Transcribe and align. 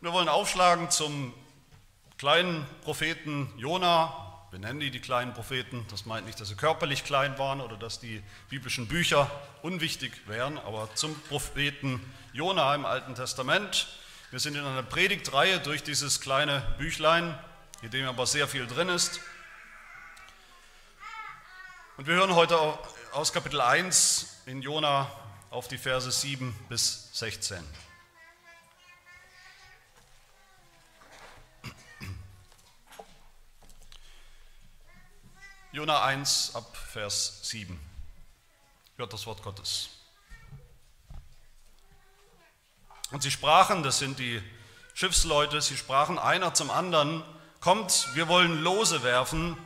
Wir 0.00 0.12
wollen 0.12 0.28
aufschlagen 0.28 0.92
zum 0.92 1.34
kleinen 2.18 2.64
Propheten 2.84 3.52
Jona. 3.56 4.14
Wir 4.52 4.60
nennen 4.60 4.78
die 4.78 4.92
die 4.92 5.00
kleinen 5.00 5.34
Propheten. 5.34 5.84
Das 5.90 6.06
meint 6.06 6.24
nicht, 6.24 6.38
dass 6.38 6.46
sie 6.46 6.54
körperlich 6.54 7.02
klein 7.02 7.36
waren 7.36 7.60
oder 7.60 7.76
dass 7.76 7.98
die 7.98 8.22
biblischen 8.48 8.86
Bücher 8.86 9.28
unwichtig 9.60 10.12
wären, 10.28 10.56
aber 10.56 10.88
zum 10.94 11.20
Propheten 11.22 12.00
Jona 12.32 12.76
im 12.76 12.86
Alten 12.86 13.16
Testament. 13.16 13.88
Wir 14.30 14.38
sind 14.38 14.54
in 14.54 14.64
einer 14.64 14.84
Predigtreihe 14.84 15.58
durch 15.58 15.82
dieses 15.82 16.20
kleine 16.20 16.62
Büchlein, 16.78 17.36
in 17.82 17.90
dem 17.90 18.06
aber 18.06 18.24
sehr 18.26 18.46
viel 18.46 18.68
drin 18.68 18.90
ist. 18.90 19.18
Und 21.96 22.06
wir 22.06 22.14
hören 22.14 22.36
heute 22.36 22.56
aus 23.10 23.32
Kapitel 23.32 23.60
1 23.60 24.42
in 24.46 24.62
Jona 24.62 25.10
auf 25.50 25.66
die 25.66 25.76
Verse 25.76 26.12
7 26.12 26.54
bis 26.68 27.10
16. 27.14 27.87
Jona 35.70 36.02
1 36.02 36.54
ab 36.54 36.74
Vers 36.74 37.40
7. 37.42 37.78
Hört 38.96 39.12
das 39.12 39.26
Wort 39.26 39.42
Gottes. 39.42 39.90
Und 43.10 43.22
sie 43.22 43.30
sprachen, 43.30 43.82
das 43.82 43.98
sind 43.98 44.18
die 44.18 44.42
Schiffsleute, 44.94 45.60
sie 45.60 45.76
sprachen 45.76 46.18
einer 46.18 46.54
zum 46.54 46.70
anderen, 46.70 47.22
kommt, 47.60 48.08
wir 48.14 48.28
wollen 48.28 48.62
Lose 48.62 49.02
werfen, 49.02 49.58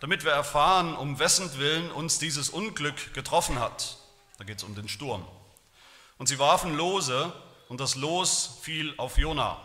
damit 0.00 0.24
wir 0.24 0.32
erfahren, 0.32 0.96
um 0.96 1.20
wessen 1.20 1.56
Willen 1.56 1.92
uns 1.92 2.18
dieses 2.18 2.48
Unglück 2.48 3.14
getroffen 3.14 3.60
hat. 3.60 3.98
Da 4.38 4.44
geht 4.44 4.58
es 4.58 4.64
um 4.64 4.74
den 4.74 4.88
Sturm. 4.88 5.24
Und 6.18 6.26
sie 6.26 6.40
warfen 6.40 6.74
Lose, 6.74 7.32
und 7.68 7.78
das 7.78 7.94
Los 7.94 8.58
fiel 8.62 8.92
auf 8.96 9.18
Jona. 9.18 9.60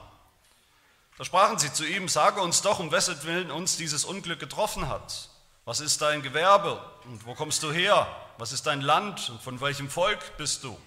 Da 1.17 1.25
sprachen 1.25 1.57
sie 1.57 1.73
zu 1.73 1.83
ihm, 1.83 2.07
sage 2.07 2.41
uns 2.41 2.61
doch, 2.61 2.77
um 2.77 2.91
wessen 2.91 3.21
Willen 3.23 3.49
uns 3.49 3.75
dieses 3.75 4.05
Unglück 4.05 4.39
getroffen 4.39 4.87
hat. 4.87 5.29
Was 5.65 5.79
ist 5.79 6.01
dein 6.01 6.21
Gewerbe 6.21 6.83
und 7.05 7.25
wo 7.25 7.35
kommst 7.35 7.63
du 7.63 7.71
her? 7.71 8.07
Was 8.37 8.51
ist 8.51 8.65
dein 8.65 8.81
Land 8.81 9.29
und 9.29 9.41
von 9.41 9.61
welchem 9.61 9.89
Volk 9.89 10.37
bist 10.37 10.63
du? 10.63 10.77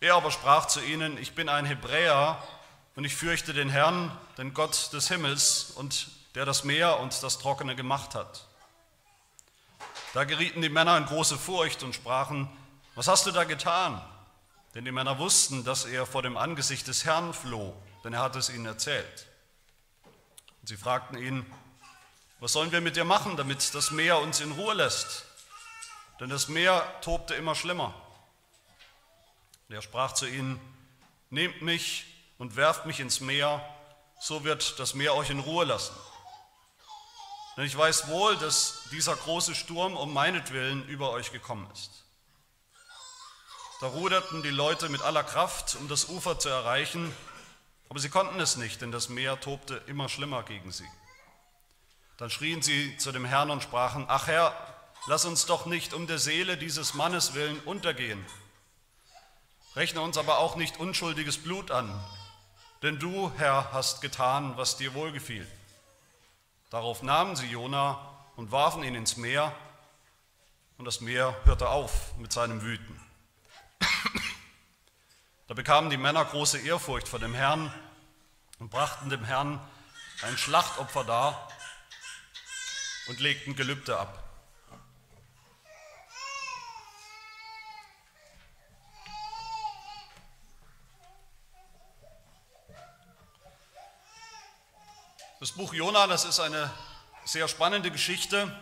Er 0.00 0.14
aber 0.14 0.30
sprach 0.30 0.66
zu 0.66 0.80
ihnen, 0.80 1.18
ich 1.18 1.34
bin 1.34 1.48
ein 1.48 1.66
Hebräer 1.66 2.40
und 2.94 3.04
ich 3.04 3.16
fürchte 3.16 3.52
den 3.52 3.68
Herrn, 3.68 4.16
den 4.38 4.54
Gott 4.54 4.92
des 4.92 5.08
Himmels 5.08 5.72
und 5.74 6.08
der 6.34 6.44
das 6.44 6.62
Meer 6.62 7.00
und 7.00 7.20
das 7.22 7.38
Trockene 7.38 7.74
gemacht 7.74 8.14
hat. 8.14 8.46
Da 10.14 10.24
gerieten 10.24 10.62
die 10.62 10.68
Männer 10.68 10.96
in 10.96 11.06
große 11.06 11.36
Furcht 11.36 11.82
und 11.82 11.94
sprachen, 11.94 12.48
was 12.94 13.08
hast 13.08 13.26
du 13.26 13.32
da 13.32 13.44
getan? 13.44 14.00
Denn 14.74 14.84
die 14.84 14.92
Männer 14.92 15.18
wussten, 15.18 15.64
dass 15.64 15.84
er 15.84 16.06
vor 16.06 16.22
dem 16.22 16.36
Angesicht 16.36 16.86
des 16.86 17.04
Herrn 17.04 17.34
floh, 17.34 17.74
denn 18.04 18.12
er 18.12 18.22
hatte 18.22 18.38
es 18.38 18.50
ihnen 18.50 18.66
erzählt. 18.66 19.26
Und 20.60 20.68
sie 20.68 20.76
fragten 20.76 21.18
ihn, 21.18 21.44
was 22.40 22.52
sollen 22.52 22.70
wir 22.70 22.80
mit 22.80 22.96
dir 22.96 23.04
machen, 23.04 23.36
damit 23.36 23.74
das 23.74 23.90
Meer 23.90 24.18
uns 24.20 24.40
in 24.40 24.52
Ruhe 24.52 24.74
lässt? 24.74 25.24
Denn 26.20 26.28
das 26.28 26.48
Meer 26.48 26.84
tobte 27.00 27.34
immer 27.34 27.54
schlimmer. 27.54 27.94
Und 29.68 29.74
er 29.74 29.82
sprach 29.82 30.12
zu 30.12 30.26
ihnen, 30.26 30.60
nehmt 31.30 31.62
mich 31.62 32.06
und 32.38 32.56
werft 32.56 32.86
mich 32.86 33.00
ins 33.00 33.20
Meer, 33.20 33.62
so 34.20 34.44
wird 34.44 34.78
das 34.78 34.94
Meer 34.94 35.14
euch 35.14 35.30
in 35.30 35.40
Ruhe 35.40 35.64
lassen. 35.64 35.94
Denn 37.56 37.64
ich 37.64 37.76
weiß 37.76 38.08
wohl, 38.08 38.36
dass 38.36 38.84
dieser 38.92 39.16
große 39.16 39.54
Sturm 39.54 39.96
um 39.96 40.12
meinetwillen 40.12 40.86
über 40.86 41.10
euch 41.10 41.32
gekommen 41.32 41.68
ist. 41.72 42.04
Da 43.80 43.88
ruderten 43.88 44.42
die 44.42 44.50
Leute 44.50 44.88
mit 44.88 45.02
aller 45.02 45.24
Kraft, 45.24 45.76
um 45.76 45.88
das 45.88 46.08
Ufer 46.08 46.38
zu 46.38 46.48
erreichen, 46.48 47.12
aber 47.88 47.98
sie 47.98 48.10
konnten 48.10 48.38
es 48.40 48.56
nicht, 48.56 48.80
denn 48.80 48.92
das 48.92 49.08
Meer 49.08 49.40
tobte 49.40 49.82
immer 49.86 50.08
schlimmer 50.08 50.42
gegen 50.44 50.70
sie. 50.70 50.86
Dann 52.18 52.30
schrien 52.30 52.62
sie 52.62 52.96
zu 52.98 53.12
dem 53.12 53.24
Herrn 53.24 53.50
und 53.50 53.62
sprachen, 53.62 54.04
ach 54.08 54.26
Herr, 54.26 54.52
lass 55.06 55.24
uns 55.24 55.46
doch 55.46 55.66
nicht 55.66 55.94
um 55.94 56.08
der 56.08 56.18
Seele 56.18 56.56
dieses 56.56 56.94
Mannes 56.94 57.34
willen 57.34 57.60
untergehen. 57.60 58.24
Rechne 59.76 60.00
uns 60.00 60.18
aber 60.18 60.38
auch 60.38 60.56
nicht 60.56 60.78
unschuldiges 60.78 61.38
Blut 61.38 61.70
an, 61.70 61.88
denn 62.82 62.98
du, 62.98 63.32
Herr, 63.38 63.72
hast 63.72 64.00
getan, 64.00 64.56
was 64.56 64.76
dir 64.76 64.94
wohlgefiel. 64.94 65.46
Darauf 66.70 67.02
nahmen 67.02 67.36
sie 67.36 67.46
Jona 67.46 68.00
und 68.34 68.50
warfen 68.50 68.82
ihn 68.82 68.96
ins 68.96 69.16
Meer, 69.16 69.54
und 70.76 70.84
das 70.84 71.00
Meer 71.00 71.36
hörte 71.44 71.68
auf 71.68 72.16
mit 72.18 72.32
seinem 72.32 72.62
Wüten. 72.62 73.00
Da 75.46 75.54
bekamen 75.54 75.88
die 75.88 75.96
Männer 75.96 76.24
große 76.24 76.58
Ehrfurcht 76.58 77.08
vor 77.08 77.20
dem 77.20 77.34
Herrn 77.34 77.72
und 78.58 78.70
brachten 78.70 79.08
dem 79.08 79.24
Herrn 79.24 79.60
ein 80.22 80.36
Schlachtopfer 80.36 81.04
dar 81.04 81.48
und 83.08 83.20
legten 83.20 83.56
Gelübde 83.56 83.98
ab. 83.98 84.24
Das 95.40 95.52
Buch 95.52 95.72
Jona, 95.72 96.06
das 96.08 96.24
ist 96.24 96.40
eine 96.40 96.70
sehr 97.24 97.46
spannende 97.46 97.90
Geschichte. 97.90 98.52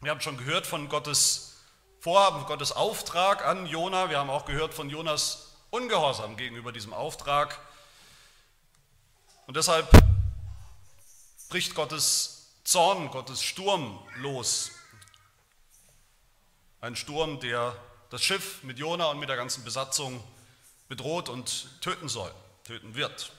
Wir 0.00 0.12
haben 0.12 0.20
schon 0.20 0.38
gehört 0.38 0.66
von 0.66 0.88
Gottes 0.88 1.56
Vorhaben, 1.98 2.46
Gottes 2.46 2.72
Auftrag 2.72 3.44
an 3.44 3.66
Jona. 3.66 4.08
Wir 4.08 4.18
haben 4.18 4.30
auch 4.30 4.44
gehört 4.44 4.74
von 4.74 4.90
Jonas 4.90 5.56
Ungehorsam 5.70 6.36
gegenüber 6.36 6.70
diesem 6.70 6.92
Auftrag. 6.92 7.58
Und 9.46 9.56
deshalb 9.56 9.88
bricht 11.48 11.74
Gottes 11.74 12.31
Zorn, 12.64 13.10
Gottes 13.10 13.42
Sturm 13.42 13.98
los. 14.16 14.70
Ein 16.80 16.96
Sturm, 16.96 17.40
der 17.40 17.76
das 18.10 18.22
Schiff 18.22 18.62
mit 18.62 18.78
Jona 18.78 19.06
und 19.06 19.18
mit 19.18 19.28
der 19.28 19.36
ganzen 19.36 19.64
Besatzung 19.64 20.22
bedroht 20.88 21.28
und 21.28 21.80
töten 21.80 22.08
soll, 22.08 22.32
töten 22.64 22.94
wird. 22.94 23.32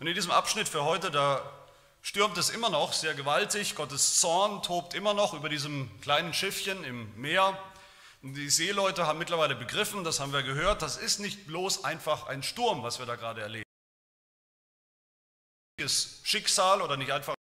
Und 0.00 0.06
in 0.06 0.14
diesem 0.14 0.30
Abschnitt 0.30 0.68
für 0.68 0.84
heute, 0.84 1.10
da 1.10 1.42
stürmt 2.02 2.36
es 2.36 2.50
immer 2.50 2.68
noch 2.68 2.92
sehr 2.92 3.14
gewaltig. 3.14 3.74
Gottes 3.76 4.20
Zorn 4.20 4.62
tobt 4.62 4.94
immer 4.94 5.14
noch 5.14 5.34
über 5.34 5.48
diesem 5.48 5.88
kleinen 6.00 6.34
Schiffchen 6.34 6.82
im 6.84 7.14
Meer. 7.20 7.58
Und 8.22 8.34
die 8.34 8.50
Seeleute 8.50 9.06
haben 9.06 9.18
mittlerweile 9.18 9.54
begriffen, 9.54 10.02
das 10.02 10.18
haben 10.18 10.32
wir 10.32 10.42
gehört, 10.42 10.82
das 10.82 10.96
ist 10.96 11.20
nicht 11.20 11.46
bloß 11.46 11.84
einfach 11.84 12.26
ein 12.26 12.42
Sturm, 12.42 12.82
was 12.82 12.98
wir 12.98 13.06
da 13.06 13.16
gerade 13.16 13.42
erleben. 13.42 13.64
Schicksal 16.22 16.80
oder 16.80 16.96
nicht 16.96 17.12
einfach 17.12 17.33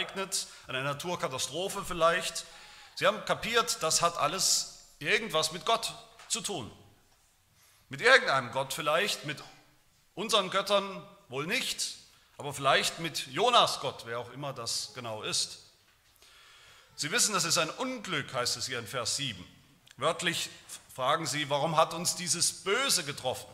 ereignet, 0.00 0.46
eine 0.66 0.82
Naturkatastrophe 0.82 1.84
vielleicht. 1.84 2.46
Sie 2.94 3.06
haben 3.06 3.24
kapiert, 3.24 3.82
das 3.82 4.02
hat 4.02 4.16
alles 4.16 4.86
irgendwas 4.98 5.52
mit 5.52 5.66
Gott 5.66 5.92
zu 6.28 6.40
tun. 6.40 6.70
Mit 7.88 8.00
irgendeinem 8.00 8.50
Gott 8.52 8.72
vielleicht, 8.72 9.26
mit 9.26 9.42
unseren 10.14 10.50
Göttern 10.50 11.06
wohl 11.28 11.46
nicht, 11.46 11.96
aber 12.38 12.54
vielleicht 12.54 12.98
mit 13.00 13.26
Jonas 13.26 13.80
Gott, 13.80 14.04
wer 14.06 14.18
auch 14.18 14.30
immer 14.32 14.52
das 14.52 14.92
genau 14.94 15.22
ist. 15.22 15.58
Sie 16.96 17.10
wissen, 17.10 17.34
das 17.34 17.44
ist 17.44 17.58
ein 17.58 17.70
Unglück, 17.70 18.32
heißt 18.32 18.56
es 18.56 18.66
hier 18.66 18.78
in 18.78 18.86
Vers 18.86 19.16
7. 19.16 19.44
Wörtlich 19.96 20.48
fragen 20.94 21.26
sie, 21.26 21.50
warum 21.50 21.76
hat 21.76 21.92
uns 21.92 22.16
dieses 22.16 22.64
Böse 22.64 23.04
getroffen? 23.04 23.48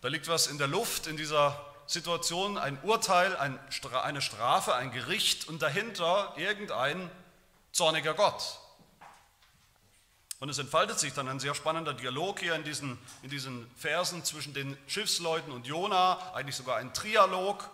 Da 0.00 0.08
liegt 0.08 0.28
was 0.28 0.46
in 0.46 0.58
der 0.58 0.68
Luft 0.68 1.06
in 1.06 1.16
dieser 1.16 1.67
Situation 1.88 2.58
ein 2.58 2.78
Urteil, 2.82 3.34
eine 3.36 4.20
Strafe, 4.20 4.74
ein 4.74 4.92
Gericht 4.92 5.48
und 5.48 5.62
dahinter 5.62 6.34
irgendein 6.36 7.10
zorniger 7.72 8.12
Gott. 8.12 8.60
Und 10.38 10.50
es 10.50 10.58
entfaltet 10.58 10.98
sich 11.00 11.14
dann 11.14 11.28
ein 11.28 11.40
sehr 11.40 11.54
spannender 11.54 11.94
Dialog 11.94 12.40
hier 12.40 12.54
in 12.54 12.62
diesen, 12.62 12.98
in 13.22 13.30
diesen 13.30 13.68
Versen 13.76 14.22
zwischen 14.22 14.52
den 14.52 14.76
Schiffsleuten 14.86 15.50
und 15.50 15.66
Jona, 15.66 16.34
eigentlich 16.34 16.56
sogar 16.56 16.76
ein 16.76 16.92
Trialog 16.92 17.68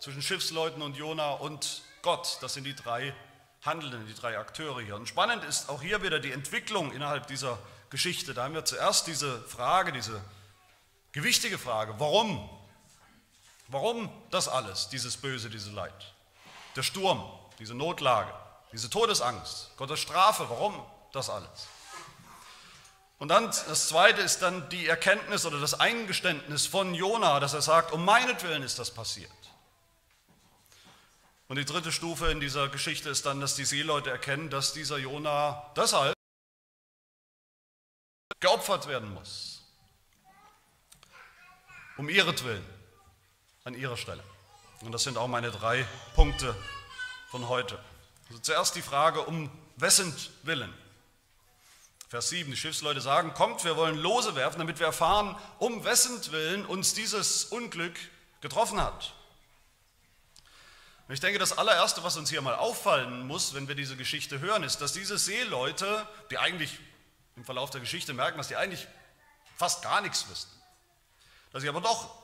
zwischen 0.00 0.20
Schiffsleuten 0.20 0.82
und 0.82 0.96
Jona 0.96 1.30
und 1.34 1.82
Gott. 2.02 2.38
Das 2.40 2.54
sind 2.54 2.64
die 2.64 2.74
drei 2.74 3.14
Handelnden, 3.62 4.06
die 4.06 4.14
drei 4.14 4.36
Akteure 4.36 4.82
hier. 4.82 4.96
Und 4.96 5.08
spannend 5.08 5.44
ist 5.44 5.70
auch 5.70 5.80
hier 5.80 6.02
wieder 6.02 6.18
die 6.18 6.32
Entwicklung 6.32 6.92
innerhalb 6.92 7.28
dieser 7.28 7.56
Geschichte. 7.88 8.34
Da 8.34 8.44
haben 8.44 8.54
wir 8.54 8.64
zuerst 8.64 9.06
diese 9.06 9.40
Frage, 9.42 9.92
diese 9.92 10.20
gewichtige 11.12 11.56
Frage, 11.56 11.94
warum 11.98 12.50
Warum 13.68 14.10
das 14.30 14.48
alles, 14.48 14.88
dieses 14.88 15.16
Böse, 15.16 15.50
dieses 15.50 15.72
Leid? 15.72 16.14
Der 16.76 16.82
Sturm, 16.82 17.22
diese 17.58 17.74
Notlage, 17.74 18.32
diese 18.72 18.90
Todesangst, 18.90 19.70
Gottes 19.76 20.00
Strafe, 20.00 20.48
warum 20.50 20.74
das 21.12 21.30
alles? 21.30 21.68
Und 23.18 23.28
dann 23.28 23.46
das 23.46 23.88
zweite 23.88 24.20
ist 24.20 24.42
dann 24.42 24.68
die 24.68 24.86
Erkenntnis 24.86 25.46
oder 25.46 25.60
das 25.60 25.78
Eingeständnis 25.78 26.66
von 26.66 26.94
Jona, 26.94 27.40
dass 27.40 27.54
er 27.54 27.62
sagt, 27.62 27.92
um 27.92 28.04
meinetwillen 28.04 28.62
ist 28.62 28.78
das 28.78 28.90
passiert. 28.90 29.30
Und 31.48 31.56
die 31.56 31.64
dritte 31.64 31.92
Stufe 31.92 32.30
in 32.30 32.40
dieser 32.40 32.68
Geschichte 32.68 33.08
ist 33.08 33.24
dann, 33.26 33.40
dass 33.40 33.54
die 33.54 33.64
Seeleute 33.64 34.10
erkennen, 34.10 34.50
dass 34.50 34.72
dieser 34.72 34.98
Jona 34.98 35.70
deshalb 35.76 36.14
geopfert 38.40 38.88
werden 38.88 39.12
muss. 39.14 39.54
um 41.96 42.08
ihretwillen, 42.08 42.64
an 43.64 43.74
ihrer 43.74 43.96
Stelle. 43.96 44.22
Und 44.82 44.92
das 44.92 45.04
sind 45.04 45.16
auch 45.16 45.26
meine 45.26 45.50
drei 45.50 45.86
Punkte 46.14 46.54
von 47.30 47.48
heute. 47.48 47.78
Also 48.28 48.40
zuerst 48.42 48.76
die 48.76 48.82
Frage, 48.82 49.22
um 49.22 49.50
wessen 49.76 50.14
Willen. 50.42 50.72
Vers 52.10 52.28
7, 52.28 52.50
die 52.50 52.56
Schiffsleute 52.58 53.00
sagen, 53.00 53.32
kommt, 53.32 53.64
wir 53.64 53.76
wollen 53.76 53.96
Lose 53.96 54.34
werfen, 54.34 54.58
damit 54.58 54.78
wir 54.80 54.86
erfahren, 54.86 55.34
um 55.58 55.82
wessen 55.82 56.30
Willen 56.30 56.66
uns 56.66 56.92
dieses 56.92 57.46
Unglück 57.46 57.98
getroffen 58.42 58.80
hat. 58.80 59.14
Ich 61.08 61.20
denke, 61.20 61.38
das 61.38 61.56
allererste, 61.56 62.02
was 62.04 62.18
uns 62.18 62.28
hier 62.28 62.42
mal 62.42 62.54
auffallen 62.54 63.26
muss, 63.26 63.54
wenn 63.54 63.66
wir 63.66 63.74
diese 63.74 63.96
Geschichte 63.96 64.40
hören, 64.40 64.62
ist, 64.62 64.82
dass 64.82 64.92
diese 64.92 65.16
Seeleute, 65.16 66.06
die 66.30 66.36
eigentlich 66.36 66.78
im 67.36 67.44
Verlauf 67.46 67.70
der 67.70 67.80
Geschichte 67.80 68.12
merken, 68.12 68.36
dass 68.36 68.48
die 68.48 68.56
eigentlich 68.56 68.86
fast 69.56 69.82
gar 69.82 70.02
nichts 70.02 70.28
wissen, 70.28 70.50
dass 71.52 71.62
sie 71.62 71.68
aber 71.68 71.80
doch 71.80 72.23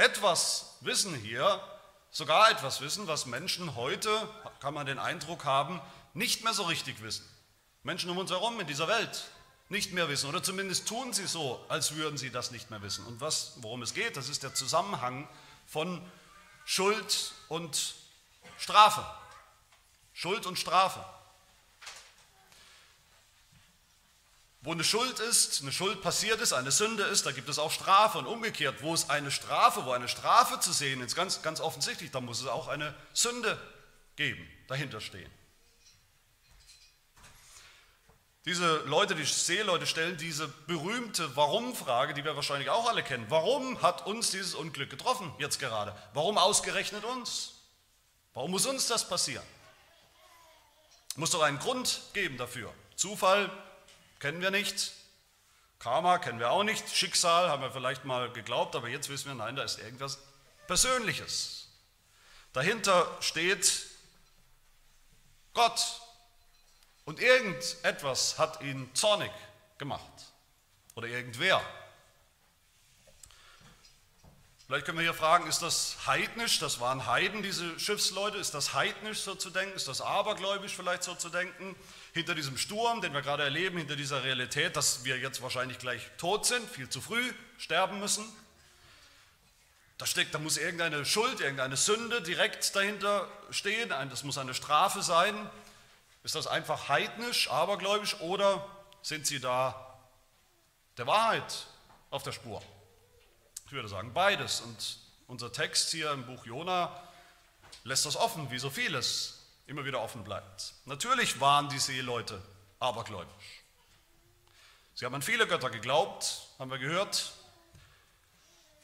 etwas 0.00 0.76
wissen 0.80 1.14
hier, 1.14 1.60
sogar 2.10 2.50
etwas 2.50 2.80
wissen, 2.80 3.06
was 3.06 3.26
Menschen 3.26 3.76
heute, 3.76 4.10
kann 4.60 4.74
man 4.74 4.86
den 4.86 4.98
Eindruck 4.98 5.44
haben, 5.44 5.80
nicht 6.14 6.42
mehr 6.42 6.54
so 6.54 6.64
richtig 6.64 7.02
wissen. 7.02 7.24
Menschen 7.82 8.10
um 8.10 8.18
uns 8.18 8.30
herum 8.30 8.58
in 8.60 8.66
dieser 8.66 8.88
Welt 8.88 9.30
nicht 9.68 9.92
mehr 9.92 10.08
wissen 10.08 10.28
oder 10.28 10.42
zumindest 10.42 10.88
tun 10.88 11.12
sie 11.12 11.26
so, 11.26 11.64
als 11.68 11.94
würden 11.94 12.18
sie 12.18 12.30
das 12.30 12.50
nicht 12.50 12.70
mehr 12.70 12.82
wissen. 12.82 13.06
Und 13.06 13.20
was, 13.20 13.52
worum 13.58 13.82
es 13.82 13.94
geht, 13.94 14.16
das 14.16 14.28
ist 14.28 14.42
der 14.42 14.54
Zusammenhang 14.54 15.28
von 15.66 16.04
Schuld 16.64 17.32
und 17.48 17.94
Strafe. 18.58 19.04
Schuld 20.12 20.46
und 20.46 20.58
Strafe. 20.58 21.04
Wo 24.62 24.72
eine 24.72 24.84
Schuld 24.84 25.20
ist, 25.20 25.62
eine 25.62 25.72
Schuld 25.72 26.02
passiert 26.02 26.40
ist, 26.40 26.52
eine 26.52 26.70
Sünde 26.70 27.04
ist, 27.04 27.24
da 27.24 27.32
gibt 27.32 27.48
es 27.48 27.58
auch 27.58 27.70
Strafe. 27.70 28.18
Und 28.18 28.26
umgekehrt, 28.26 28.82
wo 28.82 28.92
es 28.92 29.08
eine 29.08 29.30
Strafe, 29.30 29.86
wo 29.86 29.92
eine 29.92 30.08
Strafe 30.08 30.60
zu 30.60 30.72
sehen 30.72 31.00
ist, 31.00 31.16
ganz, 31.16 31.40
ganz 31.40 31.60
offensichtlich, 31.60 32.10
da 32.10 32.20
muss 32.20 32.40
es 32.40 32.46
auch 32.46 32.68
eine 32.68 32.94
Sünde 33.14 33.58
geben, 34.16 34.46
dahinter 34.68 35.00
stehen. 35.00 35.30
Diese 38.44 38.78
Leute, 38.86 39.14
die 39.14 39.24
Seeleute 39.24 39.86
stellen 39.86 40.16
diese 40.16 40.48
berühmte 40.48 41.36
Warum-Frage, 41.36 42.14
die 42.14 42.24
wir 42.24 42.36
wahrscheinlich 42.36 42.68
auch 42.70 42.88
alle 42.88 43.02
kennen. 43.02 43.26
Warum 43.28 43.80
hat 43.80 44.06
uns 44.06 44.30
dieses 44.30 44.54
Unglück 44.54 44.90
getroffen 44.90 45.32
jetzt 45.38 45.58
gerade? 45.58 45.94
Warum 46.14 46.36
ausgerechnet 46.36 47.04
uns? 47.04 47.54
Warum 48.34 48.50
muss 48.50 48.66
uns 48.66 48.86
das 48.86 49.08
passieren? 49.08 49.44
Muss 51.16 51.30
doch 51.30 51.42
einen 51.42 51.58
Grund 51.58 52.00
geben 52.12 52.38
dafür. 52.38 52.72
Zufall 52.96 53.50
kennen 54.20 54.40
wir 54.40 54.50
nicht. 54.50 54.92
Karma 55.80 56.18
kennen 56.18 56.38
wir 56.38 56.50
auch 56.50 56.62
nicht. 56.62 56.94
Schicksal 56.94 57.48
haben 57.48 57.62
wir 57.62 57.72
vielleicht 57.72 58.04
mal 58.04 58.30
geglaubt, 58.30 58.76
aber 58.76 58.88
jetzt 58.88 59.08
wissen 59.08 59.28
wir, 59.28 59.34
nein, 59.34 59.56
da 59.56 59.64
ist 59.64 59.78
irgendwas 59.78 60.18
Persönliches. 60.66 61.68
Dahinter 62.52 63.16
steht 63.20 63.86
Gott. 65.54 66.00
Und 67.04 67.18
irgendetwas 67.18 68.38
hat 68.38 68.62
ihn 68.62 68.88
zornig 68.94 69.32
gemacht. 69.78 70.04
Oder 70.94 71.08
irgendwer. 71.08 71.60
Vielleicht 74.66 74.86
können 74.86 74.98
wir 74.98 75.04
hier 75.04 75.14
fragen, 75.14 75.48
ist 75.48 75.62
das 75.62 75.96
heidnisch? 76.06 76.60
Das 76.60 76.78
waren 76.78 77.06
Heiden, 77.06 77.42
diese 77.42 77.80
Schiffsleute. 77.80 78.36
Ist 78.36 78.54
das 78.54 78.74
heidnisch 78.74 79.22
so 79.22 79.34
zu 79.34 79.50
denken? 79.50 79.74
Ist 79.74 79.88
das 79.88 80.00
abergläubisch 80.00 80.76
vielleicht 80.76 81.02
so 81.02 81.14
zu 81.14 81.30
denken? 81.30 81.74
Hinter 82.12 82.34
diesem 82.34 82.58
Sturm, 82.58 83.00
den 83.00 83.12
wir 83.12 83.22
gerade 83.22 83.44
erleben, 83.44 83.78
hinter 83.78 83.94
dieser 83.94 84.24
Realität, 84.24 84.76
dass 84.76 85.04
wir 85.04 85.18
jetzt 85.18 85.42
wahrscheinlich 85.42 85.78
gleich 85.78 86.02
tot 86.18 86.44
sind, 86.44 86.68
viel 86.68 86.88
zu 86.88 87.00
früh 87.00 87.32
sterben 87.58 88.00
müssen. 88.00 88.24
Da 89.96 90.06
steckt, 90.06 90.34
da 90.34 90.38
muss 90.38 90.56
irgendeine 90.56 91.04
Schuld, 91.04 91.40
irgendeine 91.40 91.76
Sünde 91.76 92.22
direkt 92.22 92.74
dahinter 92.74 93.28
stehen. 93.50 93.90
Das 93.90 94.24
muss 94.24 94.38
eine 94.38 94.54
Strafe 94.54 95.02
sein. 95.02 95.50
Ist 96.24 96.34
das 96.34 96.46
einfach 96.46 96.88
heidnisch, 96.88 97.50
abergläubisch 97.50 98.18
oder 98.20 98.66
sind 99.02 99.26
sie 99.26 99.40
da 99.40 99.98
der 100.96 101.06
Wahrheit 101.06 101.66
auf 102.10 102.22
der 102.22 102.32
Spur? 102.32 102.62
Ich 103.66 103.72
würde 103.72 103.88
sagen 103.88 104.12
beides. 104.12 104.62
Und 104.62 104.98
unser 105.26 105.52
Text 105.52 105.90
hier 105.90 106.10
im 106.12 106.26
Buch 106.26 106.44
Jona 106.44 106.98
lässt 107.84 108.04
das 108.04 108.16
offen, 108.16 108.50
wie 108.50 108.58
so 108.58 108.68
vieles 108.68 109.39
immer 109.70 109.84
wieder 109.84 110.02
offen 110.02 110.24
bleibt. 110.24 110.74
Natürlich 110.84 111.40
waren 111.40 111.68
die 111.68 111.78
Seeleute 111.78 112.42
abergläubisch. 112.80 113.62
Sie 114.94 115.04
haben 115.06 115.14
an 115.14 115.22
viele 115.22 115.46
Götter 115.46 115.70
geglaubt, 115.70 116.48
haben 116.58 116.70
wir 116.72 116.78
gehört. 116.78 117.32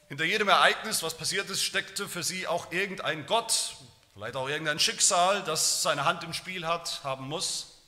Hinter 0.09 0.25
jedem 0.25 0.49
Ereignis, 0.49 1.03
was 1.03 1.17
passiert 1.17 1.51
ist, 1.51 1.65
steckte 1.65 2.09
für 2.09 2.23
sie 2.23 2.47
auch 2.47 2.71
irgendein 2.71 3.27
Gott, 3.27 3.75
vielleicht 4.15 4.37
auch 4.37 4.49
irgendein 4.49 4.79
Schicksal, 4.79 5.43
das 5.43 5.83
seine 5.83 6.05
Hand 6.05 6.23
im 6.23 6.33
Spiel 6.33 6.65
hat, 6.65 7.03
haben 7.03 7.29
muss. 7.29 7.83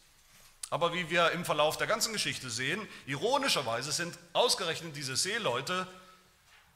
Aber 0.69 0.93
wie 0.93 1.09
wir 1.09 1.31
im 1.31 1.45
Verlauf 1.45 1.77
der 1.77 1.87
ganzen 1.87 2.13
Geschichte 2.13 2.51
sehen, 2.51 2.87
ironischerweise 3.07 3.93
sind 3.93 4.19
ausgerechnet 4.33 4.97
diese 4.97 5.17
Seeleute 5.17 5.87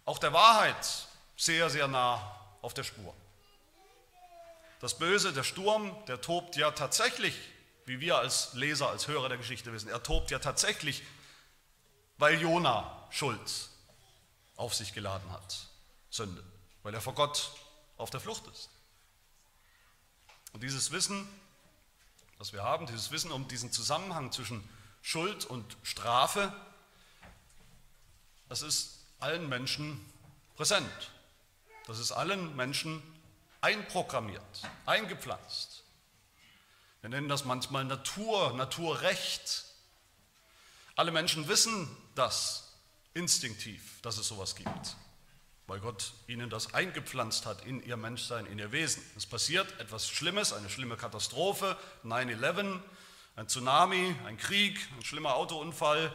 auch 0.04 0.18
der 0.18 0.32
Wahrheit 0.32 1.08
sehr, 1.36 1.68
sehr 1.68 1.88
nah 1.88 2.38
auf 2.62 2.74
der 2.74 2.84
Spur. 2.84 3.12
Das 4.82 4.98
Böse, 4.98 5.32
der 5.32 5.44
Sturm, 5.44 5.96
der 6.06 6.20
tobt 6.20 6.56
ja 6.56 6.72
tatsächlich, 6.72 7.38
wie 7.86 8.00
wir 8.00 8.18
als 8.18 8.52
Leser, 8.54 8.88
als 8.88 9.06
Hörer 9.06 9.28
der 9.28 9.38
Geschichte 9.38 9.72
wissen, 9.72 9.88
er 9.88 10.02
tobt 10.02 10.32
ja 10.32 10.40
tatsächlich, 10.40 11.04
weil 12.18 12.40
Jona 12.40 13.06
Schuld 13.10 13.68
auf 14.56 14.74
sich 14.74 14.92
geladen 14.92 15.30
hat, 15.30 15.68
Sünde, 16.10 16.42
weil 16.82 16.92
er 16.92 17.00
vor 17.00 17.14
Gott 17.14 17.52
auf 17.96 18.10
der 18.10 18.18
Flucht 18.18 18.44
ist. 18.48 18.70
Und 20.52 20.64
dieses 20.64 20.90
Wissen, 20.90 21.28
das 22.40 22.52
wir 22.52 22.64
haben, 22.64 22.86
dieses 22.88 23.12
Wissen 23.12 23.30
um 23.30 23.46
diesen 23.46 23.70
Zusammenhang 23.70 24.32
zwischen 24.32 24.68
Schuld 25.00 25.44
und 25.44 25.76
Strafe, 25.84 26.52
das 28.48 28.62
ist 28.62 28.98
allen 29.20 29.48
Menschen 29.48 30.04
präsent. 30.56 31.12
Das 31.86 32.00
ist 32.00 32.10
allen 32.10 32.56
Menschen 32.56 33.00
einprogrammiert, 33.62 34.62
eingepflanzt. 34.84 35.84
Wir 37.00 37.08
nennen 37.08 37.28
das 37.28 37.44
manchmal 37.44 37.84
Natur, 37.84 38.52
Naturrecht. 38.52 39.64
Alle 40.94 41.10
Menschen 41.10 41.48
wissen 41.48 41.88
das 42.14 42.74
instinktiv, 43.14 44.00
dass 44.02 44.18
es 44.18 44.28
sowas 44.28 44.54
gibt, 44.54 44.96
weil 45.66 45.80
Gott 45.80 46.12
ihnen 46.26 46.50
das 46.50 46.74
eingepflanzt 46.74 47.46
hat 47.46 47.64
in 47.64 47.82
ihr 47.82 47.96
Menschsein, 47.96 48.46
in 48.46 48.58
ihr 48.58 48.72
Wesen. 48.72 49.02
Es 49.16 49.26
passiert 49.26 49.80
etwas 49.80 50.08
Schlimmes, 50.08 50.52
eine 50.52 50.68
schlimme 50.68 50.96
Katastrophe, 50.96 51.78
9-11, 52.04 52.80
ein 53.36 53.48
Tsunami, 53.48 54.14
ein 54.26 54.36
Krieg, 54.36 54.78
ein 54.96 55.04
schlimmer 55.04 55.34
Autounfall, 55.34 56.14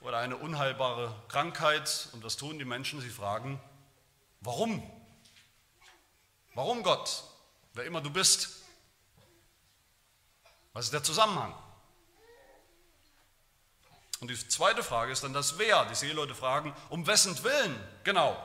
oder 0.00 0.18
eine 0.18 0.36
unheilbare 0.36 1.14
Krankheit. 1.28 2.08
Und 2.12 2.24
was 2.24 2.36
tun 2.36 2.58
die 2.58 2.64
Menschen? 2.64 3.00
Sie 3.00 3.10
fragen, 3.10 3.60
warum? 4.40 4.82
Warum 6.58 6.82
Gott? 6.82 7.22
Wer 7.74 7.84
immer 7.84 8.00
du 8.00 8.10
bist. 8.10 8.48
Was 10.72 10.86
ist 10.86 10.92
der 10.92 11.04
Zusammenhang? 11.04 11.54
Und 14.18 14.28
die 14.28 14.48
zweite 14.48 14.82
Frage 14.82 15.12
ist 15.12 15.22
dann 15.22 15.32
das 15.32 15.56
Wer. 15.60 15.84
Die 15.84 15.94
Seeleute 15.94 16.34
fragen, 16.34 16.74
um 16.88 17.06
wessen 17.06 17.40
Willen 17.44 17.80
genau 18.02 18.36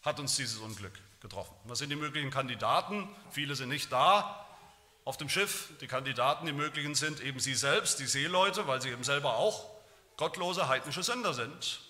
hat 0.00 0.18
uns 0.18 0.36
dieses 0.36 0.56
Unglück 0.60 0.98
getroffen? 1.20 1.54
Was 1.64 1.80
sind 1.80 1.90
die 1.90 1.96
möglichen 1.96 2.30
Kandidaten? 2.30 3.06
Viele 3.30 3.54
sind 3.54 3.68
nicht 3.68 3.92
da 3.92 4.46
auf 5.04 5.18
dem 5.18 5.28
Schiff. 5.28 5.68
Die 5.82 5.88
Kandidaten, 5.88 6.46
die 6.46 6.52
möglichen 6.52 6.94
sind 6.94 7.20
eben 7.20 7.38
sie 7.38 7.54
selbst, 7.54 7.98
die 7.98 8.06
Seeleute, 8.06 8.66
weil 8.66 8.80
sie 8.80 8.88
eben 8.88 9.04
selber 9.04 9.36
auch 9.36 9.68
gottlose 10.16 10.68
heidnische 10.68 11.02
Sünder 11.02 11.34
sind. 11.34 11.82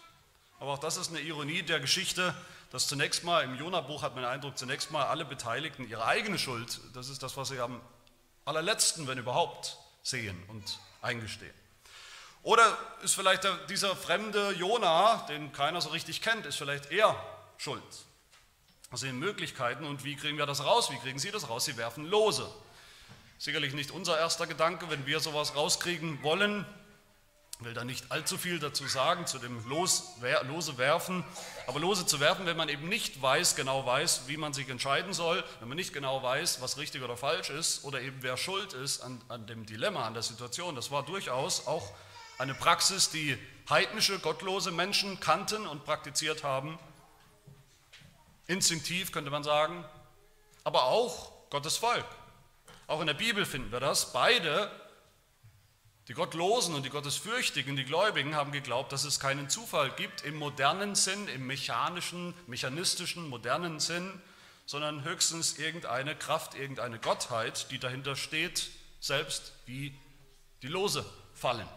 Aber 0.58 0.72
auch 0.72 0.80
das 0.80 0.96
ist 0.96 1.10
eine 1.10 1.20
Ironie 1.20 1.62
der 1.62 1.78
Geschichte, 1.78 2.34
dass 2.70 2.86
zunächst 2.86 3.24
mal 3.24 3.42
im 3.42 3.56
Jona-Buch 3.56 4.02
hat 4.02 4.14
man 4.14 4.22
den 4.22 4.30
Eindruck, 4.30 4.56
zunächst 4.56 4.90
mal 4.90 5.06
alle 5.06 5.24
Beteiligten 5.24 5.88
ihre 5.88 6.04
eigene 6.06 6.38
Schuld, 6.38 6.80
das 6.94 7.08
ist 7.08 7.22
das, 7.22 7.36
was 7.36 7.48
sie 7.48 7.60
am 7.60 7.80
allerletzten, 8.44 9.06
wenn 9.06 9.18
überhaupt, 9.18 9.76
sehen 10.02 10.40
und 10.48 10.78
eingestehen. 11.02 11.54
Oder 12.42 12.76
ist 13.02 13.14
vielleicht 13.14 13.46
dieser 13.68 13.94
fremde 13.94 14.52
Jona, 14.52 15.26
den 15.28 15.52
keiner 15.52 15.80
so 15.80 15.90
richtig 15.90 16.22
kennt, 16.22 16.46
ist 16.46 16.56
vielleicht 16.56 16.90
er 16.90 17.14
schuld. 17.58 17.82
Das 18.90 19.00
sind 19.00 19.18
Möglichkeiten 19.18 19.84
und 19.84 20.04
wie 20.04 20.16
kriegen 20.16 20.38
wir 20.38 20.46
das 20.46 20.64
raus? 20.64 20.90
Wie 20.90 20.98
kriegen 20.98 21.18
Sie 21.18 21.30
das 21.30 21.48
raus? 21.48 21.64
Sie 21.64 21.76
werfen 21.76 22.06
Lose. 22.06 22.50
Sicherlich 23.38 23.74
nicht 23.74 23.90
unser 23.90 24.18
erster 24.18 24.46
Gedanke, 24.46 24.90
wenn 24.90 25.06
wir 25.06 25.20
sowas 25.20 25.54
rauskriegen 25.54 26.22
wollen, 26.22 26.64
will 27.60 27.74
da 27.74 27.84
nicht 27.84 28.10
allzu 28.10 28.38
viel 28.38 28.58
dazu 28.58 28.86
sagen, 28.86 29.26
zu 29.26 29.38
dem 29.38 29.66
Los, 29.68 30.14
Lose 30.42 30.78
werfen. 30.78 31.24
Aber 31.66 31.80
Lose 31.80 32.06
zu 32.06 32.20
werfen, 32.20 32.46
wenn 32.46 32.56
man 32.56 32.68
eben 32.68 32.88
nicht 32.88 33.20
weiß, 33.20 33.56
genau 33.56 33.84
weiß, 33.84 34.22
wie 34.26 34.36
man 34.36 34.52
sich 34.52 34.68
entscheiden 34.68 35.12
soll, 35.12 35.44
wenn 35.60 35.68
man 35.68 35.76
nicht 35.76 35.92
genau 35.92 36.22
weiß, 36.22 36.60
was 36.60 36.78
richtig 36.78 37.02
oder 37.02 37.16
falsch 37.16 37.50
ist 37.50 37.84
oder 37.84 38.00
eben 38.00 38.22
wer 38.22 38.36
schuld 38.36 38.72
ist 38.72 39.00
an, 39.02 39.20
an 39.28 39.46
dem 39.46 39.66
Dilemma, 39.66 40.06
an 40.06 40.14
der 40.14 40.22
Situation, 40.22 40.74
das 40.74 40.90
war 40.90 41.04
durchaus 41.04 41.66
auch 41.66 41.92
eine 42.38 42.54
Praxis, 42.54 43.10
die 43.10 43.36
heidnische, 43.68 44.18
gottlose 44.18 44.70
Menschen 44.70 45.20
kannten 45.20 45.66
und 45.66 45.84
praktiziert 45.84 46.42
haben. 46.42 46.78
Instinktiv 48.46 49.12
könnte 49.12 49.30
man 49.30 49.44
sagen, 49.44 49.84
aber 50.64 50.84
auch 50.84 51.32
Gottes 51.50 51.76
Volk. 51.76 52.06
Auch 52.86 53.00
in 53.00 53.06
der 53.06 53.14
Bibel 53.14 53.44
finden 53.44 53.70
wir 53.70 53.78
das. 53.78 54.12
Beide, 54.12 54.70
die 56.10 56.14
Gottlosen 56.14 56.74
und 56.74 56.82
die 56.82 56.90
Gottesfürchtigen, 56.90 57.76
die 57.76 57.84
Gläubigen, 57.84 58.34
haben 58.34 58.50
geglaubt, 58.50 58.90
dass 58.90 59.04
es 59.04 59.20
keinen 59.20 59.48
Zufall 59.48 59.92
gibt 59.92 60.22
im 60.22 60.34
modernen 60.34 60.96
Sinn, 60.96 61.28
im 61.28 61.46
mechanischen, 61.46 62.34
mechanistischen, 62.48 63.28
modernen 63.28 63.78
Sinn, 63.78 64.20
sondern 64.66 65.04
höchstens 65.04 65.56
irgendeine 65.58 66.16
Kraft, 66.16 66.56
irgendeine 66.56 66.98
Gottheit, 66.98 67.70
die 67.70 67.78
dahinter 67.78 68.16
steht, 68.16 68.70
selbst 68.98 69.52
wie 69.66 69.96
die 70.62 70.66
Lose 70.66 71.06
fallen. 71.32 71.68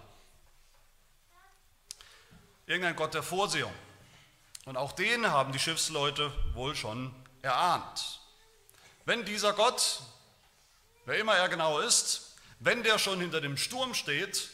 Irgendein 2.66 2.96
Gott 2.96 3.13
der 3.13 3.22
Vorsehung. 3.22 3.74
Und 4.66 4.78
auch 4.78 4.94
den 4.94 5.30
haben 5.30 5.52
die 5.52 5.60
Schiffsleute 5.60 6.32
wohl 6.56 6.75
schon 6.75 7.13
erahnt. 7.44 8.20
Wenn 9.06 9.25
dieser 9.25 9.54
Gott, 9.54 10.02
wer 11.06 11.20
immer 11.20 11.36
er 11.36 11.50
genau 11.50 11.78
ist, 11.78 12.33
wenn 12.63 12.84
der 12.84 12.98
schon 12.98 13.20
hinter 13.20 13.41
dem 13.41 13.58
Sturm 13.58 13.93
steht, 13.93 14.50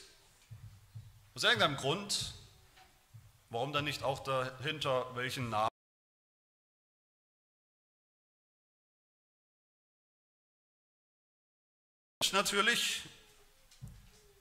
aus 1.35 1.43
irgendeinem 1.43 1.77
Grund, 1.77 2.33
warum 3.49 3.71
dann 3.71 3.85
nicht 3.85 4.03
auch 4.03 4.19
dahinter 4.19 5.15
welchen 5.15 5.49
Namen? 5.49 5.69
Natürlich, 12.31 13.01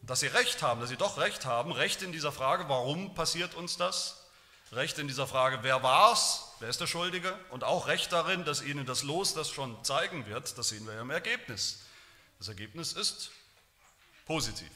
dass 0.02 0.20
sie 0.20 0.26
recht 0.26 0.62
haben, 0.62 0.80
dass 0.80 0.90
sie 0.90 0.96
doch 0.96 1.18
recht 1.18 1.46
haben, 1.46 1.72
recht 1.72 2.02
in 2.02 2.12
dieser 2.12 2.32
Frage, 2.32 2.68
warum 2.68 3.14
passiert 3.14 3.54
uns 3.54 3.76
das? 3.76 4.26
Recht 4.72 4.98
in 4.98 5.08
dieser 5.08 5.26
Frage, 5.26 5.60
wer 5.62 5.82
war's? 5.82 6.52
Wer 6.60 6.68
ist 6.68 6.80
der 6.80 6.87
Schuldige? 6.87 7.38
Und 7.50 7.64
auch 7.64 7.87
Recht 7.87 8.12
darin, 8.12 8.44
dass 8.44 8.60
ihnen 8.60 8.84
das 8.84 9.02
Los 9.02 9.32
das 9.32 9.48
schon 9.50 9.82
zeigen 9.84 10.26
wird. 10.26 10.58
Das 10.58 10.68
sehen 10.68 10.87
wir 10.87 10.94
ja 10.94 11.00
im 11.00 11.10
Ergebnis. 11.10 11.80
Das 12.38 12.48
Ergebnis 12.48 12.92
ist 12.92 13.30
positiv. 14.28 14.70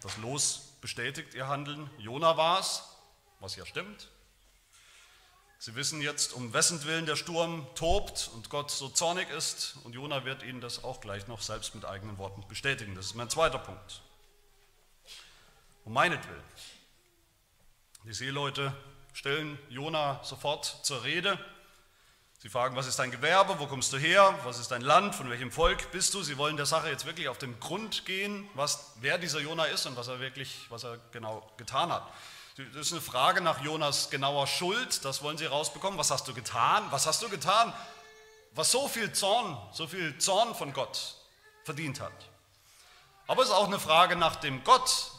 Das 0.00 0.16
Los 0.16 0.72
bestätigt 0.80 1.34
ihr 1.34 1.46
Handeln. 1.46 1.88
Jona 1.98 2.36
war 2.36 2.58
es, 2.58 2.82
was 3.38 3.54
ja 3.54 3.66
stimmt. 3.66 4.08
Sie 5.58 5.74
wissen 5.74 6.00
jetzt, 6.00 6.32
um 6.32 6.54
wessen 6.54 6.82
Willen 6.84 7.04
der 7.04 7.16
Sturm 7.16 7.66
tobt 7.74 8.30
und 8.34 8.48
Gott 8.48 8.70
so 8.70 8.88
zornig 8.88 9.28
ist. 9.28 9.76
Und 9.84 9.94
Jona 9.94 10.24
wird 10.24 10.42
ihnen 10.42 10.62
das 10.62 10.82
auch 10.82 11.02
gleich 11.02 11.28
noch 11.28 11.42
selbst 11.42 11.74
mit 11.74 11.84
eigenen 11.84 12.16
Worten 12.16 12.42
bestätigen. 12.48 12.94
Das 12.94 13.04
ist 13.04 13.14
mein 13.14 13.28
zweiter 13.28 13.58
Punkt. 13.58 14.00
Um 15.84 15.92
meinetwillen. 15.92 16.42
Die 18.04 18.14
Seeleute 18.14 18.74
stellen 19.12 19.58
Jona 19.68 20.24
sofort 20.24 20.64
zur 20.64 21.04
Rede. 21.04 21.38
Sie 22.42 22.48
fragen, 22.48 22.74
was 22.74 22.86
ist 22.86 22.98
dein 22.98 23.10
Gewerbe, 23.10 23.58
wo 23.58 23.66
kommst 23.66 23.92
du 23.92 23.98
her, 23.98 24.34
was 24.44 24.58
ist 24.58 24.70
dein 24.70 24.80
Land, 24.80 25.14
von 25.14 25.28
welchem 25.28 25.52
Volk 25.52 25.92
bist 25.92 26.14
du? 26.14 26.22
Sie 26.22 26.38
wollen 26.38 26.56
der 26.56 26.64
Sache 26.64 26.88
jetzt 26.88 27.04
wirklich 27.04 27.28
auf 27.28 27.36
den 27.36 27.60
Grund 27.60 28.06
gehen, 28.06 28.48
was, 28.54 28.92
wer 29.02 29.18
dieser 29.18 29.40
Jona 29.40 29.66
ist 29.66 29.84
und 29.84 29.94
was 29.98 30.08
er 30.08 30.20
wirklich, 30.20 30.64
was 30.70 30.84
er 30.84 30.96
genau 31.12 31.46
getan 31.58 31.92
hat. 31.92 32.10
Das 32.56 32.86
ist 32.86 32.92
eine 32.92 33.02
Frage 33.02 33.42
nach 33.42 33.60
Jonas 33.60 34.08
genauer 34.08 34.46
Schuld, 34.46 35.04
das 35.04 35.22
wollen 35.22 35.36
sie 35.36 35.44
rausbekommen. 35.44 35.98
Was 35.98 36.10
hast 36.10 36.28
du 36.28 36.32
getan? 36.32 36.82
Was 36.88 37.06
hast 37.06 37.20
du 37.20 37.28
getan, 37.28 37.74
was 38.52 38.70
so 38.70 38.88
viel 38.88 39.12
Zorn, 39.12 39.58
so 39.70 39.86
viel 39.86 40.16
Zorn 40.16 40.54
von 40.54 40.72
Gott 40.72 41.16
verdient 41.64 42.00
hat? 42.00 42.10
Aber 43.26 43.42
es 43.42 43.50
ist 43.50 43.54
auch 43.54 43.66
eine 43.66 43.78
Frage 43.78 44.16
nach 44.16 44.36
dem 44.36 44.64
Gott 44.64 45.10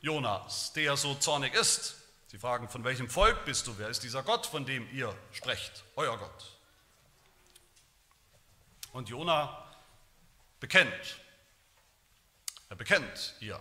Jonas, 0.00 0.72
der 0.72 0.96
so 0.96 1.14
zornig 1.14 1.54
ist. 1.54 1.94
Sie 2.30 2.38
fragen, 2.38 2.68
von 2.68 2.84
welchem 2.84 3.10
Volk 3.10 3.44
bist 3.44 3.66
du? 3.66 3.76
Wer 3.76 3.88
ist 3.88 4.04
dieser 4.04 4.22
Gott, 4.22 4.46
von 4.46 4.64
dem 4.64 4.88
ihr 4.94 5.12
sprecht? 5.32 5.82
Euer 5.96 6.16
Gott. 6.16 6.56
Und 8.92 9.08
Jona 9.08 9.68
bekennt. 10.60 11.18
Er 12.68 12.76
bekennt 12.76 13.34
hier. 13.40 13.58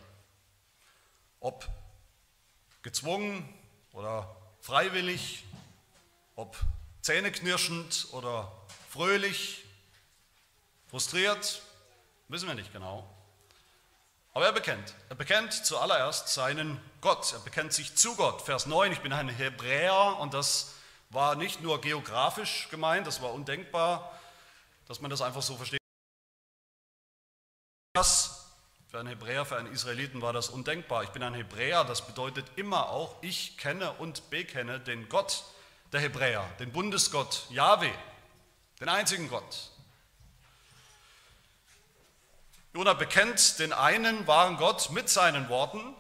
Ob 1.40 1.68
gezwungen 2.84 3.52
oder 3.92 4.38
freiwillig, 4.62 5.46
ob 6.36 6.56
zähneknirschend 7.02 8.10
oder 8.12 8.52
fröhlich, 8.92 9.66
frustriert, 10.86 11.64
wissen 12.28 12.48
wir 12.48 12.54
nicht 12.54 12.72
genau. 12.72 13.10
Aber 14.40 14.46
er 14.46 14.54
bekennt. 14.54 14.94
Er 15.10 15.18
bekennt 15.18 15.52
zuallererst 15.52 16.30
seinen 16.30 16.80
Gott. 17.02 17.34
Er 17.34 17.40
bekennt 17.40 17.74
sich 17.74 17.96
zu 17.98 18.16
Gott. 18.16 18.42
Vers 18.42 18.68
9, 18.68 18.94
ich 18.94 19.02
bin 19.02 19.12
ein 19.12 19.28
Hebräer 19.28 20.16
und 20.22 20.34
das 20.34 20.76
war 21.10 21.36
nicht 21.36 21.62
nur 21.62 21.82
geografisch 21.82 22.70
gemeint, 22.72 23.06
das 23.06 23.22
war 23.22 23.34
undenkbar, 23.34 24.18
dass 24.88 25.02
man 25.02 25.12
das 25.12 25.22
einfach 25.22 25.42
so 25.42 25.58
versteht. 25.58 25.82
Das 27.92 28.46
für 28.88 29.00
einen 29.00 29.10
Hebräer, 29.10 29.46
für 29.46 29.58
einen 29.58 29.74
Israeliten 29.74 30.22
war 30.22 30.32
das 30.32 30.48
undenkbar. 30.48 31.04
Ich 31.04 31.10
bin 31.10 31.22
ein 31.22 31.34
Hebräer, 31.34 31.84
das 31.84 32.08
bedeutet 32.08 32.46
immer 32.56 32.88
auch, 32.88 33.22
ich 33.22 33.58
kenne 33.58 33.92
und 33.92 34.30
bekenne 34.30 34.80
den 34.80 35.10
Gott 35.10 35.44
der 35.92 36.00
Hebräer, 36.00 36.50
den 36.60 36.72
Bundesgott 36.72 37.46
Yahweh, 37.50 37.92
den 38.80 38.88
einzigen 38.88 39.28
Gott. 39.28 39.70
Jona 42.74 42.94
bekennt 42.94 43.58
den 43.58 43.74
einen 43.74 44.28
wahren 44.28 44.58
Gott 44.58 44.92
mit 44.92 45.10
seinen 45.10 45.50
Worten, 45.50 45.96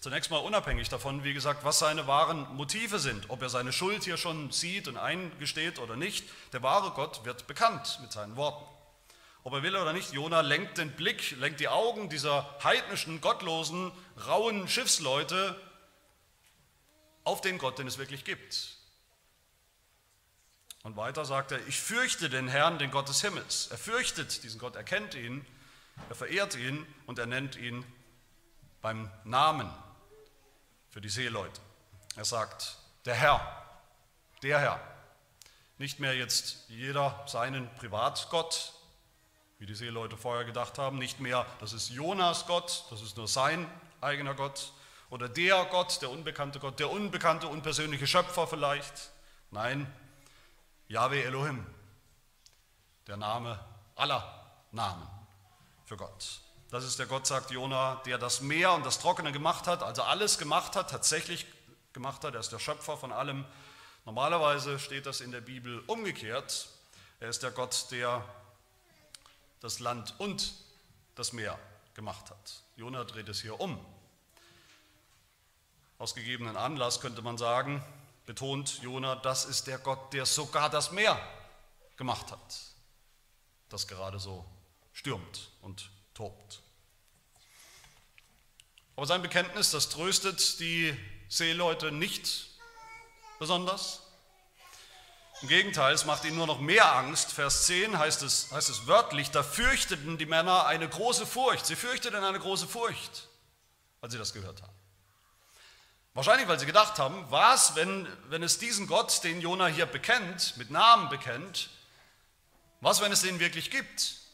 zunächst 0.00 0.30
mal 0.30 0.38
unabhängig 0.38 0.88
davon, 0.88 1.24
wie 1.24 1.34
gesagt, 1.34 1.62
was 1.62 1.78
seine 1.78 2.06
wahren 2.06 2.46
Motive 2.56 2.98
sind, 2.98 3.28
ob 3.28 3.42
er 3.42 3.50
seine 3.50 3.72
Schuld 3.72 4.04
hier 4.04 4.16
schon 4.16 4.50
sieht 4.50 4.88
und 4.88 4.96
eingesteht 4.96 5.78
oder 5.78 5.94
nicht. 5.94 6.24
Der 6.52 6.62
wahre 6.62 6.92
Gott 6.92 7.26
wird 7.26 7.46
bekannt 7.46 7.98
mit 8.00 8.12
seinen 8.12 8.36
Worten. 8.36 8.64
Ob 9.44 9.52
er 9.52 9.62
will 9.62 9.76
oder 9.76 9.92
nicht, 9.92 10.12
Jona 10.12 10.40
lenkt 10.40 10.78
den 10.78 10.92
Blick, 10.92 11.32
lenkt 11.32 11.60
die 11.60 11.68
Augen 11.68 12.08
dieser 12.08 12.48
heidnischen, 12.64 13.20
gottlosen, 13.20 13.92
rauen 14.26 14.68
Schiffsleute 14.68 15.54
auf 17.24 17.42
den 17.42 17.58
Gott, 17.58 17.78
den 17.78 17.86
es 17.86 17.98
wirklich 17.98 18.24
gibt. 18.24 18.78
Und 20.82 20.96
weiter 20.96 21.26
sagt 21.26 21.52
er, 21.52 21.66
ich 21.66 21.78
fürchte 21.78 22.30
den 22.30 22.48
Herrn, 22.48 22.78
den 22.78 22.90
Gott 22.90 23.08
des 23.08 23.20
Himmels. 23.20 23.66
Er 23.70 23.76
fürchtet 23.76 24.42
diesen 24.44 24.58
Gott, 24.58 24.74
er 24.74 24.84
kennt 24.84 25.14
ihn 25.14 25.44
er 26.08 26.14
verehrt 26.14 26.56
ihn 26.56 26.86
und 27.06 27.18
er 27.18 27.26
nennt 27.26 27.56
ihn 27.56 27.84
beim 28.80 29.10
Namen 29.24 29.70
für 30.88 31.00
die 31.00 31.08
Seeleute. 31.08 31.60
Er 32.16 32.24
sagt, 32.24 32.78
der 33.04 33.14
Herr, 33.14 33.40
der 34.42 34.60
Herr. 34.60 34.80
Nicht 35.78 36.00
mehr 36.00 36.16
jetzt 36.16 36.68
jeder 36.68 37.24
seinen 37.26 37.72
Privatgott, 37.76 38.72
wie 39.58 39.66
die 39.66 39.74
Seeleute 39.74 40.16
vorher 40.16 40.44
gedacht 40.44 40.78
haben, 40.78 40.98
nicht 40.98 41.20
mehr, 41.20 41.46
das 41.60 41.72
ist 41.72 41.90
Jonas 41.90 42.46
Gott, 42.46 42.84
das 42.90 43.02
ist 43.02 43.16
nur 43.16 43.28
sein 43.28 43.68
eigener 44.00 44.34
Gott, 44.34 44.72
oder 45.10 45.28
der 45.28 45.64
Gott, 45.66 46.02
der 46.02 46.10
unbekannte 46.10 46.58
Gott, 46.58 46.78
der 46.80 46.90
unbekannte, 46.90 47.48
unpersönliche 47.48 48.06
Schöpfer 48.06 48.46
vielleicht. 48.46 49.10
Nein, 49.50 49.92
Yahweh 50.88 51.22
Elohim, 51.22 51.66
der 53.06 53.16
Name 53.16 53.58
aller 53.94 54.52
Namen 54.72 55.17
für 55.88 55.96
Gott. 55.96 56.40
Das 56.70 56.84
ist 56.84 56.98
der 56.98 57.06
Gott, 57.06 57.26
sagt 57.26 57.50
Jona, 57.50 58.02
der 58.04 58.18
das 58.18 58.42
Meer 58.42 58.72
und 58.74 58.84
das 58.84 58.98
Trockene 58.98 59.32
gemacht 59.32 59.66
hat, 59.66 59.82
also 59.82 60.02
alles 60.02 60.36
gemacht 60.36 60.76
hat, 60.76 60.90
tatsächlich 60.90 61.46
gemacht 61.94 62.22
hat. 62.24 62.34
Er 62.34 62.40
ist 62.40 62.52
der 62.52 62.58
Schöpfer 62.58 62.98
von 62.98 63.10
allem. 63.10 63.46
Normalerweise 64.04 64.78
steht 64.78 65.06
das 65.06 65.22
in 65.22 65.32
der 65.32 65.40
Bibel 65.40 65.82
umgekehrt. 65.86 66.68
Er 67.20 67.30
ist 67.30 67.42
der 67.42 67.52
Gott, 67.52 67.86
der 67.90 68.22
das 69.60 69.80
Land 69.80 70.14
und 70.18 70.52
das 71.14 71.32
Meer 71.32 71.58
gemacht 71.94 72.30
hat. 72.30 72.62
Jona 72.76 73.04
dreht 73.04 73.30
es 73.30 73.40
hier 73.40 73.58
um. 73.58 73.82
Aus 75.96 76.14
gegebenen 76.14 76.58
Anlass 76.58 77.00
könnte 77.00 77.22
man 77.22 77.38
sagen, 77.38 77.82
betont 78.26 78.82
Jona, 78.82 79.16
das 79.16 79.46
ist 79.46 79.66
der 79.66 79.78
Gott, 79.78 80.12
der 80.12 80.26
sogar 80.26 80.68
das 80.68 80.92
Meer 80.92 81.18
gemacht 81.96 82.30
hat, 82.30 82.60
das 83.70 83.88
gerade 83.88 84.20
so 84.20 84.44
stürmt 84.98 85.52
und 85.62 85.90
tobt. 86.12 86.60
Aber 88.96 89.06
sein 89.06 89.22
Bekenntnis, 89.22 89.70
das 89.70 89.90
tröstet 89.90 90.58
die 90.58 90.92
Seeleute 91.28 91.92
nicht 91.92 92.48
besonders. 93.38 94.02
Im 95.40 95.46
Gegenteil, 95.46 95.94
es 95.94 96.04
macht 96.04 96.24
ihnen 96.24 96.36
nur 96.36 96.48
noch 96.48 96.58
mehr 96.58 96.96
Angst. 96.96 97.32
Vers 97.32 97.66
10 97.66 97.96
heißt 97.96 98.22
es, 98.22 98.50
heißt 98.50 98.68
es 98.70 98.88
wörtlich, 98.88 99.30
da 99.30 99.44
fürchteten 99.44 100.18
die 100.18 100.26
Männer 100.26 100.66
eine 100.66 100.88
große 100.88 101.26
Furcht. 101.26 101.64
Sie 101.64 101.76
fürchteten 101.76 102.24
eine 102.24 102.40
große 102.40 102.66
Furcht, 102.66 103.28
als 104.00 104.12
sie 104.12 104.18
das 104.18 104.32
gehört 104.32 104.62
haben. 104.62 104.74
Wahrscheinlich, 106.14 106.48
weil 106.48 106.58
sie 106.58 106.66
gedacht 106.66 106.98
haben, 106.98 107.24
was, 107.30 107.76
wenn, 107.76 108.08
wenn 108.30 108.42
es 108.42 108.58
diesen 108.58 108.88
Gott, 108.88 109.22
den 109.22 109.40
Jona 109.40 109.68
hier 109.68 109.86
bekennt, 109.86 110.56
mit 110.56 110.72
Namen 110.72 111.08
bekennt, 111.08 111.70
was, 112.80 113.00
wenn 113.00 113.12
es 113.12 113.20
den 113.20 113.38
wirklich 113.38 113.70
gibt? 113.70 114.27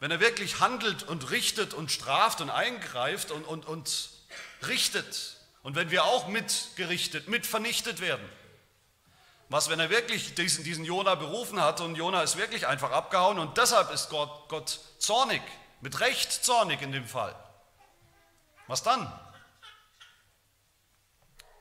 Wenn 0.00 0.10
er 0.10 0.20
wirklich 0.20 0.60
handelt 0.60 1.02
und 1.02 1.30
richtet 1.30 1.74
und 1.74 1.90
straft 1.90 2.40
und 2.40 2.50
eingreift 2.50 3.30
und, 3.30 3.44
und, 3.44 3.66
und 3.66 4.10
richtet 4.66 5.36
und 5.62 5.74
wenn 5.74 5.90
wir 5.90 6.04
auch 6.04 6.28
mitgerichtet, 6.28 7.28
mit 7.28 7.46
vernichtet 7.46 8.00
werden. 8.00 8.26
Was, 9.50 9.70
wenn 9.70 9.80
er 9.80 9.90
wirklich 9.90 10.34
diesen, 10.34 10.62
diesen 10.62 10.84
Jona 10.84 11.14
berufen 11.14 11.60
hat 11.60 11.80
und 11.80 11.94
Jona 11.94 12.22
ist 12.22 12.36
wirklich 12.36 12.66
einfach 12.66 12.90
abgehauen 12.90 13.38
und 13.38 13.56
deshalb 13.56 13.90
ist 13.90 14.10
Gott, 14.10 14.48
Gott 14.48 14.78
zornig, 14.98 15.42
mit 15.80 16.00
Recht 16.00 16.32
zornig 16.32 16.82
in 16.82 16.92
dem 16.92 17.06
Fall. 17.06 17.34
Was 18.66 18.82
dann? 18.82 19.10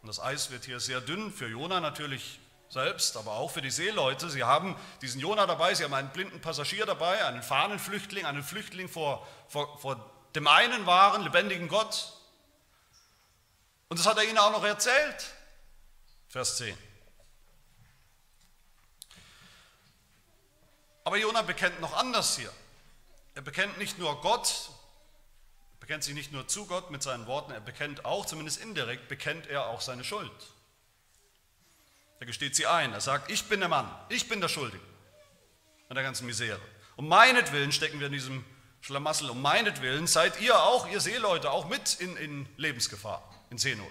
Und 0.02 0.08
das 0.08 0.20
Eis 0.20 0.52
wird 0.52 0.66
hier 0.66 0.80
sehr 0.80 1.02
dünn, 1.02 1.32
für 1.32 1.48
Jona 1.48 1.80
natürlich 1.80 2.40
selbst, 2.70 3.18
aber 3.18 3.32
auch 3.32 3.52
für 3.52 3.62
die 3.62 3.72
Seeleute. 3.72 4.30
Sie 4.30 4.44
haben 4.44 4.76
diesen 5.02 5.22
Jona 5.22 5.46
dabei, 5.46 5.74
sie 5.74 5.84
haben 5.84 5.94
einen 5.94 6.10
blinden 6.10 6.42
Passagier 6.42 6.86
dabei, 6.86 7.26
einen 7.26 7.44
Fahnenflüchtling, 7.44 8.26
einen 8.26 8.44
Flüchtling 8.44 8.90
vor, 8.90 9.28
vor, 9.48 9.78
vor 9.80 10.12
dem 10.36 10.48
einen 10.48 10.86
wahren, 10.86 11.24
lebendigen 11.24 11.68
Gott. 11.68 12.14
Und 13.90 14.00
das 14.00 14.06
hat 14.06 14.18
er 14.18 14.24
ihnen 14.26 14.38
auch 14.38 14.52
noch 14.52 14.64
erzählt. 14.64 15.34
Vers 16.28 16.58
10. 16.58 16.78
Aber 21.06 21.18
Jona 21.18 21.42
bekennt 21.42 21.80
noch 21.80 21.96
anders 21.96 22.36
hier. 22.36 22.52
Er 23.34 23.42
bekennt 23.42 23.78
nicht 23.78 23.98
nur 23.98 24.20
Gott, 24.20 24.70
er 25.76 25.80
bekennt 25.80 26.04
sich 26.04 26.14
nicht 26.14 26.34
nur 26.34 26.48
zu 26.50 26.66
Gott 26.66 26.92
mit 26.92 27.02
seinen 27.02 27.28
Worten, 27.28 27.52
er 27.52 27.62
bekennt 27.62 28.04
auch, 28.04 28.26
zumindest 28.26 28.60
indirekt, 28.60 29.08
bekennt 29.08 29.48
er 29.48 29.68
auch 29.68 29.80
seine 29.80 30.04
Schuld. 30.04 30.32
Er 32.20 32.26
gesteht 32.26 32.56
sie 32.56 32.66
ein. 32.66 32.94
Er 32.94 33.02
sagt, 33.02 33.32
ich 33.32 33.46
bin 33.46 33.60
der 33.60 33.70
Mann, 33.70 33.90
ich 34.10 34.28
bin 34.28 34.42
der 34.42 34.50
Schuldige 34.50 34.84
an 35.90 35.96
der 35.96 36.04
ganzen 36.04 36.26
Misere. 36.26 36.60
Um 36.96 37.08
meinetwillen 37.08 37.72
stecken 37.72 38.00
wir 38.00 38.08
in 38.08 38.14
diesem 38.14 38.44
Schlamassel, 38.82 39.30
um 39.30 39.42
meinetwillen 39.42 40.08
seid 40.08 40.40
ihr 40.42 40.62
auch, 40.62 40.90
ihr 40.90 41.00
Seeleute, 41.00 41.52
auch 41.52 41.68
mit 41.68 41.96
in, 41.96 42.18
in 42.18 42.50
Lebensgefahr, 42.58 43.24
in 43.50 43.58
Seenot. 43.58 43.88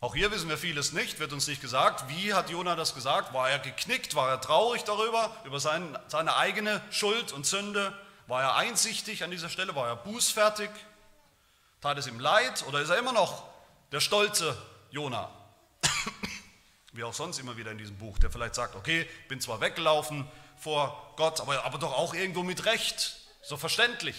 Auch 0.00 0.14
hier 0.14 0.30
wissen 0.30 0.48
wir 0.48 0.58
vieles 0.58 0.92
nicht, 0.92 1.18
wird 1.18 1.32
uns 1.32 1.46
nicht 1.46 1.60
gesagt. 1.60 2.08
Wie 2.08 2.34
hat 2.34 2.50
Jona 2.50 2.76
das 2.76 2.94
gesagt? 2.94 3.32
War 3.32 3.50
er 3.50 3.58
geknickt? 3.58 4.14
War 4.14 4.28
er 4.28 4.40
traurig 4.40 4.84
darüber, 4.84 5.34
über 5.44 5.58
sein, 5.58 5.98
seine 6.08 6.36
eigene 6.36 6.82
Schuld 6.90 7.32
und 7.32 7.46
Sünde? 7.46 7.92
War 8.26 8.42
er 8.42 8.56
einsichtig 8.56 9.24
an 9.24 9.30
dieser 9.30 9.48
Stelle? 9.48 9.74
War 9.74 9.88
er 9.88 9.96
bußfertig? 9.96 10.70
Tat 11.80 11.98
es 11.98 12.06
ihm 12.06 12.20
leid? 12.20 12.64
Oder 12.68 12.80
ist 12.80 12.90
er 12.90 12.98
immer 12.98 13.12
noch 13.12 13.44
der 13.90 14.00
stolze 14.00 14.56
Jona? 14.90 15.30
Wie 16.96 17.04
auch 17.04 17.14
sonst 17.14 17.38
immer 17.38 17.56
wieder 17.58 17.70
in 17.70 17.78
diesem 17.78 17.98
Buch, 17.98 18.18
der 18.18 18.30
vielleicht 18.30 18.54
sagt, 18.54 18.74
okay, 18.74 19.06
bin 19.28 19.40
zwar 19.40 19.60
weggelaufen 19.60 20.26
vor 20.56 21.12
Gott, 21.16 21.40
aber, 21.40 21.64
aber 21.64 21.78
doch 21.78 21.92
auch 21.92 22.14
irgendwo 22.14 22.42
mit 22.42 22.64
Recht, 22.64 23.16
so 23.42 23.58
verständlich. 23.58 24.16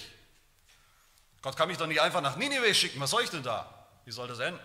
Gott 1.42 1.58
kann 1.58 1.70
mich 1.70 1.78
doch 1.78 1.88
nicht 1.88 2.02
einfach 2.02 2.22
nach 2.22 2.36
Ninive 2.36 2.74
schicken, 2.76 3.00
was 3.00 3.10
soll 3.10 3.24
ich 3.24 3.32
denn 3.32 3.42
da? 3.42 3.88
Wie 4.06 4.12
soll 4.12 4.28
das 4.28 4.40
enden? 4.40 4.60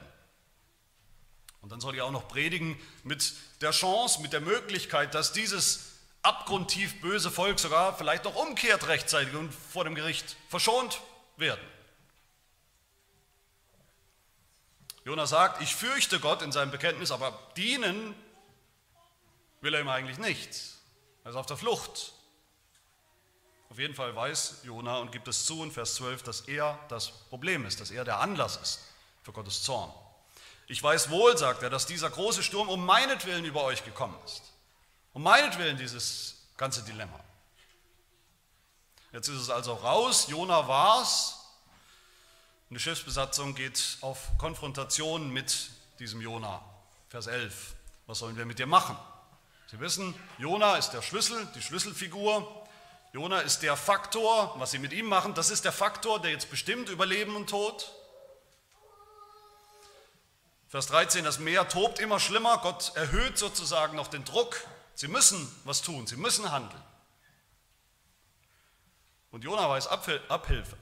Und 1.62 1.72
dann 1.72 1.80
soll 1.80 1.94
ich 1.94 2.02
auch 2.02 2.10
noch 2.10 2.28
predigen 2.28 2.78
mit 3.02 3.32
der 3.62 3.70
Chance, 3.70 4.20
mit 4.20 4.32
der 4.32 4.40
Möglichkeit, 4.40 5.14
dass 5.14 5.32
dieses 5.32 5.92
abgrundtief 6.22 7.00
böse 7.00 7.30
Volk 7.30 7.58
sogar 7.58 7.96
vielleicht 7.96 8.24
noch 8.24 8.34
umkehrt 8.34 8.88
rechtzeitig 8.88 9.34
und 9.34 9.52
vor 9.54 9.84
dem 9.84 9.94
Gericht 9.94 10.36
verschont 10.48 11.00
werden. 11.36 11.62
Jonas 15.04 15.30
sagt, 15.30 15.60
ich 15.62 15.74
fürchte 15.74 16.20
Gott 16.20 16.42
in 16.42 16.52
seinem 16.52 16.70
Bekenntnis, 16.70 17.10
aber 17.10 17.38
dienen 17.56 18.14
will 19.60 19.74
er 19.74 19.80
ihm 19.80 19.88
eigentlich 19.88 20.18
nicht. 20.18 20.50
Er 21.24 21.30
ist 21.30 21.36
auf 21.36 21.46
der 21.46 21.56
Flucht. 21.56 22.12
Auf 23.70 23.78
jeden 23.78 23.94
Fall 23.94 24.14
weiß 24.14 24.60
Jona 24.64 24.98
und 24.98 25.12
gibt 25.12 25.28
es 25.28 25.46
zu 25.46 25.62
in 25.64 25.72
Vers 25.72 25.94
12, 25.94 26.22
dass 26.22 26.40
er 26.42 26.78
das 26.88 27.10
Problem 27.30 27.64
ist, 27.64 27.80
dass 27.80 27.90
er 27.90 28.04
der 28.04 28.20
Anlass 28.20 28.56
ist 28.56 28.80
für 29.22 29.32
Gottes 29.32 29.62
Zorn. 29.62 29.90
Ich 30.66 30.82
weiß 30.82 31.10
wohl, 31.10 31.36
sagt 31.36 31.62
er, 31.62 31.70
dass 31.70 31.86
dieser 31.86 32.10
große 32.10 32.42
Sturm 32.42 32.68
um 32.68 32.84
meinetwillen 32.84 33.44
über 33.44 33.64
euch 33.64 33.84
gekommen 33.84 34.16
ist. 34.24 34.42
Um 35.12 35.22
meinetwillen 35.22 35.76
dieses 35.76 36.46
ganze 36.56 36.82
Dilemma. 36.82 37.18
Jetzt 39.12 39.28
ist 39.28 39.40
es 39.40 39.50
also 39.50 39.74
raus, 39.74 40.26
Jona 40.28 40.66
war's, 40.68 41.41
und 42.72 42.78
die 42.78 42.84
Schiffsbesatzung 42.84 43.54
geht 43.54 43.98
auf 44.00 44.30
Konfrontation 44.38 45.30
mit 45.30 45.68
diesem 45.98 46.22
Jona. 46.22 46.64
Vers 47.10 47.26
11. 47.26 47.74
Was 48.06 48.20
sollen 48.20 48.38
wir 48.38 48.46
mit 48.46 48.58
dir 48.58 48.66
machen? 48.66 48.96
Sie 49.70 49.78
wissen, 49.78 50.14
Jona 50.38 50.76
ist 50.78 50.92
der 50.92 51.02
Schlüssel, 51.02 51.46
die 51.54 51.60
Schlüsselfigur. 51.60 52.66
Jona 53.12 53.40
ist 53.40 53.60
der 53.60 53.76
Faktor, 53.76 54.58
was 54.58 54.70
sie 54.70 54.78
mit 54.78 54.94
ihm 54.94 55.04
machen, 55.04 55.34
das 55.34 55.50
ist 55.50 55.66
der 55.66 55.72
Faktor, 55.72 56.18
der 56.22 56.30
jetzt 56.30 56.48
bestimmt 56.48 56.88
über 56.88 57.04
Leben 57.04 57.36
und 57.36 57.50
Tod. 57.50 57.92
Vers 60.70 60.86
13, 60.86 61.26
das 61.26 61.40
Meer 61.40 61.68
tobt 61.68 61.98
immer 61.98 62.18
schlimmer, 62.20 62.56
Gott 62.62 62.92
erhöht 62.94 63.36
sozusagen 63.36 63.96
noch 63.96 64.08
den 64.08 64.24
Druck. 64.24 64.56
Sie 64.94 65.08
müssen 65.08 65.46
was 65.64 65.82
tun, 65.82 66.06
sie 66.06 66.16
müssen 66.16 66.50
handeln. 66.50 66.82
Und 69.30 69.44
Jona 69.44 69.68
weiß 69.68 69.88
Abhilfe. 69.88 70.78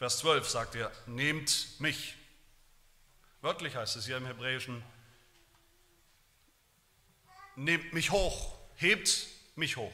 Vers 0.00 0.16
12 0.20 0.48
sagt 0.48 0.76
er, 0.76 0.90
nehmt 1.04 1.78
mich. 1.78 2.16
Wörtlich 3.42 3.76
heißt 3.76 3.96
es 3.96 4.06
hier 4.06 4.16
im 4.16 4.24
Hebräischen, 4.24 4.82
nehmt 7.54 7.92
mich 7.92 8.10
hoch, 8.10 8.56
hebt 8.76 9.26
mich 9.56 9.76
hoch. 9.76 9.92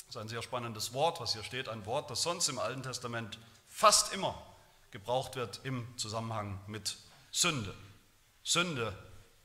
Das 0.00 0.16
ist 0.16 0.16
ein 0.18 0.28
sehr 0.28 0.42
spannendes 0.42 0.92
Wort, 0.92 1.18
was 1.18 1.32
hier 1.32 1.42
steht, 1.42 1.70
ein 1.70 1.86
Wort, 1.86 2.10
das 2.10 2.22
sonst 2.22 2.50
im 2.50 2.58
Alten 2.58 2.82
Testament 2.82 3.38
fast 3.66 4.12
immer 4.12 4.36
gebraucht 4.90 5.36
wird 5.36 5.60
im 5.64 5.88
Zusammenhang 5.96 6.60
mit 6.66 6.98
Sünde. 7.30 7.74
Sünde 8.44 8.94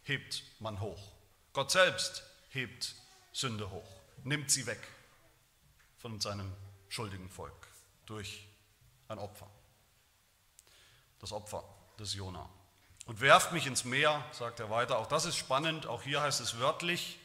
hebt 0.03 0.43
man 0.59 0.81
hoch. 0.81 1.13
Gott 1.53 1.71
selbst 1.71 2.23
hebt 2.49 2.93
Sünde 3.31 3.71
hoch, 3.71 4.01
nimmt 4.25 4.51
sie 4.51 4.67
weg 4.67 4.85
von 5.97 6.19
seinem 6.19 6.51
schuldigen 6.89 7.29
Volk 7.29 7.69
durch 8.05 8.49
ein 9.07 9.19
Opfer. 9.19 9.47
Das 11.19 11.31
Opfer 11.31 11.63
des 11.99 12.13
Jona. 12.13 12.47
Und 13.05 13.21
werft 13.21 13.51
mich 13.51 13.67
ins 13.67 13.83
Meer, 13.83 14.23
sagt 14.31 14.59
er 14.59 14.69
weiter. 14.69 14.97
Auch 14.97 15.07
das 15.07 15.25
ist 15.25 15.37
spannend. 15.37 15.85
Auch 15.85 16.01
hier 16.01 16.21
heißt 16.21 16.41
es 16.41 16.59
wörtlich, 16.59 17.19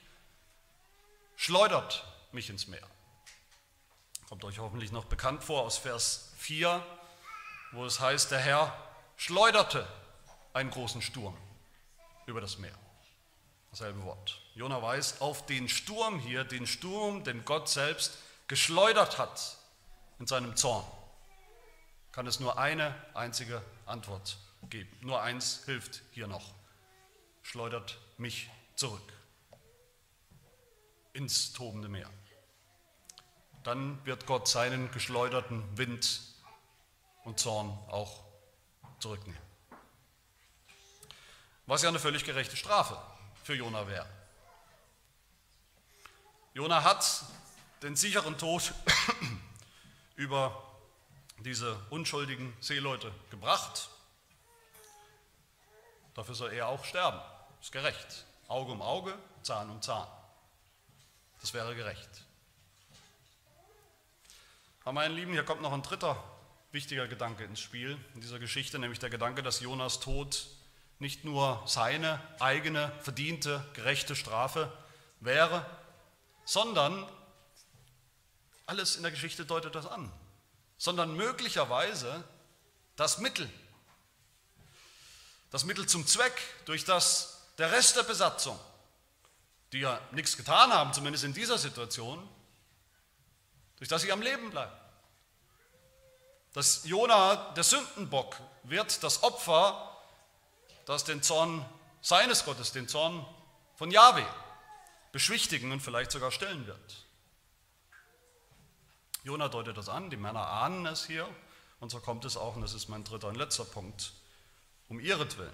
schleudert 1.36 2.04
mich 2.32 2.50
ins 2.50 2.66
Meer. 2.66 2.86
Kommt 4.28 4.44
euch 4.44 4.58
hoffentlich 4.58 4.92
noch 4.92 5.06
bekannt 5.06 5.42
vor 5.42 5.62
aus 5.62 5.78
Vers 5.78 6.32
4, 6.36 6.84
wo 7.72 7.84
es 7.84 7.98
heißt, 7.98 8.30
der 8.30 8.38
Herr 8.38 8.76
schleuderte 9.16 9.86
einen 10.52 10.70
großen 10.70 11.02
Sturm 11.02 11.36
über 12.26 12.40
das 12.40 12.58
Meer. 12.58 12.76
Dasselbe 13.70 14.04
Wort. 14.04 14.40
Jona 14.54 14.82
weist 14.82 15.22
auf 15.22 15.46
den 15.46 15.68
Sturm 15.68 16.18
hier, 16.18 16.44
den 16.44 16.66
Sturm, 16.66 17.24
den 17.24 17.44
Gott 17.44 17.68
selbst 17.68 18.18
geschleudert 18.48 19.18
hat 19.18 19.56
in 20.18 20.26
seinem 20.26 20.56
Zorn 20.56 20.84
kann 22.12 22.26
es 22.26 22.40
nur 22.40 22.58
eine 22.58 22.94
einzige 23.14 23.62
Antwort 23.86 24.38
geben. 24.68 24.90
Nur 25.00 25.22
eins 25.22 25.64
hilft 25.64 26.02
hier 26.12 26.26
noch. 26.26 26.54
Schleudert 27.42 27.98
mich 28.18 28.50
zurück 28.76 29.12
ins 31.12 31.52
tobende 31.52 31.88
Meer. 31.88 32.10
Dann 33.62 34.04
wird 34.06 34.26
Gott 34.26 34.48
seinen 34.48 34.90
geschleuderten 34.92 35.76
Wind 35.76 36.20
und 37.24 37.38
Zorn 37.38 37.68
auch 37.88 38.24
zurücknehmen. 39.00 39.40
Was 41.66 41.82
ja 41.82 41.88
eine 41.88 41.98
völlig 41.98 42.24
gerechte 42.24 42.56
Strafe 42.56 42.98
für 43.44 43.54
Jona 43.54 43.86
wäre. 43.86 44.06
Jona 46.54 46.82
hat 46.82 47.24
den 47.82 47.96
sicheren 47.96 48.36
Tod 48.38 48.72
über 50.16 50.69
diese 51.44 51.76
unschuldigen 51.90 52.54
Seeleute 52.60 53.12
gebracht. 53.30 53.88
Dafür 56.14 56.34
soll 56.34 56.52
er 56.52 56.68
auch 56.68 56.84
sterben. 56.84 57.20
Ist 57.60 57.72
gerecht. 57.72 58.24
Auge 58.48 58.72
um 58.72 58.82
Auge, 58.82 59.16
Zahn 59.42 59.70
um 59.70 59.80
Zahn. 59.80 60.08
Das 61.40 61.54
wäre 61.54 61.74
gerecht. 61.74 62.08
Aber 64.82 64.92
meine 64.92 65.14
Lieben, 65.14 65.32
hier 65.32 65.44
kommt 65.44 65.62
noch 65.62 65.72
ein 65.72 65.82
dritter 65.82 66.22
wichtiger 66.72 67.08
Gedanke 67.08 67.44
ins 67.44 67.60
Spiel 67.60 67.98
in 68.14 68.20
dieser 68.20 68.38
Geschichte, 68.38 68.78
nämlich 68.78 68.98
der 68.98 69.10
Gedanke, 69.10 69.42
dass 69.42 69.60
Jonas 69.60 70.00
Tod 70.00 70.46
nicht 70.98 71.24
nur 71.24 71.62
seine 71.66 72.20
eigene 72.38 72.92
verdiente, 73.00 73.64
gerechte 73.72 74.14
Strafe 74.14 74.72
wäre, 75.20 75.64
sondern 76.44 77.06
alles 78.66 78.96
in 78.96 79.02
der 79.02 79.10
Geschichte 79.10 79.44
deutet 79.44 79.74
das 79.74 79.86
an 79.86 80.12
sondern 80.80 81.14
möglicherweise 81.14 82.24
das 82.96 83.18
Mittel. 83.18 83.48
Das 85.52 85.62
Mittel 85.62 85.86
zum 85.86 86.04
Zweck, 86.08 86.34
durch 86.64 86.84
das 86.84 87.46
der 87.58 87.70
Rest 87.70 87.94
der 87.94 88.02
Besatzung 88.02 88.58
die 89.72 89.80
ja 89.80 90.00
nichts 90.12 90.36
getan 90.36 90.72
haben, 90.72 90.92
zumindest 90.92 91.24
in 91.24 91.32
dieser 91.32 91.58
Situation, 91.58 92.28
durch 93.76 93.88
das 93.88 94.02
sie 94.02 94.12
am 94.12 94.22
Leben 94.22 94.50
bleiben. 94.50 94.72
Dass 96.52 96.84
Jona, 96.84 97.52
der 97.52 97.62
Sündenbock, 97.62 98.36
wird 98.64 99.02
das 99.02 99.22
Opfer, 99.22 99.96
das 100.86 101.04
den 101.04 101.22
Zorn 101.22 101.64
seines 102.02 102.44
Gottes, 102.44 102.72
den 102.72 102.88
Zorn 102.88 103.24
von 103.76 103.90
Yahweh, 103.90 104.26
beschwichtigen 105.12 105.70
und 105.70 105.80
vielleicht 105.80 106.10
sogar 106.10 106.32
stillen 106.32 106.66
wird. 106.66 107.06
Jona 109.24 109.48
deutet 109.48 109.76
das 109.76 109.88
an, 109.88 110.10
die 110.10 110.16
Männer 110.16 110.46
ahnen 110.46 110.86
es 110.86 111.06
hier 111.06 111.28
und 111.80 111.90
so 111.90 112.00
kommt 112.00 112.24
es 112.24 112.36
auch, 112.36 112.56
und 112.56 112.62
das 112.62 112.74
ist 112.74 112.88
mein 112.88 113.04
dritter 113.04 113.28
und 113.28 113.36
letzter 113.36 113.64
Punkt, 113.64 114.12
um 114.88 115.00
ihretwillen. 115.00 115.52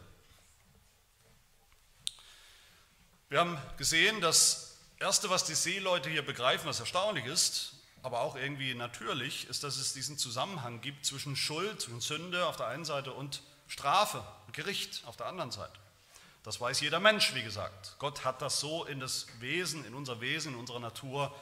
Wir 3.28 3.40
haben 3.40 3.58
gesehen, 3.76 4.20
das 4.20 4.78
Erste, 4.98 5.30
was 5.30 5.44
die 5.44 5.54
Seeleute 5.54 6.08
hier 6.08 6.24
begreifen, 6.24 6.68
was 6.68 6.78
erstaunlich 6.80 7.26
ist, 7.26 7.72
aber 8.02 8.20
auch 8.20 8.36
irgendwie 8.36 8.74
natürlich, 8.74 9.48
ist, 9.48 9.64
dass 9.64 9.76
es 9.76 9.92
diesen 9.94 10.16
Zusammenhang 10.16 10.80
gibt 10.80 11.04
zwischen 11.04 11.34
Schuld 11.34 11.88
und 11.88 12.02
Sünde 12.02 12.46
auf 12.46 12.56
der 12.56 12.68
einen 12.68 12.84
Seite 12.84 13.12
und 13.12 13.42
Strafe, 13.66 14.24
Gericht 14.52 15.02
auf 15.06 15.16
der 15.16 15.26
anderen 15.26 15.50
Seite. 15.50 15.78
Das 16.44 16.60
weiß 16.60 16.80
jeder 16.80 17.00
Mensch, 17.00 17.34
wie 17.34 17.42
gesagt. 17.42 17.96
Gott 17.98 18.24
hat 18.24 18.40
das 18.40 18.60
so 18.60 18.84
in 18.84 19.00
das 19.00 19.26
Wesen, 19.40 19.84
in 19.84 19.94
unser 19.94 20.20
Wesen, 20.20 20.54
in 20.54 20.60
unsere 20.60 20.80
Natur 20.80 21.34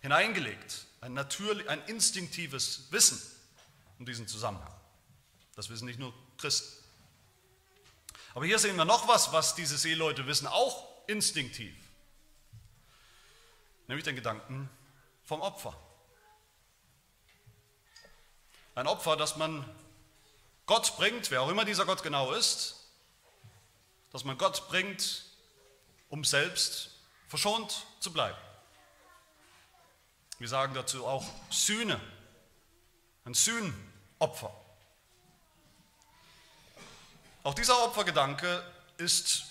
hineingelegt. 0.00 0.86
Ein, 1.02 1.14
natürlich, 1.14 1.68
ein 1.68 1.84
instinktives 1.86 2.86
Wissen 2.92 3.20
um 3.98 4.06
diesen 4.06 4.28
Zusammenhang. 4.28 4.72
Das 5.56 5.68
wissen 5.68 5.84
nicht 5.84 5.98
nur 5.98 6.14
Christen. 6.38 6.80
Aber 8.34 8.46
hier 8.46 8.60
sehen 8.60 8.76
wir 8.76 8.84
noch 8.84 9.08
was, 9.08 9.32
was 9.32 9.56
diese 9.56 9.76
Seeleute 9.76 10.28
wissen, 10.28 10.46
auch 10.46 10.86
instinktiv. 11.08 11.74
Nämlich 13.88 14.04
den 14.04 14.14
Gedanken 14.14 14.70
vom 15.24 15.40
Opfer. 15.40 15.76
Ein 18.76 18.86
Opfer, 18.86 19.16
das 19.16 19.36
man 19.36 19.68
Gott 20.66 20.96
bringt, 20.96 21.32
wer 21.32 21.42
auch 21.42 21.48
immer 21.48 21.64
dieser 21.64 21.84
Gott 21.84 22.04
genau 22.04 22.30
ist, 22.30 22.76
dass 24.12 24.22
man 24.22 24.38
Gott 24.38 24.68
bringt, 24.68 25.24
um 26.08 26.22
selbst 26.22 26.92
verschont 27.26 27.86
zu 27.98 28.12
bleiben. 28.12 28.38
Wir 30.42 30.48
sagen 30.48 30.74
dazu 30.74 31.06
auch 31.06 31.24
Sühne, 31.50 32.00
ein 33.24 33.32
Sühnopfer. 33.32 34.52
Auch 37.44 37.54
dieser 37.54 37.80
Opfergedanke 37.84 38.60
ist, 38.96 39.44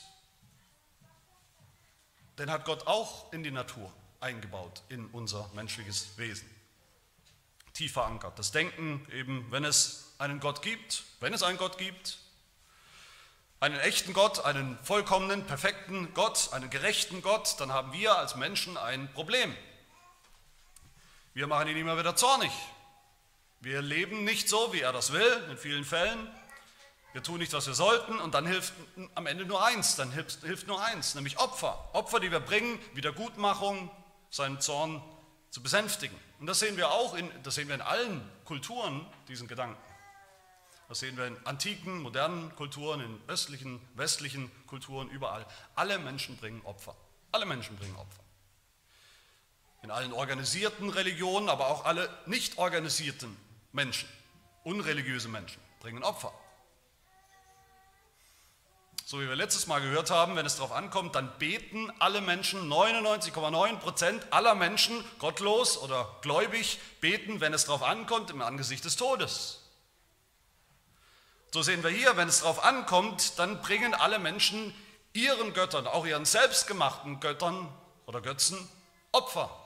den 2.38 2.52
hat 2.52 2.66
Gott 2.66 2.88
auch 2.88 3.32
in 3.32 3.42
die 3.42 3.52
Natur 3.52 3.90
eingebaut, 4.20 4.82
in 4.90 5.06
unser 5.14 5.50
menschliches 5.54 6.18
Wesen 6.18 6.50
tief 7.72 7.94
verankert. 7.94 8.38
Das 8.38 8.52
Denken 8.52 9.08
eben, 9.14 9.50
wenn 9.50 9.64
es 9.64 10.12
einen 10.18 10.42
Gott 10.42 10.62
gibt, 10.62 11.06
wenn 11.22 11.34
es 11.34 11.42
einen 11.42 11.58
Gott 11.58 11.78
gibt, 11.78 12.18
einen 13.62 13.80
echten 13.80 14.12
Gott, 14.12 14.44
einen 14.44 14.78
vollkommenen, 14.84 15.46
perfekten 15.48 16.14
Gott, 16.14 16.50
einen 16.52 16.70
gerechten 16.70 17.22
Gott, 17.22 17.56
dann 17.62 17.72
haben 17.72 17.94
wir 17.94 18.18
als 18.18 18.36
Menschen 18.36 18.76
ein 18.76 19.10
Problem. 19.14 19.56
Wir 21.34 21.48
machen 21.48 21.68
ihn 21.70 21.78
immer 21.78 21.98
wieder 21.98 22.16
zornig. 22.16 22.52
Wir 23.62 23.82
leben 23.82 24.24
nicht 24.24 24.50
so, 24.50 24.74
wie 24.74 24.82
er 24.82 24.92
das 24.92 25.14
will, 25.14 25.48
in 25.50 25.58
vielen 25.58 25.86
Fällen. 25.86 26.30
Wir 27.14 27.24
tun 27.24 27.40
nicht, 27.40 27.54
was 27.54 27.68
wir 27.68 27.74
sollten 27.74 28.20
und 28.20 28.34
dann 28.34 28.46
hilft 28.46 28.74
am 29.16 29.28
Ende 29.28 29.46
nur 29.46 29.66
eins, 29.66 29.96
dann 29.96 30.12
hilft, 30.12 30.42
hilft 30.44 30.68
nur 30.68 30.82
eins, 30.84 31.16
nämlich 31.16 31.40
Opfer. 31.40 31.90
Opfer, 31.94 32.20
die 32.20 32.32
wir 32.32 32.40
bringen, 32.40 32.80
Wiedergutmachung, 32.94 33.92
seinen 34.30 34.62
Zorn 34.62 35.02
zu 35.50 35.62
besänftigen. 35.62 36.18
Und 36.40 36.48
das 36.48 36.60
sehen 36.60 36.78
wir 36.78 36.92
auch, 36.92 37.14
in, 37.14 37.30
das 37.44 37.56
sehen 37.56 37.68
wir 37.68 37.76
in 37.76 37.82
allen 37.82 38.22
Kulturen, 38.46 39.06
diesen 39.28 39.48
Gedanken. 39.48 39.78
Das 40.88 41.00
sehen 41.00 41.16
wir 41.18 41.28
in 41.28 41.38
antiken, 41.46 42.02
modernen 42.02 42.54
Kulturen, 42.56 43.02
in 43.02 43.22
östlichen, 43.28 43.80
westlichen 43.96 44.52
Kulturen, 44.66 45.10
überall. 45.10 45.46
Alle 45.76 46.00
Menschen 46.00 46.38
bringen 46.38 46.62
Opfer. 46.66 46.96
Alle 47.32 47.46
Menschen 47.46 47.78
bringen 47.78 47.96
Opfer. 47.96 48.21
In 49.84 49.92
allen 49.92 50.14
organisierten 50.14 50.90
Religionen, 50.90 51.50
aber 51.50 51.68
auch 51.68 51.86
alle 51.86 52.10
nicht 52.26 52.58
organisierten 52.58 53.36
Menschen, 53.72 54.08
unreligiöse 54.64 55.28
Menschen, 55.28 55.62
bringen 55.80 56.04
Opfer. 56.04 56.34
So 59.12 59.20
wie 59.20 59.28
wir 59.28 59.36
letztes 59.36 59.68
Mal 59.68 59.82
gehört 59.82 60.10
haben, 60.10 60.38
wenn 60.38 60.46
es 60.46 60.56
darauf 60.56 60.72
ankommt, 60.72 61.16
dann 61.16 61.38
beten 61.38 61.92
alle 62.00 62.22
Menschen, 62.22 62.72
99,9 62.72 63.78
Prozent 63.80 64.32
aller 64.32 64.56
Menschen, 64.56 65.04
gottlos 65.20 65.78
oder 65.78 66.16
gläubig, 66.22 66.80
beten, 67.02 67.42
wenn 67.42 67.54
es 67.54 67.66
darauf 67.66 67.84
ankommt, 67.84 68.30
im 68.30 68.42
Angesicht 68.42 68.86
des 68.86 68.96
Todes. 68.96 69.64
So 71.54 71.62
sehen 71.62 71.84
wir 71.84 71.90
hier, 71.90 72.16
wenn 72.16 72.30
es 72.30 72.40
darauf 72.40 72.64
ankommt, 72.64 73.38
dann 73.38 73.62
bringen 73.62 73.94
alle 73.94 74.18
Menschen 74.18 74.74
ihren 75.12 75.54
Göttern, 75.54 75.88
auch 75.88 76.06
ihren 76.06 76.24
selbstgemachten 76.24 77.20
Göttern 77.20 77.68
oder 78.06 78.22
Götzen, 78.22 78.58
Opfer. 79.12 79.61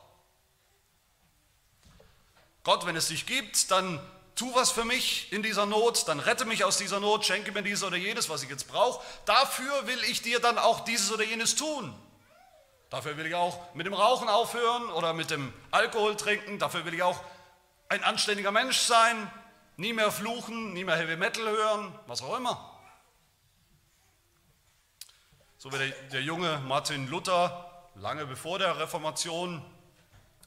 Gott, 2.65 2.86
wenn 2.88 2.95
es 2.95 3.08
dich 3.08 3.28
gibt, 3.28 3.69
dann 3.69 3.99
tu 4.34 4.54
was 4.56 4.71
für 4.71 4.84
mich 4.84 5.32
in 5.32 5.43
dieser 5.43 5.67
Not, 5.67 6.08
dann 6.08 6.19
rette 6.19 6.45
mich 6.45 6.63
aus 6.63 6.78
dieser 6.78 6.99
Not, 6.99 7.23
schenke 7.23 7.51
mir 7.51 7.62
dieses 7.62 7.84
oder 7.84 7.95
jenes, 7.95 8.28
was 8.28 8.41
ich 8.41 8.49
jetzt 8.49 8.67
brauche. 8.67 9.06
Dafür 9.25 9.88
will 9.88 10.04
ich 10.06 10.23
dir 10.23 10.39
dann 10.39 10.58
auch 10.58 10.80
dieses 10.82 11.12
oder 11.13 11.23
jenes 11.23 11.56
tun. 11.56 11.93
Dafür 12.89 13.17
will 13.17 13.28
ich 13.28 13.36
auch 13.36 13.73
mit 13.75 13.86
dem 13.86 13.93
Rauchen 13.93 14.28
aufhören 14.28 14.89
oder 14.89 15.13
mit 15.13 15.30
dem 15.30 15.54
Alkohol 15.69 16.15
trinken. 16.15 16.58
Dafür 16.58 16.86
will 16.86 16.95
ich 16.95 17.04
auch 17.04 17.19
ein 17.88 18.04
anständiger 18.04 18.51
Mensch 18.51 18.80
sein, 18.80 19.32
nie 19.78 19.93
mehr 19.93 20.12
fluchen, 20.12 20.73
nie 20.73 20.84
mehr 20.84 20.95
Heavy 20.95 21.17
Metal 21.17 21.45
hören, 21.45 21.93
was 22.08 22.23
auch 22.23 22.36
immer. 22.36 22.82
So 25.60 25.71
wie 25.71 25.78
der, 25.78 25.89
der 26.12 26.21
junge 26.23 26.58
Martin 26.65 27.08
Luther 27.10 27.89
lange 27.93 28.25
bevor 28.25 28.58
der 28.58 28.80
Reformation, 28.80 29.63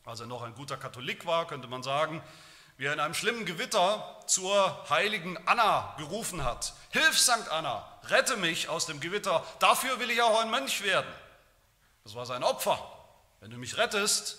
als 0.09 0.21
er 0.21 0.27
noch 0.27 0.43
ein 0.43 0.55
guter 0.55 0.77
Katholik 0.77 1.27
war, 1.27 1.47
könnte 1.47 1.69
man 1.69 1.83
sagen, 1.83 2.23
wie 2.77 2.87
er 2.87 2.93
in 2.93 3.01
einem 3.01 3.15
schlimmen 3.15 3.45
Gewitter 3.45 4.23
zur 4.27 4.89
heiligen 4.89 5.37
Anna 5.47 5.95
gerufen 5.99 6.45
hat. 6.45 6.73
Hilf, 6.91 7.19
Sankt 7.19 7.51
Anna, 7.51 7.87
rette 8.05 8.37
mich 8.37 8.69
aus 8.69 8.87
dem 8.87 9.01
Gewitter, 9.01 9.45
dafür 9.59 9.99
will 10.01 10.11
ich 10.11 10.23
auch 10.23 10.41
ein 10.41 10.51
Mönch 10.51 10.83
werden. 10.83 11.13
Das 12.05 12.15
war 12.15 12.25
sein 12.25 12.43
Opfer. 12.43 12.79
Wenn 13.41 13.51
du 13.51 13.59
mich 13.59 13.77
rettest, 13.77 14.39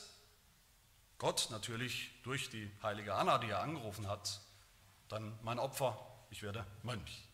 Gott 1.17 1.47
natürlich 1.51 2.11
durch 2.23 2.49
die 2.49 2.71
heilige 2.81 3.13
Anna, 3.13 3.37
die 3.37 3.49
er 3.49 3.61
angerufen 3.61 4.07
hat, 4.07 4.39
dann 5.09 5.37
mein 5.43 5.59
Opfer, 5.59 5.99
ich 6.29 6.41
werde 6.41 6.65
Mönch. 6.83 7.25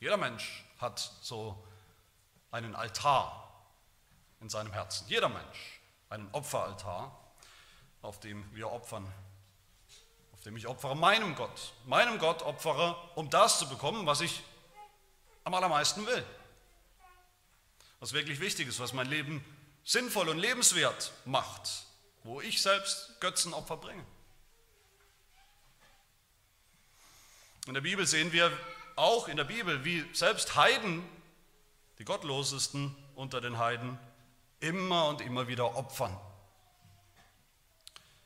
Jeder 0.00 0.18
Mensch 0.18 0.64
hat 0.78 0.98
so 1.22 1.66
einen 2.50 2.76
Altar 2.76 3.52
in 4.40 4.48
seinem 4.48 4.72
Herzen. 4.72 5.06
Jeder 5.08 5.28
Mensch 5.28 5.81
einen 6.12 6.28
Opferaltar, 6.32 7.16
auf 8.02 8.20
dem 8.20 8.44
wir 8.54 8.70
opfern 8.70 9.12
dem 10.44 10.56
ich 10.56 10.66
opfere 10.66 10.96
meinem 10.96 11.34
Gott. 11.34 11.72
Meinem 11.86 12.18
Gott 12.18 12.42
opfere, 12.42 12.96
um 13.14 13.30
das 13.30 13.58
zu 13.58 13.68
bekommen, 13.68 14.06
was 14.06 14.20
ich 14.20 14.42
am 15.44 15.54
allermeisten 15.54 16.06
will. 16.06 16.24
Was 18.00 18.12
wirklich 18.12 18.40
wichtig 18.40 18.68
ist, 18.68 18.80
was 18.80 18.92
mein 18.92 19.08
Leben 19.08 19.44
sinnvoll 19.84 20.28
und 20.28 20.38
lebenswert 20.38 21.12
macht, 21.24 21.84
wo 22.24 22.40
ich 22.40 22.60
selbst 22.60 23.20
Götzenopfer 23.20 23.76
bringe. 23.76 24.04
In 27.66 27.74
der 27.74 27.80
Bibel 27.80 28.06
sehen 28.06 28.32
wir 28.32 28.50
auch 28.96 29.28
in 29.28 29.36
der 29.36 29.44
Bibel, 29.44 29.84
wie 29.84 30.04
selbst 30.12 30.56
Heiden, 30.56 31.08
die 31.98 32.04
gottlosesten 32.04 32.96
unter 33.14 33.40
den 33.40 33.58
Heiden, 33.58 33.98
immer 34.62 35.08
und 35.08 35.20
immer 35.20 35.48
wieder 35.48 35.76
opfern 35.76 36.16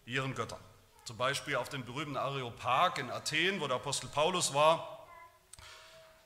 ihren 0.05 0.35
Göttern. 0.35 0.61
Zum 1.05 1.17
Beispiel 1.17 1.57
auf 1.57 1.69
dem 1.69 1.85
berühmten 1.85 2.17
Areopag 2.17 2.99
in 2.99 3.11
Athen, 3.11 3.61
wo 3.61 3.67
der 3.67 3.77
Apostel 3.77 4.09
Paulus 4.09 4.55
war, 4.55 5.07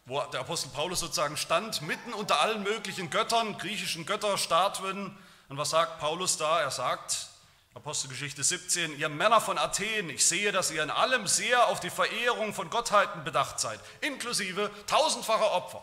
wo 0.05 0.20
der 0.33 0.40
Apostel 0.40 0.70
Paulus 0.70 1.01
sozusagen 1.01 1.37
stand, 1.37 1.83
mitten 1.83 2.12
unter 2.12 2.40
allen 2.40 2.62
möglichen 2.62 3.11
Göttern, 3.11 3.57
griechischen 3.59 4.07
Götterstatuen. 4.07 5.16
Und 5.49 5.57
was 5.57 5.70
sagt 5.70 5.99
Paulus 5.99 6.37
da? 6.37 6.61
Er 6.61 6.70
sagt, 6.70 7.29
Apostelgeschichte 7.75 8.42
17, 8.42 8.99
ihr 8.99 9.09
Männer 9.09 9.40
von 9.40 9.57
Athen, 9.57 10.11
ich 10.11 10.27
sehe, 10.27 10.51
dass 10.53 10.70
ihr 10.70 10.83
in 10.83 10.90
allem 10.90 11.27
sehr 11.27 11.68
auf 11.68 11.81
die 11.81 11.90
Verehrung 11.90 12.53
von 12.53 12.68
Gottheiten 12.68 13.23
bedacht 13.25 13.61
seid, 13.61 13.81
inklusive 14.01 14.70
tausendfacher 14.87 15.53
Opfer. 15.53 15.83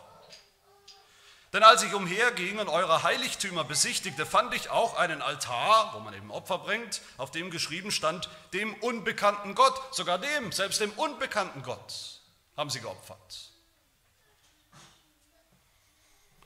Denn 1.54 1.64
als 1.64 1.82
ich 1.82 1.94
umherging 1.94 2.60
und 2.60 2.68
eure 2.68 3.04
Heiligtümer 3.04 3.64
besichtigte, 3.64 4.26
fand 4.26 4.54
ich 4.54 4.70
auch 4.70 4.98
einen 4.98 5.22
Altar, 5.22 5.94
wo 5.94 6.00
man 6.00 6.14
eben 6.14 6.30
Opfer 6.30 6.58
bringt, 6.58 7.02
auf 7.18 7.32
dem 7.32 7.52
geschrieben 7.52 7.92
stand, 7.92 8.30
dem 8.54 8.74
unbekannten 8.76 9.56
Gott, 9.56 9.96
sogar 9.96 10.20
dem, 10.20 10.52
selbst 10.52 10.82
dem 10.82 10.92
unbekannten 10.92 11.64
Gott 11.64 12.22
haben 12.58 12.70
sie 12.70 12.82
geopfert. 12.82 13.52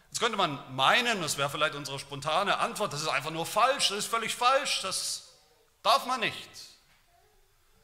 Jetzt 0.10 0.20
könnte 0.20 0.38
man 0.38 0.76
meinen, 0.76 1.22
das 1.22 1.38
wäre 1.38 1.50
vielleicht 1.50 1.74
unsere 1.74 1.98
spontane 1.98 2.60
Antwort, 2.60 2.94
das 2.94 3.02
ist 3.02 3.08
einfach 3.08 3.32
nur 3.32 3.46
falsch, 3.46 3.90
das 3.90 4.00
ist 4.00 4.08
völlig 4.08 4.36
falsch, 4.36 4.82
das 4.82 5.30
darf 5.82 6.06
man 6.06 6.20
nicht. 6.20 6.50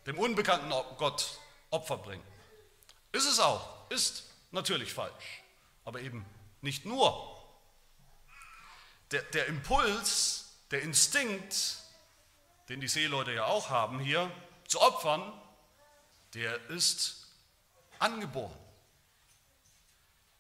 Dem 0.06 0.19
unbekannten 0.19 0.69
Gott 0.97 1.39
Opfer 1.71 1.97
bringen. 1.97 2.23
Ist 3.12 3.25
es 3.25 3.39
auch, 3.39 3.89
ist 3.89 4.23
natürlich 4.51 4.93
falsch, 4.93 5.41
aber 5.84 6.01
eben 6.01 6.25
nicht 6.62 6.86
nur. 6.86 7.36
Der, 9.12 9.22
der 9.22 9.48
Impuls, 9.48 10.58
der 10.72 10.82
Instinkt, 10.82 11.78
den 12.70 12.82
die 12.82 12.88
Seeleute 12.88 13.34
ja 13.34 13.46
auch 13.46 13.70
haben 13.70 14.00
hier, 14.00 14.30
zu 14.67 14.82
opfern, 14.82 15.22
der 16.34 16.70
ist 16.70 17.28
angeboren. 18.00 18.58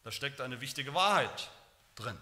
Da 0.03 0.11
steckt 0.11 0.41
eine 0.41 0.61
wichtige 0.61 0.93
Wahrheit 0.93 1.49
drin. 1.95 2.19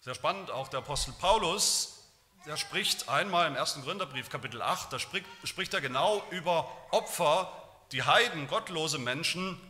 Sehr 0.00 0.14
spannend, 0.14 0.50
auch 0.50 0.68
der 0.68 0.80
Apostel 0.80 1.12
Paulus, 1.12 2.08
der 2.44 2.56
spricht 2.56 3.08
einmal 3.08 3.46
im 3.46 3.54
ersten 3.54 3.82
Gründerbrief, 3.82 4.28
Kapitel 4.28 4.60
8, 4.60 4.92
da 4.92 4.98
spricht, 4.98 5.26
spricht 5.44 5.72
er 5.74 5.80
genau 5.80 6.24
über 6.30 6.70
Opfer, 6.90 7.52
die 7.92 8.02
Heiden, 8.02 8.48
gottlose 8.48 8.98
Menschen, 8.98 9.60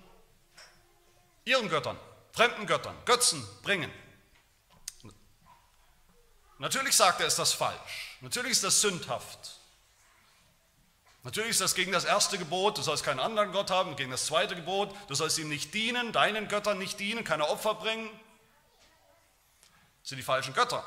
ihren 1.45 1.69
Göttern, 1.69 1.99
fremden 2.33 2.67
Göttern, 2.67 2.97
Götzen 3.05 3.47
bringen. 3.63 3.93
Natürlich 6.59 6.95
sagt 6.95 7.21
er, 7.21 7.27
ist 7.27 7.39
das 7.39 7.53
falsch. 7.53 8.17
Natürlich 8.21 8.53
ist 8.53 8.65
das 8.65 8.81
sündhaft. 8.81 9.59
Natürlich 11.25 11.51
ist 11.51 11.61
das 11.61 11.75
gegen 11.75 11.93
das 11.93 12.05
erste 12.05 12.37
Gebot, 12.37 12.79
du 12.79 12.83
sollst 12.83 13.05
keinen 13.05 13.21
anderen 13.21 13.53
Gott 13.53 13.71
haben, 13.71 13.95
gegen 13.95 14.11
das 14.11 14.27
zweite 14.27 14.57
Gebot, 14.57 14.95
du 15.09 15.15
sollst 15.15 15.39
ihm 15.39 15.49
nicht 15.49 15.73
dienen, 15.73 16.13
deinen 16.13 16.49
Göttern 16.49 16.79
nicht 16.79 16.99
dienen, 16.99 17.23
keine 17.23 17.49
Opfer 17.49 17.75
bringen. 17.75 18.09
Das 20.03 20.11
sind 20.11 20.19
die 20.19 20.25
falschen 20.25 20.53
Götter. 20.53 20.85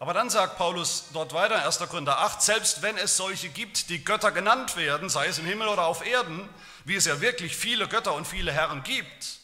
Aber 0.00 0.14
dann 0.14 0.30
sagt 0.30 0.56
Paulus 0.56 1.08
dort 1.12 1.34
weiter, 1.34 1.62
1. 1.62 1.78
Korinther 1.80 2.20
8, 2.20 2.40
selbst 2.40 2.80
wenn 2.80 2.96
es 2.96 3.18
solche 3.18 3.50
gibt, 3.50 3.90
die 3.90 4.02
Götter 4.02 4.32
genannt 4.32 4.76
werden, 4.76 5.10
sei 5.10 5.26
es 5.26 5.38
im 5.38 5.44
Himmel 5.44 5.68
oder 5.68 5.84
auf 5.84 6.04
Erden, 6.04 6.48
wie 6.86 6.94
es 6.94 7.04
ja 7.04 7.20
wirklich 7.20 7.54
viele 7.54 7.86
Götter 7.86 8.14
und 8.14 8.26
viele 8.26 8.50
Herren 8.50 8.82
gibt, 8.82 9.40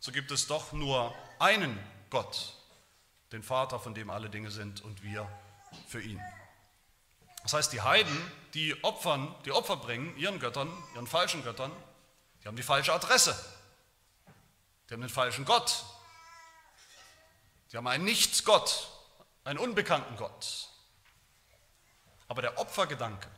so 0.00 0.10
gibt 0.10 0.32
es 0.32 0.48
doch 0.48 0.72
nur 0.72 1.14
einen 1.38 1.78
Gott, 2.10 2.54
den 3.30 3.44
Vater, 3.44 3.78
von 3.78 3.94
dem 3.94 4.10
alle 4.10 4.28
Dinge 4.28 4.50
sind 4.50 4.82
und 4.82 5.04
wir 5.04 5.28
für 5.86 6.02
ihn. 6.02 6.20
Das 7.44 7.52
heißt, 7.52 7.72
die 7.72 7.80
Heiden, 7.80 8.32
die 8.54 8.82
opfern, 8.82 9.32
die 9.44 9.52
Opfer 9.52 9.76
bringen, 9.76 10.16
ihren 10.16 10.40
Göttern, 10.40 10.68
ihren 10.96 11.06
falschen 11.06 11.44
Göttern, 11.44 11.70
die 12.42 12.48
haben 12.48 12.56
die 12.56 12.64
falsche 12.64 12.92
Adresse. 12.92 13.36
Die 14.90 14.94
haben 14.94 15.00
den 15.00 15.08
falschen 15.08 15.44
Gott. 15.44 15.84
Die 17.70 17.76
haben 17.76 17.86
einen 17.86 18.04
Nichtsgott, 18.04 18.91
einen 19.44 19.58
unbekannten 19.58 20.16
Gott. 20.16 20.68
Aber 22.28 22.42
der 22.42 22.58
Opfergedanke 22.58 23.28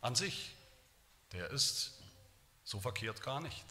an 0.00 0.14
sich, 0.14 0.54
der 1.32 1.50
ist 1.50 2.00
so 2.64 2.80
verkehrt 2.80 3.22
gar 3.22 3.40
nicht. 3.40 3.64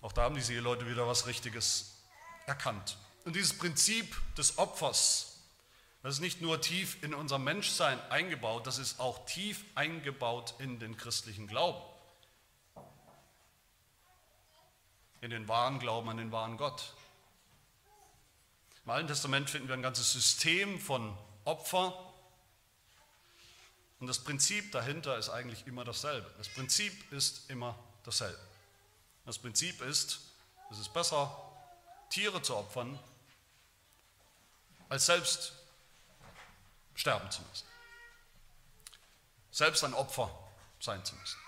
Auch 0.00 0.12
da 0.12 0.22
haben 0.22 0.34
die 0.34 0.42
Seeleute 0.42 0.88
wieder 0.88 1.06
was 1.06 1.26
Richtiges 1.26 1.96
erkannt. 2.46 2.98
Und 3.24 3.36
dieses 3.36 3.56
Prinzip 3.56 4.20
des 4.36 4.58
Opfers, 4.58 5.38
das 6.02 6.14
ist 6.14 6.20
nicht 6.20 6.40
nur 6.40 6.60
tief 6.60 7.02
in 7.02 7.14
unser 7.14 7.38
Menschsein 7.38 8.00
eingebaut, 8.10 8.66
das 8.66 8.78
ist 8.78 8.98
auch 8.98 9.24
tief 9.26 9.64
eingebaut 9.76 10.54
in 10.58 10.80
den 10.80 10.96
christlichen 10.96 11.46
Glauben. 11.46 11.80
In 15.20 15.30
den 15.30 15.46
wahren 15.46 15.78
Glauben 15.78 16.08
an 16.08 16.16
den 16.16 16.32
wahren 16.32 16.56
Gott. 16.56 16.94
Im 18.84 18.90
Alten 18.90 19.08
Testament 19.08 19.48
finden 19.48 19.68
wir 19.68 19.74
ein 19.74 19.82
ganzes 19.82 20.12
System 20.12 20.80
von 20.80 21.16
Opfer. 21.44 21.96
Und 24.00 24.08
das 24.08 24.18
Prinzip 24.18 24.72
dahinter 24.72 25.16
ist 25.16 25.28
eigentlich 25.28 25.66
immer 25.66 25.84
dasselbe. 25.84 26.28
Das 26.38 26.48
Prinzip 26.48 27.12
ist 27.12 27.48
immer 27.48 27.78
dasselbe. 28.04 28.40
Das 29.24 29.38
Prinzip 29.38 29.80
ist, 29.82 30.20
es 30.70 30.78
ist 30.80 30.92
besser, 30.92 31.30
Tiere 32.10 32.42
zu 32.42 32.56
opfern, 32.56 32.98
als 34.88 35.06
selbst 35.06 35.52
sterben 36.96 37.30
zu 37.30 37.40
müssen. 37.42 37.66
Selbst 39.52 39.84
ein 39.84 39.94
Opfer 39.94 40.30
sein 40.80 41.04
zu 41.04 41.14
müssen. 41.14 41.38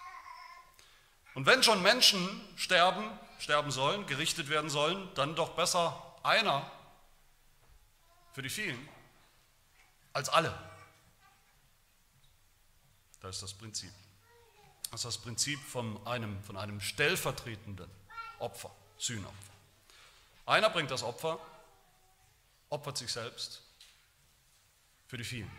Und 1.35 1.47
wenn 1.47 1.65
schon 1.65 1.83
Menschen 1.83 2.41
sterben, 2.57 3.11
sterben 3.41 3.73
sollen, 3.73 4.07
gerichtet 4.07 4.49
werden 4.49 4.71
sollen, 4.71 5.13
dann 5.17 5.35
doch 5.35 5.51
besser 5.51 6.01
einer 6.23 6.71
für 8.35 8.43
die 8.43 8.51
vielen 8.51 8.89
als 10.13 10.29
alle. 10.29 10.53
Das 13.21 13.37
ist 13.37 13.43
das 13.43 13.55
Prinzip. 13.55 13.93
Das 14.91 15.01
ist 15.01 15.07
das 15.07 15.19
Prinzip 15.19 15.59
von 15.61 16.05
einem, 16.07 16.43
von 16.43 16.57
einem 16.57 16.81
stellvertretenden 16.81 17.89
Opfer, 18.41 18.71
Sühnopfer. 18.99 19.53
Einer 20.47 20.69
bringt 20.69 20.91
das 20.91 21.03
Opfer, 21.03 21.39
opfert 22.69 22.99
sich 22.99 23.11
selbst 23.11 23.63
für 25.07 25.17
die 25.17 25.25
vielen. 25.25 25.51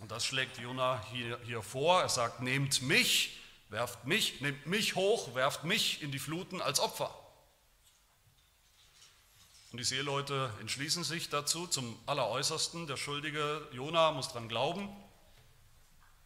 Und 0.00 0.10
das 0.10 0.24
schlägt 0.24 0.58
Jona 0.58 1.02
hier, 1.10 1.40
hier 1.44 1.62
vor. 1.62 2.02
Er 2.02 2.08
sagt, 2.08 2.40
nehmt 2.40 2.82
mich, 2.82 3.40
werft 3.70 4.04
mich, 4.04 4.40
nehmt 4.40 4.66
mich 4.66 4.94
hoch, 4.94 5.34
werft 5.34 5.64
mich 5.64 6.02
in 6.02 6.12
die 6.12 6.18
Fluten 6.18 6.60
als 6.60 6.78
Opfer. 6.80 7.17
Und 9.70 9.78
die 9.78 9.84
Seeleute 9.84 10.50
entschließen 10.60 11.04
sich 11.04 11.28
dazu 11.28 11.66
zum 11.66 11.98
Alleräußersten. 12.06 12.86
Der 12.86 12.96
schuldige 12.96 13.66
Jona 13.72 14.12
muss 14.12 14.28
daran 14.28 14.48
glauben. 14.48 14.88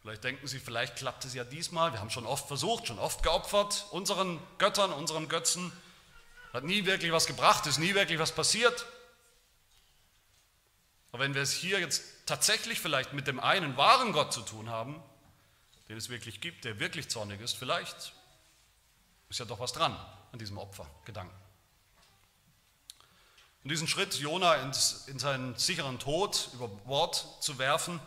Vielleicht 0.01 0.23
denken 0.23 0.47
sie, 0.47 0.59
vielleicht 0.59 0.95
klappt 0.95 1.25
es 1.25 1.33
ja 1.33 1.43
diesmal. 1.43 1.91
Wir 1.91 1.99
haben 1.99 2.09
schon 2.09 2.25
oft 2.25 2.47
versucht, 2.47 2.87
schon 2.87 2.99
oft 2.99 3.23
geopfert, 3.23 3.87
unseren 3.91 4.39
Göttern, 4.57 4.91
unseren 4.91 5.29
Götzen. 5.29 5.71
Hat 6.51 6.63
nie 6.63 6.85
wirklich 6.85 7.11
was 7.11 7.25
gebracht, 7.25 7.65
ist 7.67 7.79
nie 7.79 7.95
wirklich 7.95 8.19
was 8.19 8.33
passiert. 8.33 8.85
Aber 11.11 11.23
wenn 11.23 11.33
wir 11.33 11.41
es 11.41 11.53
hier 11.53 11.79
jetzt 11.79 12.03
tatsächlich 12.25 12.79
vielleicht 12.79 13.13
mit 13.13 13.27
dem 13.27 13.39
einen 13.39 13.77
wahren 13.77 14.13
Gott 14.13 14.33
zu 14.33 14.41
tun 14.41 14.69
haben, 14.69 15.01
den 15.87 15.97
es 15.97 16.09
wirklich 16.09 16.41
gibt, 16.41 16.65
der 16.65 16.79
wirklich 16.79 17.09
zornig 17.09 17.39
ist, 17.39 17.53
vielleicht 17.53 18.13
ist 19.29 19.39
ja 19.39 19.45
doch 19.45 19.59
was 19.59 19.73
dran 19.73 19.95
an 20.31 20.39
diesem 20.39 20.57
Opfergedanken. 20.57 21.42
Und 23.63 23.71
diesen 23.71 23.87
Schritt, 23.87 24.15
Jona 24.15 24.55
in 24.55 25.19
seinen 25.19 25.55
sicheren 25.57 25.97
Tod 25.99 26.49
über 26.53 26.67
Bord 26.67 27.25
zu 27.39 27.57
werfen, 27.57 27.99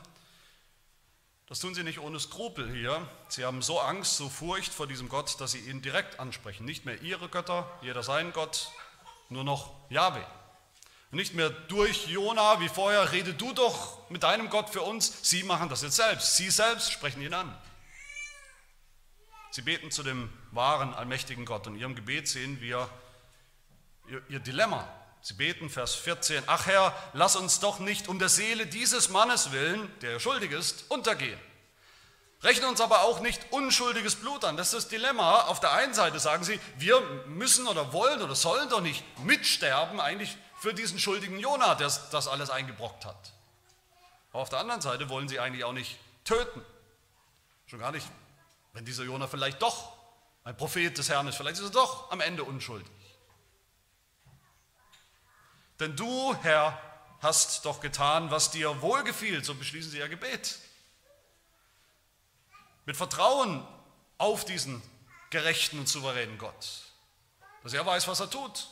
das 1.49 1.61
tun 1.61 1.77
sie 1.77 1.85
nicht 1.85 2.01
ohne 2.01 2.19
Skrupel 2.19 2.69
hier. 2.73 3.09
Sie 3.29 3.45
haben 3.45 3.63
so 3.63 3.81
Angst, 3.81 4.17
so 4.17 4.29
Furcht 4.29 4.75
vor 4.75 4.89
diesem 4.89 5.09
Gott, 5.09 5.41
dass 5.41 5.53
sie 5.53 5.61
ihn 5.61 5.81
direkt 5.81 6.19
ansprechen. 6.19 6.65
Nicht 6.65 6.85
mehr 6.85 7.01
ihre 7.03 7.29
Götter, 7.29 7.71
jeder 7.83 8.03
sein 8.03 8.33
Gott, 8.33 8.73
nur 9.29 9.45
noch 9.45 9.73
Yahweh. 9.89 10.25
Und 11.13 11.19
nicht 11.19 11.35
mehr 11.35 11.51
durch 11.51 12.09
Jona 12.09 12.59
wie 12.59 12.69
vorher, 12.69 13.13
rede 13.13 13.33
du 13.33 13.53
doch 13.53 14.11
mit 14.11 14.25
deinem 14.25 14.51
Gott 14.51 14.71
für 14.71 14.83
uns. 14.83 15.21
Sie 15.23 15.45
machen 15.45 15.69
das 15.69 15.83
jetzt 15.83 15.97
selbst. 15.97 16.37
Sie 16.37 16.51
selbst 16.51 16.91
sprechen 16.91 17.23
ihn 17.23 17.33
an. 17.33 17.57
Sie 19.53 19.63
beten 19.63 19.93
zu 19.93 20.03
dem 20.03 20.31
wahren, 20.51 20.93
allmächtigen 20.95 21.45
Gott. 21.45 21.69
Und 21.69 21.75
in 21.75 21.81
ihrem 21.81 21.95
Gebet 21.95 22.27
sehen 22.27 22.61
wir 22.61 22.91
ihr, 24.09 24.21
ihr 24.29 24.41
Dilemma. 24.41 24.87
Sie 25.27 25.35
beten, 25.35 25.69
Vers 25.69 25.97
14, 25.97 26.45
ach 26.47 26.67
Herr, 26.67 26.95
lass 27.13 27.35
uns 27.35 27.59
doch 27.59 27.81
nicht 27.81 28.07
um 28.07 28.21
der 28.21 28.29
Seele 28.29 28.65
dieses 28.65 29.09
Mannes 29.09 29.51
willen, 29.51 29.93
der 29.99 30.21
schuldig 30.21 30.53
ist, 30.53 30.89
untergehen. 30.89 31.41
Rechne 32.43 32.69
uns 32.69 32.81
aber 32.81 33.01
auch 33.01 33.19
nicht 33.19 33.41
unschuldiges 33.51 34.15
Blut 34.15 34.45
an. 34.45 34.57
Das 34.57 34.69
ist 34.69 34.75
das 34.75 34.89
Dilemma. 34.89 35.41
Auf 35.47 35.59
der 35.59 35.73
einen 35.73 35.95
Seite 35.95 36.21
sagen 36.21 36.45
sie, 36.45 36.61
wir 36.79 37.01
müssen 37.27 37.67
oder 37.67 37.93
wollen 37.93 38.23
oder 38.23 38.37
sollen 38.37 38.69
doch 38.69 38.81
nicht 38.81 39.03
mitsterben, 39.25 39.99
eigentlich 39.99 40.39
für 40.61 40.73
diesen 40.73 41.01
schuldigen 41.01 41.41
Jonah, 41.41 41.75
der 41.75 41.91
das 42.13 42.29
alles 42.29 42.49
eingebrockt 42.49 43.05
hat. 43.05 43.33
Aber 44.31 44.43
auf 44.43 44.49
der 44.49 44.61
anderen 44.61 44.81
Seite 44.81 45.09
wollen 45.09 45.29
sie 45.29 45.41
eigentlich 45.41 45.65
auch 45.65 45.73
nicht 45.73 45.99
töten. 46.23 46.65
Schon 47.67 47.81
gar 47.81 47.91
nicht, 47.91 48.07
wenn 48.75 48.85
dieser 48.85 49.03
Jonah 49.03 49.27
vielleicht 49.27 49.61
doch 49.61 49.93
ein 50.45 50.57
Prophet 50.57 50.97
des 50.97 51.09
Herrn 51.09 51.27
ist, 51.27 51.35
vielleicht 51.35 51.59
ist 51.59 51.65
er 51.65 51.71
doch 51.71 52.13
am 52.13 52.21
Ende 52.21 52.45
unschuldig. 52.45 52.87
Denn 55.81 55.97
du, 55.97 56.35
Herr, 56.43 56.81
hast 57.21 57.65
doch 57.65 57.81
getan, 57.81 58.31
was 58.31 58.51
dir 58.51 58.81
wohlgefiel, 58.83 59.45
so 59.45 59.55
beschließen 59.55 59.91
sie 59.91 59.99
ihr 59.99 60.09
Gebet. 60.09 60.59
Mit 62.85 62.97
Vertrauen 62.97 63.67
auf 64.19 64.45
diesen 64.45 64.83
gerechten 65.31 65.79
und 65.79 65.89
souveränen 65.89 66.39
Gott, 66.39 66.83
dass 67.63 67.73
er 67.73 67.85
weiß, 67.85 68.07
was 68.09 68.21
er 68.21 68.31
tut. 68.31 68.69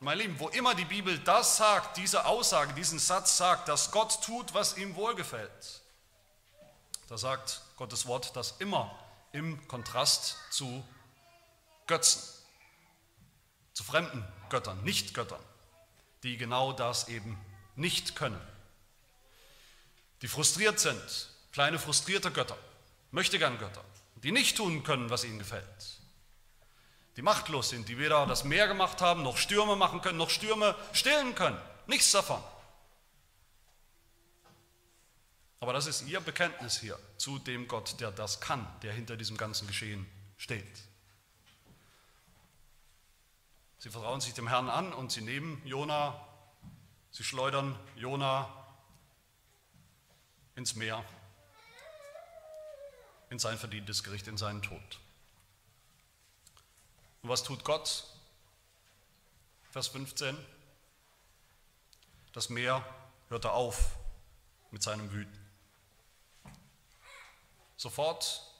Mein 0.00 0.18
Lieben, 0.18 0.38
wo 0.38 0.48
immer 0.48 0.74
die 0.74 0.84
Bibel 0.84 1.18
das 1.20 1.56
sagt, 1.56 1.96
diese 1.96 2.26
Aussage, 2.26 2.74
diesen 2.74 2.98
Satz 2.98 3.38
sagt, 3.38 3.68
dass 3.68 3.92
Gott 3.92 4.22
tut, 4.22 4.52
was 4.52 4.76
ihm 4.76 4.94
wohlgefällt, 4.94 5.82
Da 7.08 7.16
sagt 7.16 7.62
Gottes 7.76 8.06
Wort 8.06 8.34
das 8.36 8.56
immer 8.58 8.94
im 9.32 9.66
Kontrast 9.68 10.36
zu 10.50 10.84
Götzen, 11.86 12.35
zu 13.76 13.84
fremden 13.84 14.26
Göttern, 14.48 14.82
Nicht-Göttern, 14.84 15.42
die 16.22 16.38
genau 16.38 16.72
das 16.72 17.08
eben 17.08 17.38
nicht 17.74 18.16
können. 18.16 18.40
Die 20.22 20.28
frustriert 20.28 20.80
sind, 20.80 21.28
kleine 21.52 21.78
frustrierte 21.78 22.30
Götter, 22.30 22.56
möchte 23.10 23.38
gern 23.38 23.58
Götter, 23.58 23.84
die 24.22 24.32
nicht 24.32 24.56
tun 24.56 24.82
können, 24.82 25.10
was 25.10 25.24
ihnen 25.24 25.38
gefällt. 25.38 26.00
Die 27.16 27.22
machtlos 27.22 27.68
sind, 27.68 27.86
die 27.90 27.98
weder 27.98 28.24
das 28.24 28.44
Meer 28.44 28.66
gemacht 28.66 29.02
haben, 29.02 29.22
noch 29.22 29.36
Stürme 29.36 29.76
machen 29.76 30.00
können, 30.00 30.16
noch 30.16 30.30
Stürme 30.30 30.74
stillen 30.94 31.34
können. 31.34 31.60
Nichts 31.86 32.10
davon. 32.12 32.42
Aber 35.60 35.74
das 35.74 35.86
ist 35.86 36.08
ihr 36.08 36.20
Bekenntnis 36.20 36.80
hier 36.80 36.98
zu 37.18 37.38
dem 37.38 37.68
Gott, 37.68 38.00
der 38.00 38.10
das 38.10 38.40
kann, 38.40 38.66
der 38.80 38.94
hinter 38.94 39.18
diesem 39.18 39.36
ganzen 39.36 39.66
Geschehen 39.66 40.06
steht. 40.38 40.64
Sie 43.86 43.92
vertrauen 43.92 44.20
sich 44.20 44.34
dem 44.34 44.48
Herrn 44.48 44.68
an 44.68 44.92
und 44.92 45.12
sie 45.12 45.20
nehmen 45.20 45.64
Jona, 45.64 46.20
sie 47.12 47.22
schleudern 47.22 47.78
Jona 47.94 48.52
ins 50.56 50.74
Meer, 50.74 51.04
in 53.30 53.38
sein 53.38 53.56
verdientes 53.56 54.02
Gericht, 54.02 54.26
in 54.26 54.36
seinen 54.36 54.60
Tod. 54.60 54.98
Und 57.22 57.28
was 57.28 57.44
tut 57.44 57.62
Gott? 57.62 58.08
Vers 59.70 59.86
15. 59.86 60.36
Das 62.32 62.48
Meer 62.48 62.84
hörte 63.28 63.52
auf 63.52 63.94
mit 64.72 64.82
seinem 64.82 65.12
Wüten. 65.12 65.46
Sofort 67.76 68.50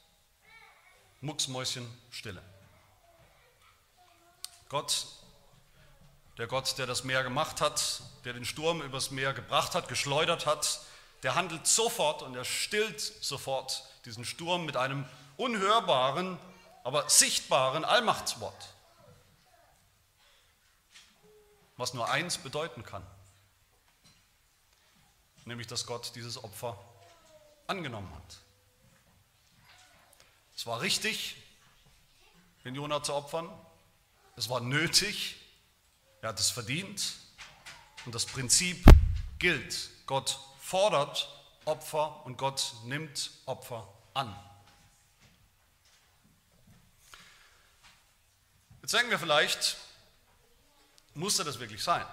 Mucksmäuschen 1.20 1.92
Stille. 2.12 2.44
Gott, 4.68 5.06
der 6.38 6.46
Gott, 6.46 6.76
der 6.78 6.86
das 6.86 7.04
Meer 7.04 7.22
gemacht 7.22 7.60
hat, 7.60 8.02
der 8.24 8.32
den 8.32 8.44
Sturm 8.44 8.82
übers 8.82 9.10
Meer 9.10 9.32
gebracht 9.32 9.74
hat, 9.74 9.88
geschleudert 9.88 10.46
hat, 10.46 10.80
der 11.22 11.34
handelt 11.34 11.66
sofort 11.66 12.22
und 12.22 12.36
er 12.36 12.44
stillt 12.44 13.00
sofort 13.00 13.84
diesen 14.04 14.24
Sturm 14.24 14.64
mit 14.66 14.76
einem 14.76 15.06
unhörbaren, 15.36 16.38
aber 16.84 17.08
sichtbaren 17.08 17.84
Allmachtswort, 17.84 18.74
was 21.76 21.94
nur 21.94 22.10
eins 22.10 22.38
bedeuten 22.38 22.84
kann, 22.84 23.04
nämlich 25.44 25.66
dass 25.66 25.86
Gott 25.86 26.12
dieses 26.14 26.42
Opfer 26.42 26.78
angenommen 27.66 28.14
hat. 28.14 28.38
Es 30.54 30.66
war 30.66 30.80
richtig, 30.80 31.36
den 32.64 32.74
Jonah 32.74 33.02
zu 33.02 33.14
opfern. 33.14 33.48
Es 34.36 34.48
war 34.48 34.60
nötig. 34.60 35.36
Er 36.26 36.30
hat 36.30 36.40
es 36.40 36.50
verdient. 36.50 37.14
Und 38.04 38.12
das 38.12 38.26
Prinzip 38.26 38.84
gilt. 39.38 39.90
Gott 40.06 40.40
fordert 40.60 41.28
Opfer 41.66 42.26
und 42.26 42.36
Gott 42.36 42.74
nimmt 42.82 43.30
Opfer 43.46 43.86
an. 44.12 44.36
Jetzt 48.82 48.92
denken 48.92 49.10
wir 49.10 49.20
vielleicht, 49.20 49.76
musste 51.14 51.44
das 51.44 51.60
wirklich 51.60 51.84
sein? 51.84 52.04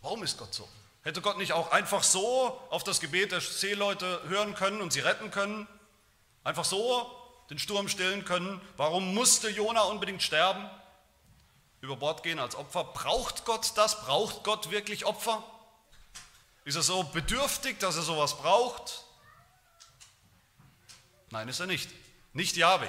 Warum 0.00 0.22
ist 0.22 0.38
Gott 0.38 0.54
so? 0.54 0.66
Hätte 1.02 1.20
Gott 1.20 1.36
nicht 1.36 1.52
auch 1.52 1.72
einfach 1.72 2.02
so 2.02 2.58
auf 2.70 2.84
das 2.84 3.00
Gebet 3.00 3.32
der 3.32 3.42
Seeleute 3.42 4.22
hören 4.28 4.54
können 4.54 4.80
und 4.80 4.94
sie 4.94 5.00
retten 5.00 5.30
können? 5.30 5.68
Einfach 6.42 6.64
so 6.64 7.19
den 7.50 7.58
Sturm 7.58 7.88
stillen 7.88 8.24
können? 8.24 8.60
Warum 8.76 9.14
musste 9.14 9.50
Jona 9.50 9.82
unbedingt 9.82 10.22
sterben? 10.22 10.70
Über 11.80 11.96
Bord 11.96 12.22
gehen 12.22 12.38
als 12.38 12.54
Opfer? 12.54 12.84
Braucht 12.84 13.44
Gott 13.44 13.72
das? 13.76 14.00
Braucht 14.00 14.44
Gott 14.44 14.70
wirklich 14.70 15.04
Opfer? 15.04 15.42
Ist 16.64 16.76
er 16.76 16.82
so 16.82 17.02
bedürftig, 17.02 17.78
dass 17.80 17.96
er 17.96 18.02
sowas 18.02 18.36
braucht? 18.38 19.04
Nein, 21.30 21.48
ist 21.48 21.60
er 21.60 21.66
nicht. 21.66 21.90
Nicht 22.32 22.56
Yahweh. 22.56 22.88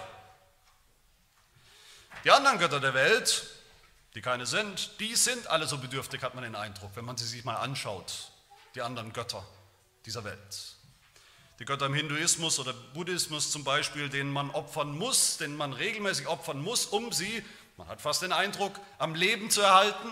Die 2.24 2.32
anderen 2.32 2.60
Götter 2.60 2.80
der 2.80 2.94
Welt, 2.94 3.48
die 4.14 4.22
keine 4.22 4.46
sind, 4.46 5.00
die 5.00 5.16
sind 5.16 5.48
alle 5.48 5.66
so 5.66 5.80
bedürftig, 5.80 6.22
hat 6.22 6.36
man 6.36 6.44
den 6.44 6.56
Eindruck, 6.56 6.92
wenn 6.96 7.06
man 7.06 7.18
sie 7.18 7.26
sich 7.26 7.44
mal 7.44 7.56
anschaut, 7.56 8.32
die 8.76 8.82
anderen 8.82 9.14
Götter 9.14 9.44
dieser 10.06 10.24
Welt. 10.24 10.76
Die 11.62 11.66
Götter 11.66 11.86
im 11.86 11.94
Hinduismus 11.94 12.58
oder 12.58 12.74
Buddhismus 12.74 13.52
zum 13.52 13.64
Beispiel, 13.64 14.10
denen 14.10 14.34
man 14.34 14.50
opfern 14.50 14.98
muss, 14.98 15.38
denen 15.38 15.56
man 15.56 15.74
regelmäßig 15.74 16.26
opfern 16.26 16.60
muss, 16.60 16.88
um 16.88 17.12
sie, 17.12 17.46
man 17.78 17.88
hat 17.88 18.02
fast 18.02 18.24
den 18.24 18.32
Eindruck, 18.32 18.80
am 18.98 19.14
Leben 19.14 19.52
zu 19.52 19.62
erhalten. 19.62 20.10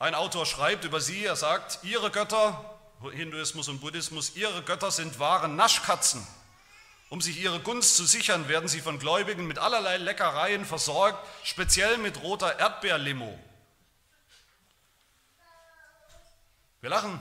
Ein 0.00 0.16
Autor 0.16 0.44
schreibt 0.44 0.84
über 0.84 1.00
sie, 1.00 1.24
er 1.24 1.36
sagt, 1.36 1.84
ihre 1.84 2.10
Götter, 2.10 2.80
Hinduismus 3.12 3.68
und 3.68 3.80
Buddhismus, 3.80 4.34
ihre 4.34 4.64
Götter 4.64 4.90
sind 4.90 5.20
wahre 5.20 5.48
Naschkatzen, 5.48 6.26
um 7.08 7.20
sich 7.20 7.38
ihre 7.38 7.60
Gunst 7.60 7.94
zu 7.94 8.06
sichern, 8.06 8.48
werden 8.48 8.68
sie 8.68 8.80
von 8.80 8.98
Gläubigen 8.98 9.46
mit 9.46 9.60
allerlei 9.60 9.98
Leckereien 9.98 10.64
versorgt, 10.64 11.24
speziell 11.44 11.98
mit 11.98 12.24
roter 12.24 12.58
Erdbeerlimo. 12.58 13.38
Wir 16.80 16.90
lachen, 16.90 17.20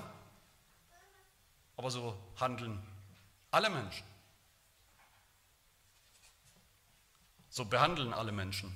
aber 1.77 1.91
so 1.91 2.17
handeln 2.39 2.85
alle 3.51 3.69
Menschen. 3.69 4.05
So 7.49 7.65
behandeln 7.65 8.13
alle 8.13 8.31
Menschen 8.31 8.75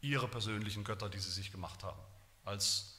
ihre 0.00 0.28
persönlichen 0.28 0.84
Götter, 0.84 1.08
die 1.08 1.18
sie 1.18 1.30
sich 1.30 1.50
gemacht 1.50 1.82
haben, 1.82 1.98
als 2.44 2.98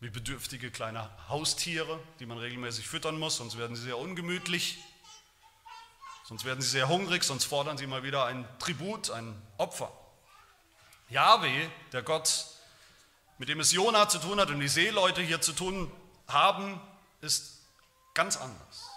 wie 0.00 0.08
bedürftige 0.08 0.70
kleine 0.70 1.10
Haustiere, 1.28 2.00
die 2.18 2.26
man 2.26 2.38
regelmäßig 2.38 2.88
füttern 2.88 3.18
muss, 3.18 3.36
sonst 3.36 3.58
werden 3.58 3.76
sie 3.76 3.82
sehr 3.82 3.98
ungemütlich. 3.98 4.78
Sonst 6.24 6.44
werden 6.44 6.62
sie 6.62 6.68
sehr 6.68 6.88
hungrig, 6.88 7.24
sonst 7.24 7.44
fordern 7.44 7.76
sie 7.76 7.86
mal 7.86 8.02
wieder 8.02 8.24
ein 8.24 8.48
Tribut, 8.60 9.10
ein 9.10 9.34
Opfer. 9.58 9.92
Yahweh, 11.08 11.68
der 11.92 12.02
Gott, 12.02 12.46
mit 13.36 13.48
dem 13.48 13.60
es 13.60 13.72
Jona 13.72 14.08
zu 14.08 14.18
tun 14.20 14.40
hat 14.40 14.48
und 14.48 14.60
die 14.60 14.68
Seeleute 14.68 15.22
hier 15.22 15.40
zu 15.40 15.52
tun 15.52 15.90
haben, 16.28 16.80
ist 17.20 17.60
ganz 18.14 18.36
anders. 18.36 18.90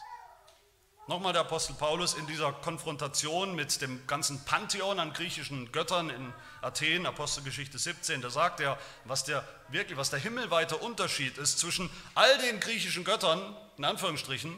Nochmal 1.06 1.34
der 1.34 1.42
Apostel 1.42 1.74
Paulus 1.74 2.14
in 2.14 2.26
dieser 2.28 2.54
Konfrontation 2.54 3.56
mit 3.56 3.82
dem 3.82 4.08
ganzen 4.08 4.44
Pantheon 4.46 5.00
an 5.00 5.12
griechischen 5.12 5.70
Göttern 5.74 6.10
in 6.10 6.34
Athen, 6.62 7.06
Apostelgeschichte 7.06 7.78
17, 7.78 8.22
da 8.22 8.30
sagt 8.30 8.62
er, 8.62 8.80
was 9.04 9.26
der 9.26 9.46
wirklich, 9.68 9.98
was 9.98 10.12
der 10.12 10.20
himmelweite 10.20 10.78
Unterschied 10.78 11.38
ist 11.38 11.60
zwischen 11.60 11.90
all 12.16 12.38
den 12.38 12.62
griechischen 12.62 13.04
Göttern, 13.04 13.54
in 13.78 13.84
Anführungsstrichen, 13.84 14.56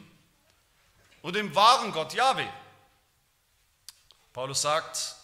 und 1.24 1.36
dem 1.36 1.56
wahren 1.56 1.92
Gott 1.92 2.14
Yahweh. 2.14 2.48
Paulus 4.32 4.62
sagt, 4.62 5.16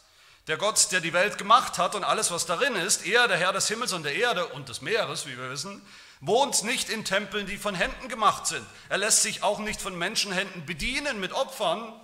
der 0.47 0.57
Gott, 0.57 0.91
der 0.91 1.01
die 1.01 1.13
Welt 1.13 1.37
gemacht 1.37 1.77
hat 1.77 1.93
und 1.93 2.03
alles, 2.03 2.31
was 2.31 2.47
darin 2.47 2.75
ist, 2.75 3.05
er, 3.05 3.27
der 3.27 3.37
Herr 3.37 3.53
des 3.53 3.67
Himmels 3.67 3.93
und 3.93 4.01
der 4.01 4.15
Erde 4.15 4.47
und 4.47 4.69
des 4.69 4.81
Meeres, 4.81 5.27
wie 5.27 5.37
wir 5.37 5.51
wissen, 5.51 5.85
wohnt 6.21 6.63
nicht 6.63 6.89
in 6.89 7.03
Tempeln, 7.03 7.47
die 7.47 7.57
von 7.57 7.75
Händen 7.75 8.07
gemacht 8.07 8.47
sind. 8.47 8.65
Er 8.89 8.99
lässt 8.99 9.23
sich 9.23 9.43
auch 9.43 9.59
nicht 9.59 9.81
von 9.81 9.97
Menschenhänden 9.97 10.65
bedienen 10.65 11.19
mit 11.19 11.33
Opfern, 11.33 11.99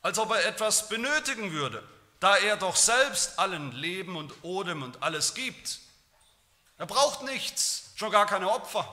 als 0.00 0.18
ob 0.18 0.30
er 0.30 0.46
etwas 0.46 0.88
benötigen 0.88 1.52
würde, 1.52 1.86
da 2.20 2.36
er 2.36 2.56
doch 2.56 2.76
selbst 2.76 3.38
allen 3.38 3.72
Leben 3.72 4.16
und 4.16 4.32
Odem 4.44 4.82
und 4.82 5.02
alles 5.02 5.34
gibt. 5.34 5.80
Er 6.78 6.86
braucht 6.86 7.22
nichts, 7.24 7.90
schon 7.96 8.12
gar 8.12 8.26
keine 8.26 8.50
Opfer. 8.50 8.86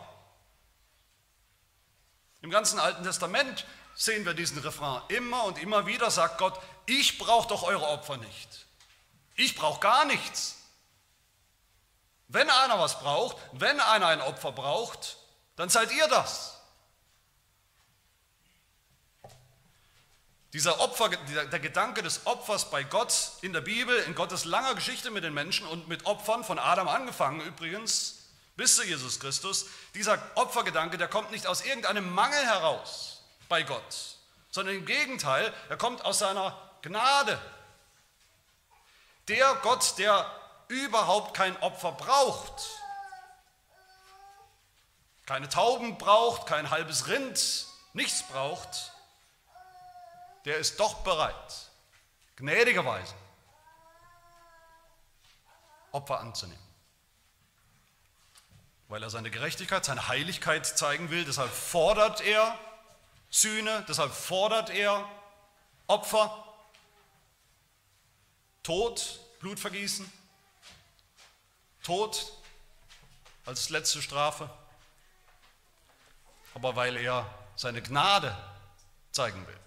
Im 2.42 2.50
ganzen 2.50 2.80
Alten 2.80 3.04
Testament 3.04 3.66
sehen 3.96 4.26
wir 4.26 4.34
diesen 4.34 4.58
Refrain 4.58 5.02
immer 5.10 5.46
und 5.46 5.62
immer 5.62 5.86
wieder, 5.86 6.10
sagt 6.10 6.40
Gott, 6.40 6.60
ich 6.88 7.20
brauche 7.20 7.48
doch 7.48 7.64
eure 7.64 7.88
Opfer 7.88 8.18
nicht. 8.18 8.66
Ich 9.36 9.56
brauche 9.56 9.80
gar 9.80 10.06
nichts. 10.06 10.55
Wenn 12.28 12.50
einer 12.50 12.80
was 12.80 13.00
braucht, 13.00 13.38
wenn 13.54 13.80
einer 13.80 14.08
ein 14.08 14.22
Opfer 14.22 14.52
braucht, 14.52 15.18
dann 15.56 15.70
seid 15.70 15.92
ihr 15.92 16.08
das. 16.08 16.56
Dieser 20.54 20.80
Opfer, 20.80 21.10
der 21.10 21.60
Gedanke 21.60 22.02
des 22.02 22.26
Opfers 22.26 22.70
bei 22.70 22.84
Gott 22.84 23.14
in 23.42 23.52
der 23.52 23.60
Bibel, 23.60 23.94
in 24.04 24.16
Gottes 24.16 24.46
langer 24.46 24.74
Geschichte 24.74 25.12
mit 25.12 25.26
den 25.26 25.34
Menschen 25.34 25.68
und 25.68 25.90
mit 25.90 26.06
Opfern 26.06 26.46
von 26.46 26.60
Adam 26.60 26.88
angefangen 26.88 27.42
übrigens, 27.42 28.30
bis 28.56 28.78
zu 28.78 28.84
Jesus 28.86 29.20
Christus, 29.20 29.66
dieser 29.96 30.18
Opfergedanke, 30.36 30.98
der 30.98 31.10
kommt 31.10 31.32
nicht 31.32 31.46
aus 31.46 31.66
irgendeinem 31.66 32.10
Mangel 32.10 32.40
heraus 32.46 33.22
bei 33.50 33.64
Gott, 33.64 34.18
sondern 34.50 34.76
im 34.76 34.86
Gegenteil, 34.86 35.54
er 35.68 35.76
kommt 35.76 36.06
aus 36.06 36.20
seiner 36.20 36.58
Gnade. 36.82 37.38
Der 39.28 39.56
Gott, 39.56 39.96
der 39.98 40.26
überhaupt 40.68 41.34
kein 41.36 41.56
Opfer 41.62 41.92
braucht, 41.92 42.70
keine 45.26 45.50
Tauben 45.50 45.98
braucht, 45.98 46.48
kein 46.48 46.70
halbes 46.70 47.08
Rind, 47.08 47.68
nichts 47.94 48.24
braucht, 48.24 48.92
der 50.46 50.58
ist 50.58 50.80
doch 50.80 51.04
bereit, 51.04 51.70
gnädigerweise 52.36 53.14
Opfer 55.92 56.20
anzunehmen. 56.20 56.62
Weil 58.88 59.02
er 59.02 59.10
seine 59.10 59.32
Gerechtigkeit, 59.32 59.84
seine 59.84 60.08
Heiligkeit 60.08 60.66
zeigen 60.66 61.10
will, 61.10 61.26
deshalb 61.26 61.50
fordert 61.50 62.22
er 62.22 62.58
Sühne, 63.30 63.84
deshalb 63.88 64.14
fordert 64.14 64.70
er 64.70 65.10
Opfer, 65.88 66.44
Tod, 68.62 69.20
Blutvergießen, 69.40 70.12
Tod 71.86 72.34
als 73.46 73.70
letzte 73.70 74.02
Strafe, 74.02 74.50
aber 76.56 76.76
weil 76.76 76.98
er 76.98 77.32
seine 77.56 77.80
Gnade 77.84 78.36
zeigen 79.12 79.46
will. 79.46 79.60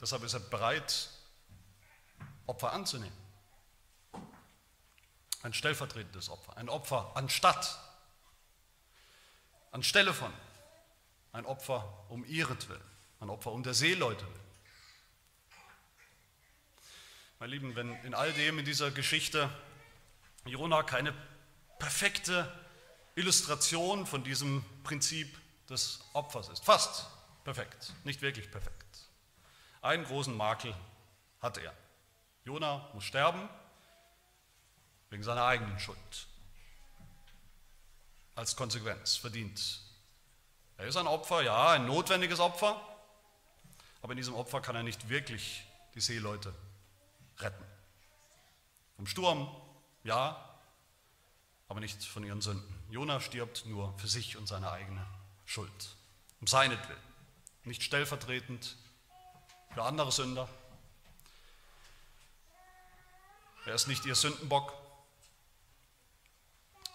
Deshalb 0.00 0.24
ist 0.24 0.34
er 0.34 0.40
bereit, 0.40 1.10
Opfer 2.46 2.72
anzunehmen. 2.72 3.16
Ein 5.44 5.54
stellvertretendes 5.54 6.28
Opfer, 6.28 6.56
ein 6.56 6.68
Opfer 6.68 7.12
anstatt, 7.14 7.78
anstelle 9.70 10.12
von, 10.12 10.32
ein 11.32 11.46
Opfer 11.46 12.04
um 12.08 12.24
ihretwillen, 12.24 12.82
ein 13.20 13.30
Opfer 13.30 13.52
um 13.52 13.62
der 13.62 13.74
Seeleute 13.74 14.26
willen. 14.26 14.44
Meine 17.38 17.52
Lieben, 17.52 17.76
wenn 17.76 17.94
in 18.02 18.14
all 18.14 18.32
dem 18.32 18.58
in 18.58 18.64
dieser 18.64 18.90
Geschichte 18.90 19.48
Jona 20.46 20.82
keine 20.82 21.14
perfekte 21.78 22.52
Illustration 23.14 24.06
von 24.06 24.24
diesem 24.24 24.64
Prinzip 24.82 25.38
des 25.68 26.00
Opfers 26.12 26.48
ist, 26.48 26.64
fast 26.64 27.06
perfekt, 27.44 27.92
nicht 28.04 28.22
wirklich 28.22 28.50
perfekt. 28.50 28.84
Einen 29.82 30.04
großen 30.04 30.36
Makel 30.36 30.74
hat 31.40 31.58
er. 31.58 31.74
Jona 32.44 32.88
muss 32.92 33.04
sterben, 33.04 33.48
wegen 35.10 35.22
seiner 35.22 35.44
eigenen 35.44 35.78
Schuld. 35.78 36.26
Als 38.34 38.56
Konsequenz 38.56 39.16
verdient. 39.16 39.80
Er 40.76 40.86
ist 40.86 40.96
ein 40.96 41.06
Opfer, 41.06 41.42
ja, 41.42 41.70
ein 41.70 41.86
notwendiges 41.86 42.40
Opfer, 42.40 42.80
aber 44.02 44.12
in 44.12 44.16
diesem 44.16 44.34
Opfer 44.34 44.60
kann 44.60 44.74
er 44.74 44.82
nicht 44.82 45.08
wirklich 45.08 45.64
die 45.94 46.00
Seeleute 46.00 46.52
retten. 47.38 47.64
Vom 48.96 49.06
Sturm, 49.06 49.48
ja, 50.04 50.58
aber 51.68 51.80
nicht 51.80 52.04
von 52.04 52.24
ihren 52.24 52.40
Sünden. 52.40 52.72
Jona 52.90 53.20
stirbt 53.20 53.66
nur 53.66 53.98
für 53.98 54.06
sich 54.06 54.36
und 54.36 54.46
seine 54.46 54.70
eigene 54.70 55.04
Schuld, 55.46 55.96
um 56.40 56.46
seinetwillen, 56.46 57.02
nicht 57.64 57.82
stellvertretend 57.82 58.76
für 59.72 59.82
andere 59.82 60.12
Sünder. 60.12 60.48
Er 63.66 63.74
ist 63.74 63.88
nicht 63.88 64.04
ihr 64.04 64.14
Sündenbock, 64.14 64.74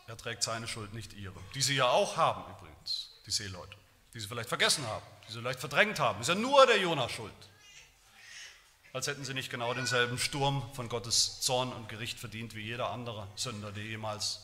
er 0.07 0.17
trägt 0.17 0.43
seine 0.43 0.67
Schuld, 0.67 0.93
nicht 0.93 1.13
ihre. 1.13 1.39
Die 1.55 1.61
sie 1.61 1.75
ja 1.75 1.87
auch 1.87 2.15
haben 2.17 2.43
übrigens, 2.55 3.11
die 3.25 3.31
Seeleute. 3.31 3.75
Die 4.13 4.19
sie 4.19 4.27
vielleicht 4.27 4.49
vergessen 4.49 4.85
haben, 4.87 5.05
die 5.27 5.33
sie 5.33 5.39
vielleicht 5.39 5.59
verdrängt 5.59 5.99
haben. 5.99 6.21
Ist 6.21 6.29
ja 6.29 6.35
nur 6.35 6.65
der 6.65 6.79
Jona 6.79 7.09
schuld. 7.09 7.33
Als 8.91 9.07
hätten 9.07 9.23
sie 9.23 9.33
nicht 9.33 9.51
genau 9.51 9.73
denselben 9.73 10.17
Sturm 10.17 10.63
von 10.73 10.89
Gottes 10.89 11.41
Zorn 11.41 11.71
und 11.71 11.89
Gericht 11.89 12.19
verdient 12.19 12.55
wie 12.55 12.61
jeder 12.61 12.89
andere 12.89 13.27
Sünder, 13.35 13.71
der 13.71 13.83
jemals 13.83 14.39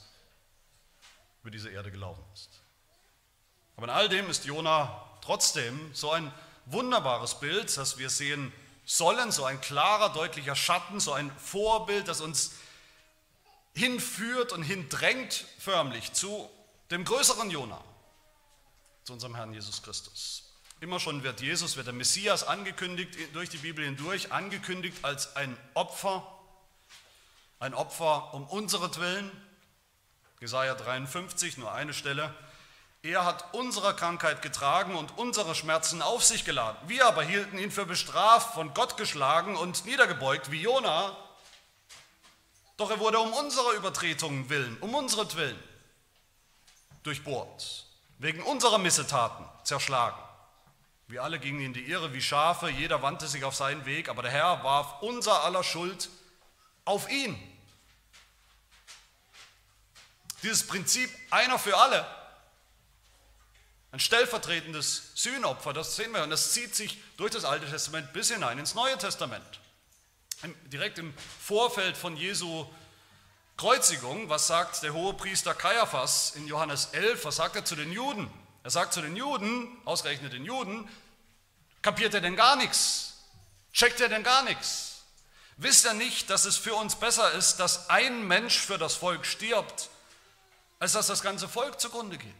über 1.41 1.49
diese 1.51 1.69
Erde 1.69 1.91
gelaufen 1.91 2.23
ist. 2.33 2.49
Aber 3.75 3.85
in 3.87 3.91
all 3.91 4.07
dem 4.07 4.29
ist 4.29 4.45
Jona 4.45 5.03
trotzdem 5.21 5.93
so 5.93 6.11
ein 6.11 6.31
wunderbares 6.65 7.39
Bild, 7.39 7.75
das 7.75 7.97
wir 7.97 8.09
sehen 8.09 8.53
sollen, 8.85 9.31
so 9.31 9.45
ein 9.45 9.59
klarer, 9.61 10.13
deutlicher 10.13 10.55
Schatten, 10.55 10.99
so 10.99 11.13
ein 11.13 11.31
Vorbild, 11.37 12.07
das 12.07 12.21
uns 12.21 12.51
hinführt 13.73 14.53
und 14.53 14.63
hindrängt 14.63 15.45
förmlich 15.57 16.13
zu 16.13 16.49
dem 16.91 17.03
größeren 17.03 17.49
Jona, 17.49 17.83
zu 19.03 19.13
unserem 19.13 19.35
Herrn 19.35 19.53
Jesus 19.53 19.81
Christus. 19.81 20.44
Immer 20.81 20.99
schon 20.99 21.23
wird 21.23 21.41
Jesus, 21.41 21.77
wird 21.77 21.87
der 21.87 21.93
Messias 21.93 22.43
angekündigt, 22.43 23.17
durch 23.33 23.49
die 23.49 23.57
Bibel 23.57 23.85
hindurch, 23.85 24.31
angekündigt 24.31 24.97
als 25.03 25.35
ein 25.35 25.57
Opfer, 25.73 26.27
ein 27.59 27.73
Opfer 27.73 28.33
um 28.33 28.45
unseretwillen. 28.47 29.31
Jesaja 30.41 30.75
53, 30.75 31.57
nur 31.57 31.71
eine 31.71 31.93
Stelle. 31.93 32.33
Er 33.01 33.23
hat 33.23 33.53
unsere 33.53 33.95
Krankheit 33.95 34.41
getragen 34.41 34.95
und 34.95 35.17
unsere 35.17 35.55
Schmerzen 35.55 36.01
auf 36.01 36.23
sich 36.23 36.43
geladen. 36.43 36.77
Wir 36.87 37.05
aber 37.05 37.23
hielten 37.23 37.57
ihn 37.57 37.71
für 37.71 37.85
bestraft, 37.85 38.53
von 38.53 38.73
Gott 38.73 38.97
geschlagen 38.97 39.55
und 39.55 39.85
niedergebeugt, 39.85 40.51
wie 40.51 40.61
Jona, 40.61 41.15
doch 42.77 42.89
er 42.89 42.99
wurde 42.99 43.19
um 43.19 43.31
unsere 43.31 43.73
Übertretungen 43.73 44.49
willen, 44.49 44.77
um 44.81 44.93
unseretwillen 44.93 45.57
durchbohrt, 47.03 47.85
wegen 48.17 48.41
unserer 48.41 48.79
Missetaten 48.79 49.45
zerschlagen. 49.63 50.17
Wir 51.07 51.23
alle 51.23 51.39
gingen 51.39 51.61
in 51.61 51.73
die 51.73 51.85
Irre 51.85 52.13
wie 52.13 52.21
Schafe, 52.21 52.69
jeder 52.69 53.01
wandte 53.01 53.27
sich 53.27 53.43
auf 53.43 53.55
seinen 53.55 53.85
Weg, 53.85 54.09
aber 54.09 54.23
der 54.23 54.31
Herr 54.31 54.63
warf 54.63 55.01
unser 55.01 55.43
aller 55.43 55.63
Schuld 55.63 56.09
auf 56.83 57.09
ihn. 57.09 57.37
Dieses 60.41 60.65
Prinzip 60.65 61.09
einer 61.31 61.59
für 61.59 61.77
alle, 61.77 62.05
ein 63.91 63.99
stellvertretendes 63.99 65.11
Sühnopfer, 65.15 65.73
das 65.73 65.95
sehen 65.95 66.11
wir 66.11 66.23
und 66.23 66.29
das 66.29 66.53
zieht 66.53 66.75
sich 66.75 66.99
durch 67.17 67.31
das 67.31 67.45
Alte 67.45 67.69
Testament 67.69 68.11
bis 68.13 68.31
hinein 68.31 68.59
ins 68.59 68.75
Neue 68.75 68.97
Testament 68.97 69.59
direkt 70.65 70.99
im 70.99 71.13
Vorfeld 71.41 71.97
von 71.97 72.17
Jesu 72.17 72.65
Kreuzigung, 73.57 74.29
was 74.29 74.47
sagt 74.47 74.83
der 74.83 74.93
hohe 74.93 75.13
Priester 75.13 75.53
Kaiaphas 75.53 76.35
in 76.35 76.47
Johannes 76.47 76.89
11, 76.91 77.25
was 77.25 77.37
sagt 77.37 77.55
er 77.55 77.65
zu 77.65 77.75
den 77.75 77.91
Juden? 77.91 78.29
Er 78.65 78.71
sagt 78.71 78.93
zu 78.93 79.01
den 79.03 79.15
Juden, 79.15 79.67
ausgerechnet 79.85 80.33
den 80.33 80.43
Juden, 80.43 80.89
kapiert 81.83 82.15
er 82.15 82.21
denn 82.21 82.35
gar 82.35 82.55
nichts? 82.55 83.13
Checkt 83.71 84.01
er 84.01 84.09
denn 84.09 84.23
gar 84.23 84.41
nichts? 84.41 85.03
Wisst 85.57 85.85
er 85.85 85.93
nicht, 85.93 86.31
dass 86.31 86.45
es 86.45 86.57
für 86.57 86.73
uns 86.73 86.95
besser 86.95 87.31
ist, 87.33 87.57
dass 87.57 87.91
ein 87.91 88.27
Mensch 88.27 88.57
für 88.57 88.79
das 88.79 88.95
Volk 88.95 89.27
stirbt, 89.27 89.91
als 90.79 90.93
dass 90.93 91.05
das 91.05 91.21
ganze 91.21 91.47
Volk 91.47 91.79
zugrunde 91.79 92.17
geht? 92.17 92.33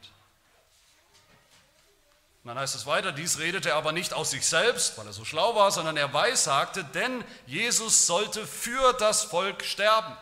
Und 2.42 2.48
dann 2.50 2.58
heißt 2.58 2.74
es 2.74 2.88
weiter, 2.88 3.12
dies 3.12 3.38
redete 3.38 3.70
er 3.70 3.76
aber 3.76 3.92
nicht 3.92 4.12
aus 4.12 4.32
sich 4.32 4.48
selbst, 4.48 4.98
weil 4.98 5.06
er 5.06 5.14
so 5.14 5.26
schlau 5.26 5.54
war, 5.54 5.72
sondern 5.72 5.96
er 5.96 6.12
weissagte, 6.12 6.84
denn 6.84 7.24
Jesus 7.46 8.08
sollte 8.08 8.48
für 8.48 8.94
das 8.94 9.26
Volk 9.26 9.64
sterben. 9.64 10.18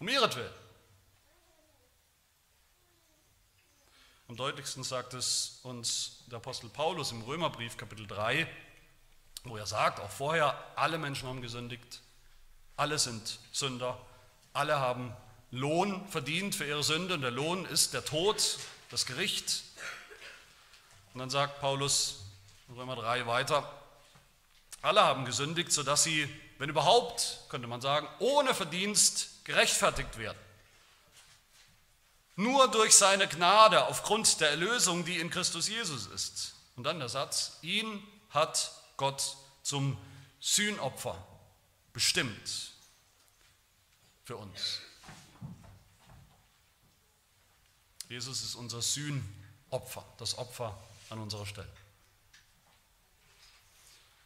Um 0.00 0.08
ihretwillen. 0.08 0.65
Am 4.28 4.34
deutlichsten 4.34 4.82
sagt 4.82 5.14
es 5.14 5.60
uns 5.62 6.24
der 6.26 6.38
Apostel 6.38 6.68
Paulus 6.68 7.12
im 7.12 7.22
Römerbrief 7.22 7.76
Kapitel 7.76 8.08
3, 8.08 8.48
wo 9.44 9.56
er 9.56 9.68
sagt, 9.68 10.00
auch 10.00 10.10
vorher, 10.10 10.58
alle 10.74 10.98
Menschen 10.98 11.28
haben 11.28 11.42
gesündigt, 11.42 12.00
alle 12.76 12.98
sind 12.98 13.38
Sünder, 13.52 13.96
alle 14.52 14.80
haben 14.80 15.14
Lohn 15.52 16.08
verdient 16.08 16.56
für 16.56 16.66
ihre 16.66 16.82
Sünde 16.82 17.14
und 17.14 17.20
der 17.20 17.30
Lohn 17.30 17.66
ist 17.66 17.94
der 17.94 18.04
Tod, 18.04 18.58
das 18.90 19.06
Gericht. 19.06 19.62
Und 21.14 21.20
dann 21.20 21.30
sagt 21.30 21.60
Paulus 21.60 22.24
in 22.68 22.74
Römer 22.74 22.96
3 22.96 23.28
weiter, 23.28 23.72
alle 24.82 25.04
haben 25.04 25.24
gesündigt, 25.24 25.70
sodass 25.70 26.02
sie, 26.02 26.28
wenn 26.58 26.68
überhaupt, 26.68 27.44
könnte 27.48 27.68
man 27.68 27.80
sagen, 27.80 28.08
ohne 28.18 28.54
Verdienst 28.54 29.44
gerechtfertigt 29.44 30.18
werden. 30.18 30.45
Nur 32.36 32.70
durch 32.70 32.94
seine 32.94 33.26
Gnade 33.26 33.86
aufgrund 33.86 34.40
der 34.40 34.50
Erlösung, 34.50 35.04
die 35.06 35.18
in 35.18 35.30
Christus 35.30 35.68
Jesus 35.68 36.06
ist. 36.06 36.54
Und 36.76 36.84
dann 36.84 36.98
der 36.98 37.08
Satz, 37.08 37.58
ihn 37.62 38.06
hat 38.30 38.72
Gott 38.98 39.36
zum 39.62 39.96
Sühnopfer 40.38 41.16
bestimmt 41.94 42.72
für 44.24 44.36
uns. 44.36 44.80
Jesus 48.08 48.42
ist 48.42 48.54
unser 48.54 48.82
Sühnopfer, 48.82 50.04
das 50.18 50.36
Opfer 50.36 50.78
an 51.08 51.18
unserer 51.18 51.46
Stelle. 51.46 51.72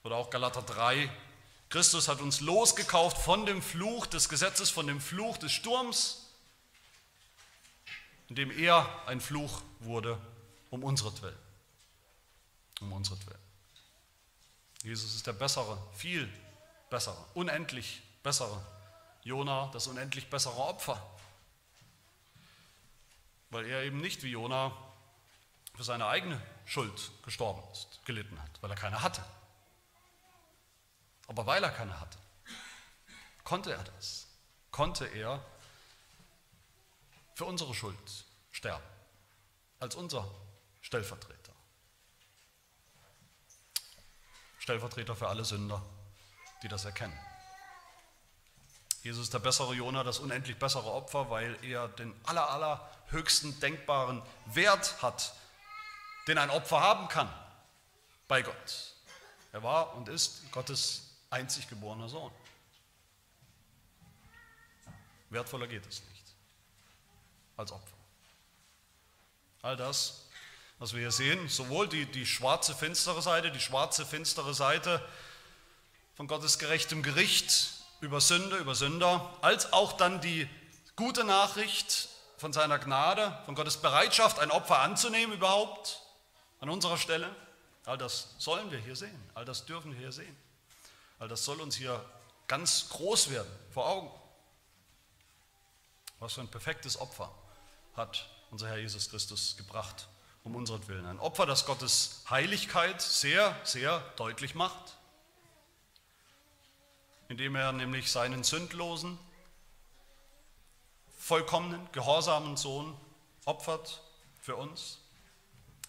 Oder 0.03 0.17
auch 0.17 0.31
Galater 0.31 0.63
3, 0.63 1.11
Christus 1.69 2.09
hat 2.09 2.21
uns 2.21 2.41
losgekauft 2.41 3.19
von 3.19 3.47
dem 3.47 3.63
Fluch 3.63 4.07
des 4.07 4.29
Gesetzes, 4.29 4.71
von 4.71 4.87
dem 4.87 5.01
Fluch 5.01 5.37
des 5.39 5.53
Sturms, 5.53 6.30
indem 8.31 8.51
er 8.51 8.89
ein 9.07 9.21
Fluch 9.21 9.61
wurde 9.81 10.19
um 10.71 10.83
unseretwillen. 10.83 11.39
Um 12.81 12.93
unseretwillen. 12.93 13.41
Jesus 14.83 15.15
ist 15.15 15.27
der 15.27 15.35
bessere, 15.35 15.77
viel 15.93 16.33
bessere, 16.89 17.23
unendlich 17.35 18.01
bessere 18.23 18.65
Jona, 19.23 19.69
das 19.75 19.87
unendlich 19.87 20.31
bessere 20.31 20.57
Opfer 20.57 20.99
weil 23.51 23.67
er 23.67 23.83
eben 23.83 24.01
nicht 24.01 24.23
wie 24.23 24.31
Jona 24.31 24.73
für 25.75 25.85
seine 25.85 26.07
eigene 26.07 26.41
Schuld 26.65 27.11
gestorben 27.25 27.63
ist, 27.73 28.01
gelitten 28.05 28.41
hat, 28.41 28.51
weil 28.61 28.71
er 28.71 28.77
keine 28.77 29.03
hatte. 29.03 29.25
Aber 31.27 31.47
weil 31.47 31.63
er 31.63 31.71
keine 31.71 32.01
hatte, 32.01 32.19
konnte 33.45 33.73
er 33.73 33.83
das, 33.83 34.29
konnte 34.71 35.07
er 35.07 35.45
für 37.41 37.47
unsere 37.47 37.75
Schuld 37.75 38.27
sterben, 38.51 38.85
als 39.79 39.95
unser 39.95 40.31
Stellvertreter. 40.83 41.55
Stellvertreter 44.59 45.17
für 45.17 45.27
alle 45.27 45.47
Sünder, 45.47 45.83
die 46.63 46.69
das 46.69 46.85
erkennen. 46.85 47.19
Jesus 49.03 49.23
ist 49.23 49.33
der 49.33 49.39
bessere 49.39 49.73
Jona, 49.73 50.05
das 50.05 50.19
unendlich 50.19 50.59
bessere 50.59 50.93
Opfer, 50.93 51.31
weil 51.31 51.57
er 51.65 51.89
den 51.89 52.15
aller, 52.27 52.51
allerhöchsten 52.51 53.59
denkbaren 53.59 54.21
Wert 54.45 55.01
hat, 55.01 55.35
den 56.29 56.37
ein 56.37 56.51
Opfer 56.51 56.83
haben 56.83 57.09
kann 57.09 57.33
bei 58.29 58.43
Gott. 58.43 58.97
Er 59.53 59.63
war 59.63 59.95
und 59.95 60.11
ist 60.11 60.53
Gottes 60.53 61.09
einzig 61.31 61.71
geborener 61.71 62.11
Sohn. 62.11 62.33
Wertvoller 65.31 65.69
geht 65.69 65.87
es 65.87 66.03
nicht 66.03 66.20
als 67.61 67.73
Opfer. 67.73 67.97
All 69.63 69.77
das, 69.77 70.27
was 70.79 70.95
wir 70.95 71.01
hier 71.01 71.13
sehen, 71.13 71.49
sowohl 71.49 71.89
die, 71.89 72.07
die 72.07 72.27
schwarze, 72.27 72.75
finstere 72.75 73.21
Seite, 73.23 73.53
die 73.53 73.61
schwarze, 73.61 74.07
finstere 74.07 74.55
Seite 74.55 75.07
von 76.15 76.27
Gottes 76.27 76.59
gerechtem 76.59 77.03
Gericht 77.03 77.73
über 78.01 78.21
Sünde, 78.21 78.57
über 78.57 78.75
Sünder, 78.75 79.37
als 79.43 79.73
auch 79.73 79.93
dann 79.93 80.21
die 80.23 80.49
gute 80.97 81.25
Nachricht 81.25 82.09
von 82.39 82.53
seiner 82.55 82.79
Gnade, 82.79 83.39
von 83.45 83.55
Gottes 83.55 83.77
Bereitschaft, 83.77 84.39
ein 84.39 84.51
Opfer 84.51 84.79
anzunehmen 84.79 85.37
überhaupt 85.37 86.01
an 86.61 86.71
unserer 86.71 86.97
Stelle. 86.97 87.35
All 87.85 87.99
das 87.99 88.35
sollen 88.39 88.71
wir 88.71 88.79
hier 88.79 88.97
sehen, 88.97 89.31
all 89.35 89.45
das 89.45 89.67
dürfen 89.67 89.93
wir 89.93 89.99
hier 89.99 90.13
sehen. 90.13 90.37
All 91.19 91.29
das 91.29 91.45
soll 91.45 91.61
uns 91.61 91.77
hier 91.77 92.03
ganz 92.49 92.89
groß 92.89 93.31
werden 93.31 93.51
vor 93.71 93.87
Augen. 93.87 94.11
Was 96.19 96.33
für 96.35 96.41
ein 96.41 96.49
perfektes 96.49 96.99
Opfer 96.99 97.31
hat 97.95 98.29
unser 98.51 98.69
Herr 98.69 98.79
Jesus 98.79 99.11
Christus 99.11 99.57
gebracht 99.57 100.09
um 100.43 100.57
unseren 100.57 100.87
Willen. 100.89 101.07
Ein 101.07 101.19
Opfer, 101.19 101.45
das 101.45 101.67
Gottes 101.67 102.25
Heiligkeit 102.31 103.03
sehr, 103.03 103.55
sehr 103.65 104.01
deutlich 104.17 104.55
macht 104.55 104.97
indem 107.31 107.55
er 107.55 107.71
nämlich 107.71 108.11
seinen 108.11 108.43
sündlosen, 108.43 109.17
vollkommenen, 111.17 111.81
gehorsamen 111.93 112.57
Sohn 112.57 112.97
opfert 113.45 114.03
für 114.41 114.57
uns. 114.57 114.99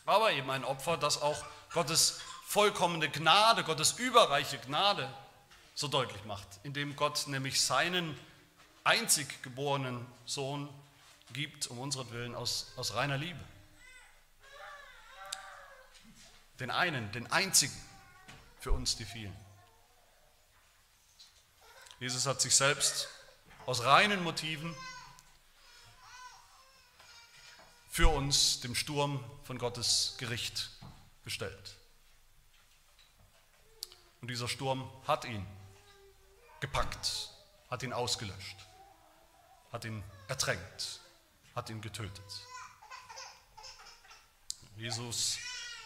Aber 0.05 0.31
eben 0.33 0.51
ein 0.51 0.63
Opfer, 0.63 0.97
das 0.97 1.19
auch 1.19 1.43
Gottes 1.73 2.21
vollkommene 2.45 3.09
Gnade, 3.09 3.63
Gottes 3.63 3.93
überreiche 3.93 4.59
Gnade 4.59 5.11
so 5.73 5.87
deutlich 5.87 6.23
macht, 6.25 6.47
indem 6.61 6.95
Gott 6.95 7.25
nämlich 7.25 7.59
seinen 7.59 8.15
einzig 8.83 9.41
geborenen 9.41 10.05
Sohn 10.25 10.69
gibt, 11.33 11.67
um 11.67 11.79
unseren 11.79 12.09
Willen 12.11 12.35
aus, 12.35 12.71
aus 12.75 12.93
reiner 12.93 13.17
Liebe. 13.17 13.39
Den 16.59 16.71
einen, 16.71 17.11
den 17.11 17.31
einzigen 17.31 17.75
für 18.59 18.71
uns 18.71 18.95
die 18.95 19.05
vielen. 19.05 19.35
Jesus 21.99 22.25
hat 22.25 22.41
sich 22.41 22.55
selbst 22.55 23.09
aus 23.65 23.83
reinen 23.83 24.23
Motiven 24.23 24.75
für 27.89 28.07
uns 28.07 28.61
dem 28.61 28.73
Sturm 28.73 29.23
von 29.43 29.57
Gottes 29.57 30.15
Gericht 30.17 30.71
gestellt. 31.23 31.75
Und 34.21 34.29
dieser 34.29 34.47
Sturm 34.47 34.89
hat 35.07 35.25
ihn 35.25 35.45
gepackt, 36.59 37.29
hat 37.69 37.83
ihn 37.83 37.91
ausgelöscht, 37.91 38.55
hat 39.71 39.83
ihn 39.83 40.03
ertränkt, 40.27 41.00
hat 41.55 41.69
ihn 41.69 41.81
getötet. 41.81 42.25
Jesus 44.77 45.37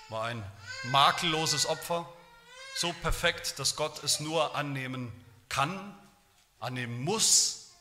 war 0.10 0.26
ein 0.26 0.44
makelloses 0.86 1.66
Opfer, 1.66 2.08
so 2.76 2.94
perfekt, 3.02 3.60
dass 3.60 3.76
Gott 3.76 4.04
es 4.04 4.20
nur 4.20 4.56
annehmen 4.56 5.12
kann 5.50 5.96
annehmen 6.60 7.04
muss. 7.04 7.72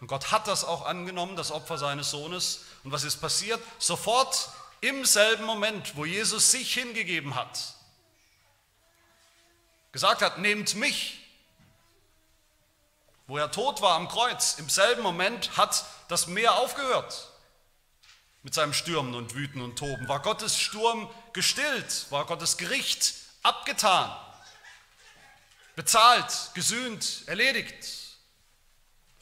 Und 0.00 0.08
Gott 0.08 0.32
hat 0.32 0.46
das 0.46 0.64
auch 0.64 0.84
angenommen, 0.84 1.36
das 1.36 1.50
Opfer 1.50 1.78
seines 1.78 2.10
Sohnes. 2.10 2.64
Und 2.84 2.92
was 2.92 3.04
ist 3.04 3.16
passiert? 3.16 3.60
Sofort 3.78 4.50
im 4.80 5.04
selben 5.04 5.44
Moment, 5.44 5.96
wo 5.96 6.04
Jesus 6.04 6.50
sich 6.50 6.74
hingegeben 6.74 7.34
hat, 7.34 7.74
gesagt 9.92 10.22
hat, 10.22 10.38
nehmt 10.38 10.74
mich, 10.74 11.18
wo 13.26 13.38
er 13.38 13.50
tot 13.50 13.80
war 13.80 13.96
am 13.96 14.08
Kreuz, 14.08 14.58
im 14.58 14.68
selben 14.68 15.02
Moment 15.02 15.56
hat 15.56 15.84
das 16.08 16.26
Meer 16.26 16.56
aufgehört 16.56 17.32
mit 18.42 18.54
seinem 18.54 18.72
Stürmen 18.72 19.14
und 19.14 19.34
Wüten 19.34 19.60
und 19.60 19.76
Toben. 19.76 20.08
War 20.08 20.20
Gottes 20.20 20.58
Sturm 20.58 21.10
gestillt, 21.32 22.06
war 22.10 22.26
Gottes 22.26 22.56
Gericht 22.56 23.14
abgetan 23.42 24.16
bezahlt, 25.76 26.50
gesühnt, 26.54 27.22
erledigt. 27.26 27.74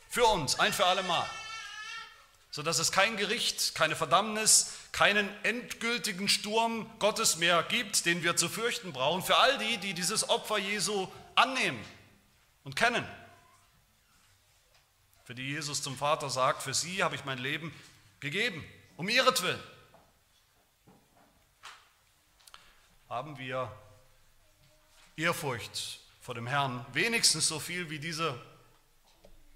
Für 0.09 0.25
uns, 0.27 0.59
ein 0.61 0.73
für 0.73 0.87
alle 0.87 1.03
Mal. 1.03 1.29
Sodass 2.53 2.79
es 2.79 2.93
kein 2.93 3.17
Gericht, 3.17 3.75
keine 3.75 3.97
Verdammnis, 3.97 4.75
keinen 4.93 5.29
endgültigen 5.43 6.29
Sturm 6.29 6.89
Gottes 7.01 7.37
mehr 7.37 7.65
gibt, 7.65 8.07
den 8.07 8.23
wir 8.23 8.37
zu 8.37 8.49
fürchten 8.49 8.93
brauchen, 8.93 9.25
für 9.25 9.37
all 9.37 9.59
die, 9.59 9.79
die 9.79 9.93
dieses 9.93 10.29
Opfer 10.29 10.59
Jesu 10.59 11.09
annehmen 11.35 11.85
und 12.63 12.77
kennen. 12.77 13.05
Für 15.25 15.35
die 15.35 15.49
Jesus 15.49 15.83
zum 15.83 15.97
Vater 15.97 16.29
sagt, 16.29 16.63
für 16.63 16.75
sie 16.75 17.03
habe 17.03 17.15
ich 17.15 17.25
mein 17.25 17.39
Leben 17.39 17.75
gegeben, 18.21 18.65
um 18.97 19.09
ihretwillen. 19.09 19.63
Haben 23.09 23.39
wir 23.39 23.71
Ehrfurcht 25.17 26.01
vor 26.21 26.35
dem 26.35 26.47
Herrn 26.47 26.85
wenigstens 26.93 27.49
so 27.49 27.59
viel 27.59 27.91
wie 27.91 27.99
diese 27.99 28.39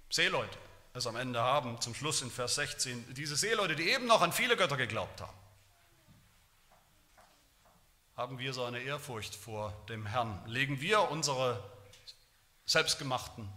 Seeleute 0.09 0.57
es 0.93 1.05
am 1.05 1.15
Ende 1.15 1.39
haben, 1.39 1.79
zum 1.81 1.93
Schluss 1.93 2.21
in 2.21 2.31
Vers 2.31 2.55
16, 2.55 3.13
diese 3.13 3.35
Seeleute, 3.35 3.75
die 3.75 3.89
eben 3.89 4.07
noch 4.07 4.21
an 4.21 4.33
viele 4.33 4.57
Götter 4.57 4.77
geglaubt 4.77 5.21
haben. 5.21 5.37
Haben 8.17 8.39
wir 8.39 8.53
so 8.53 8.63
eine 8.63 8.81
Ehrfurcht 8.81 9.35
vor 9.35 9.73
dem 9.87 10.05
Herrn? 10.05 10.41
Legen 10.47 10.81
wir 10.81 11.09
unsere 11.09 11.63
selbstgemachten 12.65 13.47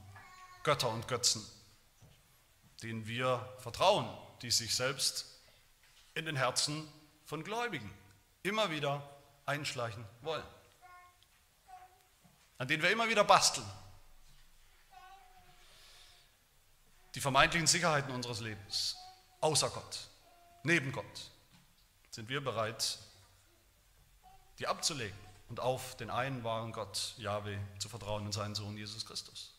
Götter 0.62 0.88
und 0.88 1.08
Götzen, 1.08 1.44
denen 2.82 3.06
wir 3.06 3.54
vertrauen, 3.58 4.08
die 4.42 4.50
sich 4.50 4.74
selbst 4.74 5.40
in 6.14 6.26
den 6.26 6.36
Herzen 6.36 6.86
von 7.24 7.44
Gläubigen 7.44 7.92
immer 8.42 8.70
wieder 8.70 9.08
einschleichen 9.46 10.04
wollen? 10.20 10.44
an 12.62 12.68
denen 12.68 12.80
wir 12.80 12.92
immer 12.92 13.08
wieder 13.08 13.24
basteln. 13.24 13.66
Die 17.16 17.20
vermeintlichen 17.20 17.66
Sicherheiten 17.66 18.12
unseres 18.12 18.38
Lebens, 18.38 18.94
außer 19.40 19.68
Gott, 19.68 20.06
neben 20.62 20.92
Gott, 20.92 21.30
sind 22.10 22.28
wir 22.28 22.40
bereit, 22.40 23.00
die 24.60 24.68
abzulegen 24.68 25.18
und 25.48 25.58
auf 25.58 25.96
den 25.96 26.08
einen 26.08 26.44
wahren 26.44 26.70
Gott, 26.70 27.14
Yahweh, 27.16 27.58
zu 27.80 27.88
vertrauen 27.88 28.26
und 28.26 28.32
seinen 28.32 28.54
Sohn 28.54 28.76
Jesus 28.76 29.04
Christus. 29.04 29.51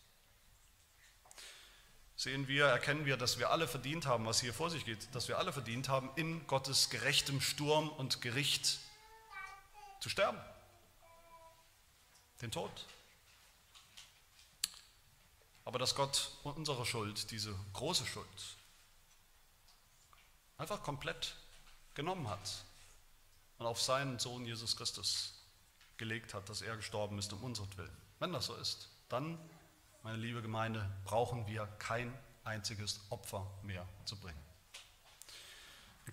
Sehen 2.24 2.47
wir, 2.47 2.67
erkennen 2.67 3.05
wir, 3.05 3.17
dass 3.17 3.38
wir 3.38 3.49
alle 3.49 3.67
verdient 3.67 4.05
haben, 4.05 4.26
was 4.26 4.39
hier 4.39 4.53
vor 4.53 4.69
sich 4.69 4.86
geht, 4.86 5.13
dass 5.13 5.28
wir 5.28 5.39
alle 5.39 5.51
verdient 5.51 5.89
haben, 5.89 6.09
in 6.15 6.47
Gottes 6.47 6.89
gerechtem 6.89 7.41
Sturm 7.41 7.89
und 7.89 8.21
Gericht 8.21 8.80
zu 9.99 10.07
sterben 10.07 10.38
den 12.41 12.49
Tod. 12.49 12.86
Aber 15.65 15.80
dass 15.80 15.95
Gott 15.95 16.32
unsere 16.43 16.86
Schuld, 16.86 17.30
diese 17.30 17.53
große 17.74 18.05
Schuld, 18.05 18.26
einfach 20.57 20.82
komplett 20.82 21.36
genommen 21.93 22.30
hat 22.30 22.63
und 23.57 23.65
auf 23.65 23.82
seinen 23.82 24.17
Sohn 24.17 24.45
Jesus 24.45 24.78
Christus 24.78 25.34
gelegt 25.97 26.34
hat, 26.34 26.47
dass 26.47 26.61
er 26.61 26.78
gestorben 26.78 27.19
ist 27.19 27.34
um 27.34 27.43
unseren 27.43 27.76
Willen. 27.76 27.97
Wenn 28.19 28.32
das 28.32 28.45
so 28.45 28.55
ist, 28.55 28.88
dann, 29.09 29.38
meine 30.04 30.18
liebe 30.18 30.41
Gemeinde, 30.41 30.89
brauchen 31.06 31.47
wir 31.47 31.66
kein 31.80 32.14
einziges 32.43 33.01
Opfer 33.10 33.49
mehr 33.64 33.88
zu 34.06 34.20
bringen 34.20 34.43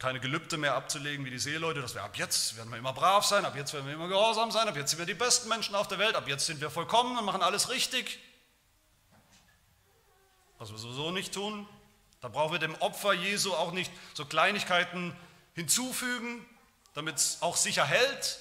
keine 0.01 0.19
Gelübde 0.19 0.57
mehr 0.57 0.75
abzulegen 0.75 1.25
wie 1.27 1.31
die 1.31 1.39
Seeleute, 1.39 1.83
dass 1.83 1.95
wir 1.95 2.03
ab 2.03 2.17
jetzt 2.17 2.57
werden 2.57 2.71
wir 2.71 2.79
immer 2.79 2.95
brav 2.95 3.25
sein, 3.25 3.45
ab 3.45 3.55
jetzt 3.55 3.75
werden 3.75 3.87
wir 3.87 3.93
immer 3.93 4.09
gehorsam 4.09 4.51
sein, 4.51 4.67
ab 4.67 4.75
jetzt 4.75 4.91
sind 4.91 4.99
wir 4.99 5.07
die 5.07 5.15
besten 5.15 5.49
Menschen 5.49 5.75
auf 5.75 5.89
der 5.89 5.99
Welt, 5.99 6.17
ab 6.17 6.27
jetzt 6.27 6.47
sind 6.47 6.61
wir 6.61 6.71
vollkommen 6.71 7.19
und 7.19 7.25
machen 7.27 7.43
alles 7.43 7.69
richtig. 7.69 8.19
Was 10.59 10.71
wir 10.73 10.79
sowieso 10.79 11.11
nicht 11.11 11.33
tun, 11.33 11.69
Da 12.23 12.29
brauchen 12.29 12.53
wir 12.53 12.59
dem 12.59 12.75
Opfer 12.83 13.15
Jesu 13.15 13.55
auch 13.55 13.73
nicht 13.73 13.91
so 14.13 14.27
Kleinigkeiten 14.27 15.17
hinzufügen, 15.55 16.45
damit 16.93 17.17
es 17.17 17.41
auch 17.41 17.57
sicher 17.57 17.87
hält. 17.87 18.39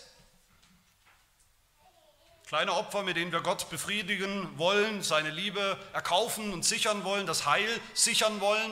Kleine 2.49 2.73
Opfer, 2.73 3.03
mit 3.03 3.15
denen 3.15 3.31
wir 3.31 3.41
Gott 3.41 3.69
befriedigen 3.69 4.57
wollen, 4.57 5.03
seine 5.03 5.29
Liebe 5.29 5.77
erkaufen 5.93 6.51
und 6.51 6.65
sichern 6.65 7.03
wollen, 7.03 7.27
das 7.27 7.45
Heil 7.45 7.69
sichern 7.93 8.41
wollen, 8.41 8.71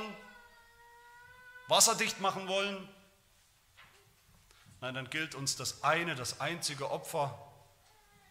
wasserdicht 1.68 2.20
machen 2.20 2.48
wollen. 2.48 2.90
Nein, 4.82 4.96
dann 4.96 5.12
gilt 5.12 5.36
uns 5.36 5.58
das 5.58 5.84
eine, 5.84 6.16
das 6.16 6.42
einzige 6.42 6.90
Opfer, 6.90 7.38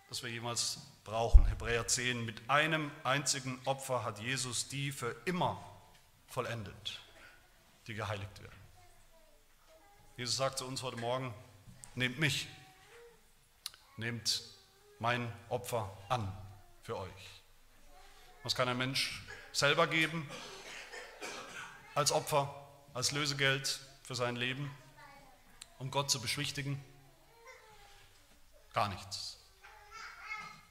das 0.09 0.25
wir 0.25 0.31
jemals 0.31 0.81
brauchen. 1.05 1.47
Hebräer 1.47 1.87
10, 1.87 2.25
mit 2.25 2.51
einem 2.51 2.91
einzigen 3.05 3.61
Opfer 3.67 4.03
hat 4.03 4.19
Jesus 4.19 4.67
die 4.67 4.91
für 4.91 5.15
immer 5.27 5.65
vollendet, 6.27 7.01
die 7.87 7.95
geheiligt 7.95 8.43
werden. 8.43 8.61
Jesus 10.17 10.37
sagt 10.39 10.59
zu 10.59 10.67
uns 10.67 10.83
heute 10.83 10.97
Morgen, 10.97 11.33
nehmt 11.95 12.19
mich, 12.19 12.49
nehmt 13.97 14.56
mein 14.99 15.33
Opfer 15.49 15.91
an 16.09 16.31
für 16.83 16.97
euch. 16.97 17.43
Was 18.43 18.55
kann 18.55 18.69
ein 18.69 18.79
Mensch 18.79 19.23
selber 19.53 19.87
geben 19.87 20.29
als 21.95 22.13
Opfer, 22.13 22.55
als 22.95 23.13
Lösegeld 23.13 23.81
für 24.03 24.15
sein 24.15 24.37
Leben, 24.37 24.71
um 25.79 25.91
Gott 25.91 26.11
zu 26.11 26.21
beschwichtigen? 26.21 26.83
Gar 28.73 28.89
nichts. 28.89 29.39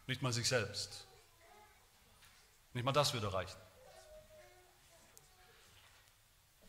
Nicht 0.07 0.21
mal 0.21 0.31
sich 0.31 0.47
selbst. 0.47 1.05
Nicht 2.73 2.83
mal 2.83 2.91
das 2.91 3.13
würde 3.13 3.33
reichen. 3.33 3.59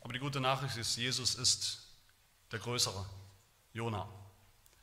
Aber 0.01 0.13
die 0.13 0.19
gute 0.19 0.41
Nachricht 0.41 0.77
ist, 0.77 0.97
Jesus 0.97 1.35
ist 1.35 1.87
der 2.53 2.61
größere 2.61 3.05
Jona. 3.73 4.09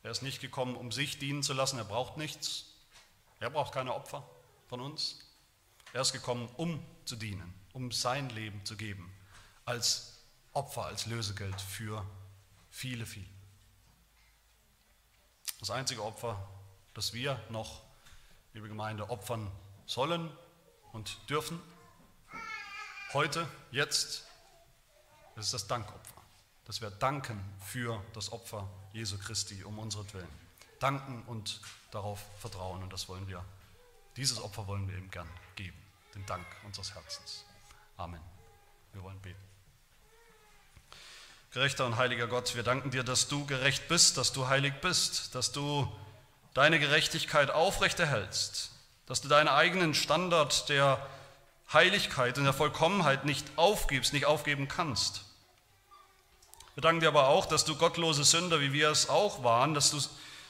Er 0.04 0.12
ist 0.12 0.22
nicht 0.22 0.42
gekommen, 0.42 0.76
um 0.76 0.92
sich 0.92 1.18
dienen 1.18 1.44
zu 1.44 1.54
lassen, 1.54 1.78
er 1.78 1.86
braucht 1.86 2.18
nichts. 2.18 2.66
Er 3.40 3.50
braucht 3.50 3.74
keine 3.74 3.94
Opfer 3.94 4.28
von 4.68 4.82
uns. 4.82 5.20
Er 5.94 6.02
ist 6.02 6.14
gekommen, 6.14 6.50
um 6.58 6.86
zu 7.06 7.16
dienen, 7.16 7.54
um 7.74 7.92
sein 7.92 8.30
Leben 8.30 8.66
zu 8.66 8.76
geben, 8.76 9.14
als 9.66 10.20
Opfer, 10.54 10.86
als 10.86 11.06
Lösegeld 11.06 11.60
für 11.60 12.06
viele, 12.70 13.06
viele. 13.06 13.30
Das 15.60 15.72
einzige 15.72 16.04
Opfer, 16.04 16.48
das 16.94 17.14
wir 17.14 17.42
noch, 17.50 17.82
liebe 18.54 18.68
Gemeinde, 18.68 19.10
opfern 19.10 19.52
sollen 19.86 20.30
und 20.92 21.18
dürfen, 21.30 21.60
heute, 23.14 23.48
jetzt, 23.72 24.26
das 25.36 25.46
ist 25.46 25.54
das 25.54 25.68
Dankopfer 25.68 26.14
dass 26.66 26.82
wir 26.82 26.92
danken 26.92 27.40
für 27.60 28.02
das 28.14 28.32
Opfer 28.32 28.70
Jesu 28.94 29.18
Christi 29.18 29.64
um 29.64 29.80
unseren 29.80 30.06
Danken 30.80 31.24
und 31.24 31.60
darauf 31.92 32.24
vertrauen. 32.40 32.84
Und 32.84 32.94
das 32.94 33.10
wollen 33.10 33.28
wir, 33.28 33.44
dieses 34.16 34.42
Opfer 34.42 34.68
wollen 34.68 34.88
wir 34.88 34.98
ihm 34.98 35.10
gern 35.10 35.30
geben, 35.56 35.78
den 36.14 36.26
Dank 36.26 36.46
unseres 36.64 36.94
Herzens. 36.94 37.44
Amen. 37.98 38.22
Wir 38.94 39.02
wollen 39.02 39.20
beten. 39.20 39.40
Gerechter 41.52 41.86
und 41.86 41.98
heiliger 41.98 42.28
Gott, 42.28 42.56
wir 42.56 42.64
danken 42.64 42.92
dir, 42.92 43.04
dass 43.04 43.28
du 43.28 43.46
gerecht 43.46 43.88
bist, 43.88 44.18
dass 44.18 44.32
du 44.32 44.48
heilig 44.48 44.74
bist, 44.82 45.36
dass 45.36 45.52
du 45.52 45.92
deine 46.54 46.80
Gerechtigkeit 46.80 47.52
aufrechterhältst, 47.52 48.72
dass 49.08 49.22
du 49.22 49.28
deinen 49.28 49.48
eigenen 49.48 49.94
Standard 49.94 50.70
der 50.70 51.04
Heiligkeit 51.72 52.38
und 52.38 52.44
der 52.44 52.54
Vollkommenheit 52.54 53.26
nicht 53.26 53.46
aufgibst, 53.56 54.14
nicht 54.14 54.26
aufgeben 54.26 54.68
kannst. 54.68 55.26
Wir 56.76 56.82
danken 56.82 57.02
dir 57.02 57.08
aber 57.08 57.28
auch, 57.28 57.46
dass 57.46 57.66
du 57.66 57.76
gottlose 57.76 58.24
Sünder, 58.24 58.60
wie 58.60 58.74
wir 58.74 58.90
es 58.90 59.10
auch 59.10 59.44
waren, 59.44 59.74
dass 59.74 59.92
du 59.92 60.00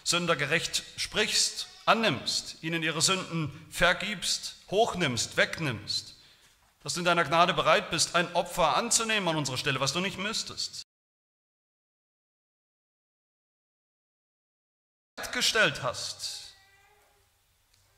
Sünder 0.04 0.36
gerecht 0.36 0.84
sprichst, 0.98 1.68
annimmst, 1.86 2.64
ihnen 2.64 2.82
ihre 2.84 3.02
Sünden 3.02 3.52
vergibst, 3.70 4.58
hochnimmst, 4.72 5.36
wegnimmst, 5.36 6.16
dass 6.82 6.94
du 6.94 7.02
in 7.02 7.06
deiner 7.06 7.26
Gnade 7.26 7.54
bereit 7.54 7.90
bist, 7.90 8.16
ein 8.16 8.34
Opfer 8.36 8.78
anzunehmen 8.78 9.28
an 9.28 9.36
unserer 9.36 9.58
Stelle, 9.58 9.80
was 9.80 9.94
du 9.94 10.00
nicht 10.00 10.18
müsstest. 10.18 10.84
gestellt 15.32 15.82
hast. 15.84 16.54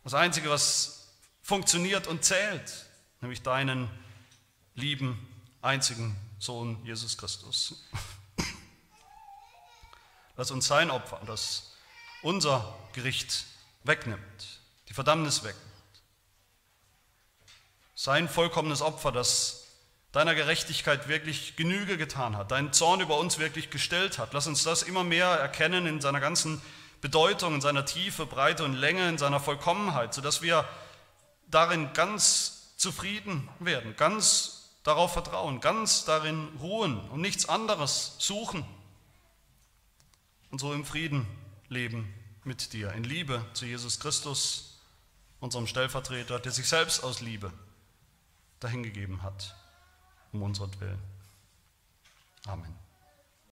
Das 0.04 0.14
Einzige, 0.14 0.50
was 0.50 1.10
funktioniert 1.42 2.08
und 2.08 2.24
zählt, 2.24 2.86
nämlich 3.22 3.42
deinen 3.42 3.90
lieben, 4.76 5.28
einzigen 5.62 6.16
Sohn 6.40 6.84
Jesus 6.86 7.18
Christus. 7.18 7.76
Lass 10.38 10.52
uns 10.52 10.68
sein 10.68 10.92
Opfer, 10.92 11.22
das 11.26 11.72
unser 12.22 12.74
Gericht 12.94 13.46
wegnimmt, 13.84 14.60
die 14.90 14.94
Verdammnis 14.94 15.44
wegnimmt. 15.44 15.66
Sein 17.94 18.28
vollkommenes 18.28 18.82
Opfer, 18.82 19.12
das 19.12 19.66
deiner 20.12 20.36
Gerechtigkeit 20.36 21.08
wirklich 21.08 21.56
Genüge 21.56 21.98
getan 21.98 22.38
hat, 22.38 22.52
deinen 22.52 22.74
Zorn 22.74 23.02
über 23.02 23.18
uns 23.18 23.38
wirklich 23.38 23.70
gestellt 23.70 24.18
hat. 24.18 24.34
Lass 24.34 24.48
uns 24.48 24.64
das 24.64 24.84
immer 24.84 25.04
mehr 25.04 25.28
erkennen 25.28 25.86
in 25.86 26.02
seiner 26.02 26.20
ganzen 26.20 26.62
Bedeutung, 27.02 27.56
in 27.56 27.62
seiner 27.62 27.86
Tiefe, 27.86 28.26
Breite 28.26 28.64
und 28.64 28.74
Länge, 28.74 29.10
in 29.10 29.18
seiner 29.18 29.40
Vollkommenheit, 29.40 30.14
sodass 30.14 30.42
wir 30.42 30.68
darin 31.48 31.92
ganz 31.94 32.76
zufrieden 32.78 33.50
werden, 33.60 33.96
ganz 33.98 34.55
darauf 34.86 35.14
vertrauen, 35.14 35.60
ganz 35.60 36.06
darin 36.06 36.48
ruhen 36.62 37.00
und 37.10 37.20
nichts 37.20 37.50
anderes 37.50 38.16
suchen 38.20 38.64
und 40.52 40.60
so 40.60 40.74
im 40.74 40.86
Frieden 40.86 41.28
leben 41.68 42.14
mit 42.44 42.72
dir, 42.72 42.94
in 42.94 43.04
Liebe 43.04 43.44
zu 43.54 43.66
Jesus 43.66 44.00
Christus, 44.00 44.80
unserem 45.40 45.68
Stellvertreter, 45.68 46.40
der 46.40 46.52
sich 46.52 46.70
selbst 46.70 47.04
aus 47.04 47.20
Liebe 47.20 47.52
dahingegeben 48.60 49.24
hat, 49.24 49.56
um 50.32 50.44
unseren 50.44 50.80
Willen. 50.80 51.02
Amen. 52.46 52.85